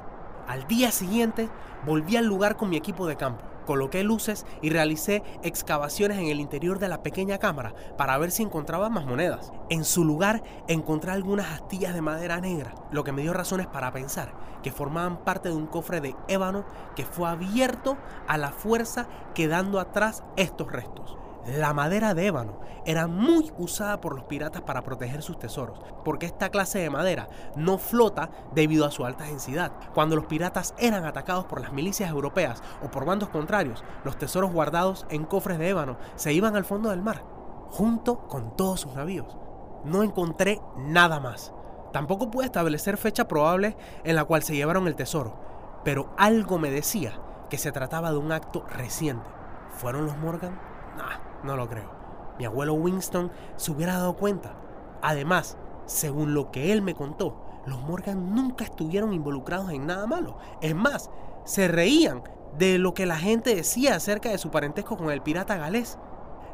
al 0.47 0.67
día 0.67 0.91
siguiente 0.91 1.49
volví 1.85 2.15
al 2.17 2.25
lugar 2.25 2.57
con 2.57 2.69
mi 2.69 2.77
equipo 2.77 3.07
de 3.07 3.17
campo. 3.17 3.43
Coloqué 3.65 4.01
luces 4.03 4.45
y 4.61 4.69
realicé 4.69 5.23
excavaciones 5.43 6.17
en 6.17 6.27
el 6.27 6.39
interior 6.39 6.79
de 6.79 6.87
la 6.87 7.03
pequeña 7.03 7.37
cámara 7.37 7.73
para 7.97 8.17
ver 8.17 8.31
si 8.31 8.43
encontraba 8.43 8.89
más 8.89 9.05
monedas. 9.05 9.51
En 9.69 9.83
su 9.83 10.05
lugar 10.05 10.41
encontré 10.69 11.11
algunas 11.11 11.51
astillas 11.51 11.93
de 11.93 12.01
madera 12.01 12.39
negra, 12.39 12.73
lo 12.91 13.03
que 13.03 13.11
me 13.11 13.23
dio 13.23 13.33
razones 13.33 13.67
para 13.67 13.91
pensar 13.91 14.33
que 14.63 14.71
formaban 14.71 15.17
parte 15.17 15.49
de 15.49 15.55
un 15.55 15.67
cofre 15.67 16.01
de 16.01 16.15
ébano 16.27 16.65
que 16.95 17.05
fue 17.05 17.29
abierto 17.29 17.97
a 18.27 18.37
la 18.37 18.51
fuerza 18.51 19.07
quedando 19.33 19.79
atrás 19.79 20.23
estos 20.37 20.71
restos. 20.71 21.17
La 21.55 21.73
madera 21.73 22.13
de 22.13 22.27
ébano 22.27 22.59
era 22.85 23.07
muy 23.07 23.53
usada 23.57 24.01
por 24.01 24.13
los 24.13 24.25
piratas 24.25 24.63
para 24.63 24.81
proteger 24.83 25.21
sus 25.21 25.39
tesoros, 25.39 25.79
porque 26.03 26.25
esta 26.25 26.49
clase 26.49 26.79
de 26.79 26.89
madera 26.89 27.29
no 27.55 27.77
flota 27.77 28.29
debido 28.53 28.85
a 28.85 28.91
su 28.91 29.05
alta 29.05 29.23
densidad. 29.23 29.71
Cuando 29.93 30.17
los 30.17 30.25
piratas 30.25 30.73
eran 30.77 31.05
atacados 31.05 31.45
por 31.45 31.61
las 31.61 31.71
milicias 31.71 32.09
europeas 32.09 32.61
o 32.83 32.91
por 32.91 33.05
bandos 33.05 33.29
contrarios, 33.29 33.81
los 34.03 34.17
tesoros 34.17 34.51
guardados 34.51 35.05
en 35.09 35.23
cofres 35.23 35.57
de 35.57 35.69
ébano 35.69 35.97
se 36.15 36.33
iban 36.33 36.57
al 36.57 36.65
fondo 36.65 36.89
del 36.89 37.01
mar, 37.01 37.23
junto 37.69 38.27
con 38.27 38.57
todos 38.57 38.81
sus 38.81 38.93
navíos. 38.93 39.37
No 39.85 40.03
encontré 40.03 40.61
nada 40.75 41.21
más. 41.21 41.53
Tampoco 41.93 42.29
pude 42.29 42.45
establecer 42.45 42.97
fecha 42.97 43.29
probable 43.29 43.77
en 44.03 44.17
la 44.17 44.25
cual 44.25 44.43
se 44.43 44.53
llevaron 44.53 44.85
el 44.85 44.97
tesoro, 44.97 45.39
pero 45.85 46.13
algo 46.17 46.57
me 46.57 46.71
decía 46.71 47.21
que 47.49 47.57
se 47.57 47.71
trataba 47.71 48.11
de 48.11 48.17
un 48.17 48.33
acto 48.33 48.65
reciente. 48.67 49.29
¿Fueron 49.71 50.05
los 50.05 50.17
Morgan? 50.17 50.59
Nah, 50.97 51.26
no 51.43 51.55
lo 51.55 51.67
creo. 51.67 51.91
Mi 52.39 52.45
abuelo 52.45 52.73
Winston 52.73 53.31
se 53.55 53.71
hubiera 53.71 53.93
dado 53.93 54.15
cuenta. 54.15 54.55
Además, 55.01 55.57
según 55.85 56.33
lo 56.33 56.51
que 56.51 56.71
él 56.71 56.81
me 56.81 56.93
contó, 56.93 57.43
los 57.65 57.81
Morgan 57.81 58.33
nunca 58.33 58.63
estuvieron 58.63 59.13
involucrados 59.13 59.71
en 59.71 59.85
nada 59.85 60.07
malo. 60.07 60.37
Es 60.61 60.75
más, 60.75 61.09
se 61.45 61.67
reían 61.67 62.23
de 62.57 62.77
lo 62.77 62.93
que 62.93 63.05
la 63.05 63.17
gente 63.17 63.55
decía 63.55 63.95
acerca 63.95 64.29
de 64.29 64.37
su 64.37 64.51
parentesco 64.51 64.97
con 64.97 65.11
el 65.11 65.21
pirata 65.21 65.57
galés. 65.57 65.97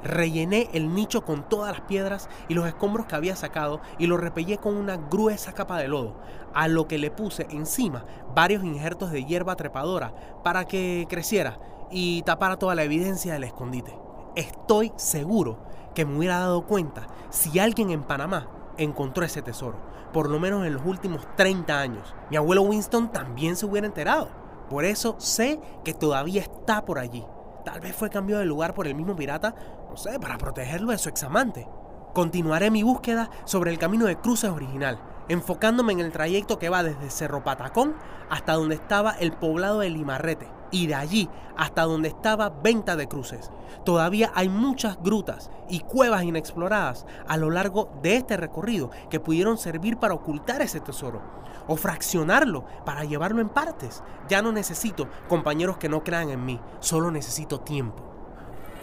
Rellené 0.04 0.70
el 0.74 0.94
nicho 0.94 1.24
con 1.24 1.48
todas 1.48 1.72
las 1.78 1.88
piedras 1.88 2.30
y 2.50 2.56
los 2.56 2.68
escombros 2.68 3.06
que 3.06 3.16
había 3.16 3.36
sacado 3.36 3.80
y 3.98 4.08
lo 4.08 4.18
repellé 4.18 4.58
con 4.58 4.76
una 4.76 4.98
gruesa 4.98 5.54
capa 5.54 5.78
de 5.78 5.88
lodo, 5.88 6.16
a 6.54 6.68
lo 6.68 6.88
que 6.88 6.98
le 6.98 7.10
puse 7.10 7.48
encima 7.52 8.06
varios 8.36 8.64
injertos 8.66 9.12
de 9.12 9.24
hierba 9.24 9.56
trepadora 9.56 10.14
para 10.44 10.66
que 10.66 11.06
creciera 11.10 11.58
y 11.90 12.22
tapara 12.24 12.58
toda 12.58 12.76
la 12.76 12.84
evidencia 12.84 13.34
del 13.34 13.46
escondite. 13.46 13.98
Estoy 14.36 14.92
seguro 14.96 15.60
que 15.94 16.06
me 16.06 16.18
hubiera 16.18 16.40
dado 16.40 16.66
cuenta 16.66 17.08
si 17.30 17.60
alguien 17.60 17.92
en 17.92 18.04
Panamá 18.04 18.48
encontró 18.78 19.24
ese 19.24 19.44
tesoro, 19.44 19.78
por 20.12 20.30
lo 20.30 20.40
menos 20.40 20.66
en 20.66 20.74
los 20.74 20.84
últimos 20.86 21.28
30 21.36 21.80
años. 21.80 22.16
Mi 22.32 22.38
abuelo 22.38 22.64
Winston 22.64 23.12
también 23.12 23.56
se 23.56 23.68
hubiera 23.68 23.86
enterado. 23.86 24.30
Por 24.70 24.86
eso 24.86 25.16
sé 25.20 25.60
que 25.84 25.94
todavía 25.94 26.42
está 26.42 26.84
por 26.84 26.98
allí. 26.98 27.24
Tal 27.64 27.80
vez 27.80 27.96
fue 27.96 28.10
cambiado 28.10 28.40
de 28.40 28.48
lugar 28.48 28.74
por 28.74 28.88
el 28.88 28.96
mismo 28.96 29.16
pirata, 29.16 29.54
no 29.90 29.98
sé, 29.98 30.20
para 30.20 30.40
protegerlo 30.40 30.92
de 30.92 30.98
su 30.98 31.10
examante. 31.10 31.68
Continuaré 32.14 32.72
mi 32.72 32.82
búsqueda 32.82 33.30
sobre 33.46 33.72
el 33.72 33.78
camino 33.78 34.06
de 34.06 34.18
cruces 34.18 34.50
original, 34.50 35.00
enfocándome 35.30 35.94
en 35.94 36.00
el 36.00 36.12
trayecto 36.12 36.60
que 36.60 36.70
va 36.70 36.84
desde 36.84 37.10
Cerro 37.10 37.44
Patacón 37.44 37.96
hasta 38.30 38.54
donde 38.54 38.76
estaba 38.76 39.12
el 39.12 39.34
poblado 39.34 39.80
de 39.80 39.90
Limarrete 39.90 40.48
y 40.72 40.88
de 40.88 40.96
allí 40.96 41.30
hasta 41.56 41.84
donde 41.84 42.10
estaba 42.10 42.50
Venta 42.50 42.96
de 42.96 43.08
Cruces. 43.08 43.52
Todavía 43.86 44.32
hay 44.36 44.50
muchas 44.50 44.98
grutas 45.02 45.52
y 45.70 45.82
cuevas 45.82 46.24
inexploradas 46.24 47.06
a 47.28 47.38
lo 47.38 47.50
largo 47.50 47.92
de 48.02 48.16
este 48.18 48.38
recorrido 48.38 48.90
que 49.10 49.20
pudieron 49.20 49.58
servir 49.58 49.98
para 49.98 50.16
ocultar 50.16 50.62
ese 50.62 50.80
tesoro 50.80 51.22
o 51.68 51.76
fraccionarlo 51.76 52.66
para 52.86 53.04
llevarlo 53.04 53.42
en 53.42 53.50
partes. 53.50 54.04
Ya 54.28 54.42
no 54.42 54.52
necesito 54.52 55.08
compañeros 55.30 55.78
que 55.78 55.90
no 55.90 56.04
crean 56.04 56.30
en 56.30 56.44
mí, 56.44 56.60
solo 56.80 57.12
necesito 57.12 57.60
tiempo. 57.60 58.13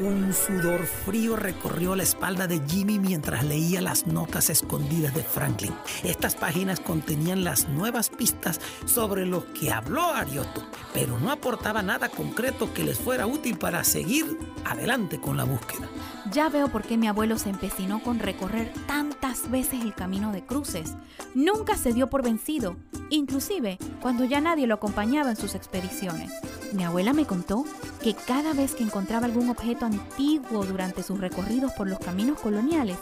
Un 0.00 0.32
sudor 0.32 0.86
frío 0.86 1.36
recorrió 1.36 1.94
la 1.94 2.04
espalda 2.04 2.46
de 2.46 2.62
Jimmy 2.66 2.98
mientras 2.98 3.44
leía 3.44 3.82
las 3.82 4.06
notas 4.06 4.48
escondidas 4.48 5.14
de 5.14 5.22
Franklin. 5.22 5.74
Estas 6.02 6.34
páginas 6.36 6.80
contenían 6.80 7.44
las 7.44 7.68
nuevas 7.68 8.08
pistas 8.08 8.62
sobre 8.86 9.26
lo 9.26 9.52
que 9.52 9.70
habló 9.70 10.06
Arioto, 10.14 10.62
pero 10.94 11.18
no 11.18 11.30
aportaba 11.30 11.82
nada 11.82 12.08
concreto 12.08 12.72
que 12.72 12.82
les 12.82 12.98
fuera 12.98 13.26
útil 13.26 13.58
para 13.58 13.84
seguir 13.84 14.38
adelante 14.64 15.20
con 15.20 15.36
la 15.36 15.44
búsqueda. 15.44 15.86
Ya 16.32 16.48
veo 16.48 16.68
por 16.68 16.82
qué 16.82 16.96
mi 16.96 17.06
abuelo 17.06 17.36
se 17.36 17.50
empecinó 17.50 18.02
con 18.02 18.20
recorrer 18.20 18.72
tantas 18.86 19.50
veces 19.50 19.82
el 19.82 19.94
camino 19.94 20.32
de 20.32 20.42
cruces. 20.42 20.94
Nunca 21.34 21.76
se 21.76 21.92
dio 21.92 22.08
por 22.08 22.22
vencido, 22.22 22.76
inclusive 23.10 23.76
cuando 24.00 24.24
ya 24.24 24.40
nadie 24.40 24.66
lo 24.66 24.76
acompañaba 24.76 25.28
en 25.28 25.36
sus 25.36 25.54
expediciones. 25.54 26.32
Mi 26.72 26.84
abuela 26.84 27.12
me 27.12 27.26
contó 27.26 27.64
que 28.00 28.14
cada 28.14 28.52
vez 28.52 28.74
que 28.74 28.84
encontraba 28.84 29.26
algún 29.26 29.50
objeto 29.50 29.86
antiguo 29.86 30.64
durante 30.64 31.02
sus 31.02 31.20
recorridos 31.20 31.72
por 31.72 31.88
los 31.88 31.98
caminos 31.98 32.40
coloniales, 32.40 32.96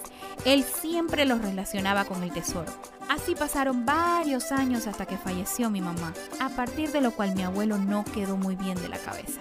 él 0.46 0.64
siempre 0.64 1.26
los 1.26 1.42
relacionaba 1.42 2.06
con 2.06 2.22
el 2.22 2.32
tesoro. 2.32 2.72
Así 3.10 3.34
pasaron 3.34 3.84
varios 3.84 4.52
años 4.52 4.86
hasta 4.86 5.04
que 5.04 5.18
falleció 5.18 5.68
mi 5.70 5.80
mamá, 5.82 6.14
a 6.40 6.48
partir 6.48 6.92
de 6.92 7.02
lo 7.02 7.10
cual 7.10 7.34
mi 7.34 7.42
abuelo 7.42 7.78
no 7.78 8.04
quedó 8.04 8.36
muy 8.36 8.56
bien 8.56 8.80
de 8.80 8.88
la 8.88 8.98
cabeza. 8.98 9.40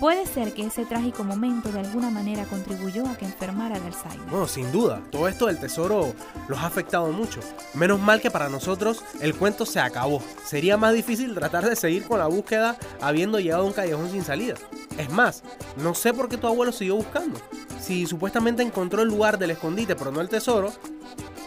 Puede 0.00 0.26
ser 0.26 0.54
que 0.54 0.64
ese 0.64 0.84
trágico 0.84 1.24
momento 1.24 1.72
de 1.72 1.80
alguna 1.80 2.08
manera 2.08 2.44
contribuyó 2.44 3.04
a 3.08 3.16
que 3.16 3.24
enfermara 3.24 3.80
de 3.80 3.86
Alzheimer. 3.88 4.32
No, 4.32 4.46
sin 4.46 4.70
duda, 4.70 5.02
todo 5.10 5.26
esto 5.26 5.46
del 5.46 5.58
tesoro 5.58 6.14
los 6.46 6.58
ha 6.60 6.66
afectado 6.66 7.10
mucho. 7.10 7.40
Menos 7.74 7.98
mal 7.98 8.20
que 8.20 8.30
para 8.30 8.48
nosotros 8.48 9.02
el 9.20 9.34
cuento 9.34 9.66
se 9.66 9.80
acabó. 9.80 10.22
Sería 10.44 10.76
más 10.76 10.94
difícil 10.94 11.34
tratar 11.34 11.68
de 11.68 11.74
seguir 11.74 12.04
con 12.04 12.20
la 12.20 12.28
búsqueda 12.28 12.76
habiendo 13.00 13.40
llegado 13.40 13.64
a 13.64 13.66
un 13.66 13.72
callejón 13.72 14.08
sin 14.08 14.22
salida. 14.22 14.54
Es 14.96 15.10
más, 15.10 15.42
no 15.76 15.94
sé 15.94 16.14
por 16.14 16.28
qué 16.28 16.36
tu 16.36 16.46
abuelo 16.46 16.70
siguió 16.70 16.94
buscando. 16.94 17.40
Si 17.82 18.06
supuestamente 18.06 18.62
encontró 18.62 19.02
el 19.02 19.08
lugar 19.08 19.36
del 19.36 19.50
escondite 19.50 19.96
pero 19.96 20.12
no 20.12 20.20
el 20.20 20.28
tesoro, 20.28 20.72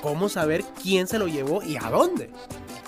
¿cómo 0.02 0.28
saber 0.28 0.66
quién 0.82 1.08
se 1.08 1.20
lo 1.20 1.28
llevó 1.28 1.64
y 1.64 1.78
a 1.78 1.90
dónde? 1.90 2.32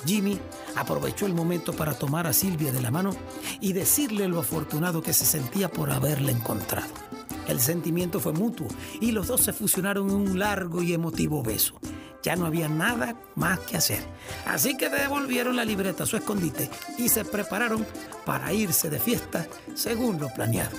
Jimmy 0.06 0.40
aprovechó 0.76 1.26
el 1.26 1.34
momento 1.34 1.74
para 1.74 1.94
tomar 1.94 2.28
a 2.28 2.34
Silvia 2.34 2.72
de 2.72 2.82
la 2.82 2.92
mano 2.92 3.12
y 3.60 3.74
decirle 3.74 4.28
lo 4.28 4.40
afortunado 4.40 5.02
que 5.02 5.14
se 5.14 5.26
sentía 5.26 5.70
por 5.70 5.92
haberla 5.92 6.32
encontrado. 6.32 6.92
El 7.48 7.60
sentimiento 7.60 8.20
fue 8.20 8.34
mutuo 8.34 8.68
y 9.02 9.12
los 9.12 9.28
dos 9.28 9.42
se 9.42 9.54
fusionaron 9.54 10.10
en 10.10 10.16
un 10.16 10.40
largo 10.40 10.82
y 10.82 10.94
emotivo 10.94 11.44
beso. 11.44 11.76
Ya 12.24 12.38
no 12.38 12.46
había 12.46 12.70
nada 12.70 13.20
más 13.36 13.60
que 13.60 13.76
hacer. 13.76 14.02
Así 14.46 14.78
que 14.78 14.90
devolvieron 14.90 15.58
la 15.58 15.66
libreta 15.66 16.04
a 16.04 16.08
su 16.08 16.16
escondite 16.16 16.70
y 16.98 17.10
se 17.10 17.26
prepararon 17.26 17.86
para 18.26 18.54
irse 18.54 18.90
de 18.90 19.00
fiesta 19.00 19.46
según 19.76 20.20
lo 20.20 20.30
planeado. 20.34 20.78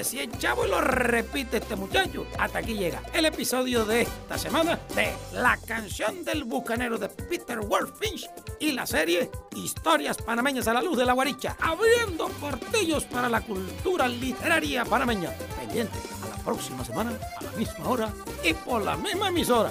Decía 0.00 0.22
el 0.22 0.38
chavo 0.38 0.64
y 0.64 0.70
lo 0.70 0.80
repite 0.80 1.58
este 1.58 1.76
muchacho. 1.76 2.26
Hasta 2.38 2.60
aquí 2.60 2.72
llega 2.72 3.02
el 3.12 3.26
episodio 3.26 3.84
de 3.84 4.02
esta 4.02 4.38
semana 4.38 4.80
de 4.94 5.12
La 5.34 5.58
canción 5.58 6.24
del 6.24 6.44
bucanero 6.44 6.96
de 6.96 7.10
Peter 7.10 7.60
Wolfinch 7.60 8.26
y 8.58 8.72
la 8.72 8.86
serie 8.86 9.30
Historias 9.54 10.16
panameñas 10.16 10.66
a 10.68 10.72
la 10.72 10.80
luz 10.80 10.96
de 10.96 11.04
la 11.04 11.12
guaricha, 11.12 11.54
abriendo 11.60 12.28
portillos 12.40 13.04
para 13.04 13.28
la 13.28 13.42
cultura 13.42 14.08
literaria 14.08 14.86
panameña. 14.86 15.32
Pendiente 15.58 15.98
a 16.24 16.34
la 16.34 16.44
próxima 16.44 16.82
semana, 16.82 17.12
a 17.38 17.42
la 17.42 17.50
misma 17.52 17.88
hora 17.88 18.10
y 18.42 18.54
por 18.54 18.82
la 18.82 18.96
misma 18.96 19.28
emisora. 19.28 19.70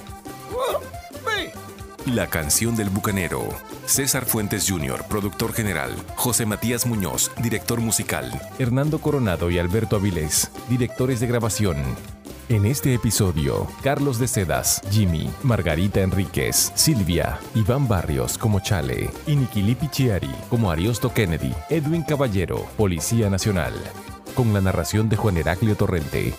¡Uh! 0.52 1.69
La 2.14 2.26
canción 2.26 2.76
del 2.76 2.90
bucanero. 2.90 3.48
César 3.86 4.26
Fuentes 4.26 4.68
Jr., 4.68 5.06
productor 5.08 5.54
general. 5.54 5.92
José 6.16 6.48
Matías 6.48 6.88
Muñoz, 6.88 7.32
director 7.38 7.80
musical. 7.82 8.32
Hernando 8.58 9.00
Coronado 9.00 9.52
y 9.52 9.60
Alberto 9.60 9.96
Avilés, 9.96 10.50
directores 10.70 11.20
de 11.20 11.28
grabación. 11.28 11.78
En 12.50 12.66
este 12.66 12.96
episodio, 12.96 13.68
Carlos 13.84 14.18
de 14.18 14.28
Sedas, 14.28 14.82
Jimmy, 14.90 15.30
Margarita 15.44 16.02
Enríquez, 16.02 16.72
Silvia, 16.74 17.38
Iván 17.54 17.88
Barrios 17.88 18.40
como 18.40 18.60
Chale 18.60 19.12
y 19.28 19.36
Nikili 19.36 19.76
Pichiari 19.76 20.32
como 20.50 20.72
Ariosto 20.72 21.14
Kennedy, 21.14 21.54
Edwin 21.70 22.02
Caballero, 22.02 22.66
Policía 22.76 23.30
Nacional. 23.30 23.74
Con 24.34 24.52
la 24.52 24.62
narración 24.62 25.10
de 25.10 25.16
Juan 25.16 25.38
Heraclio 25.38 25.76
Torrente. 25.76 26.34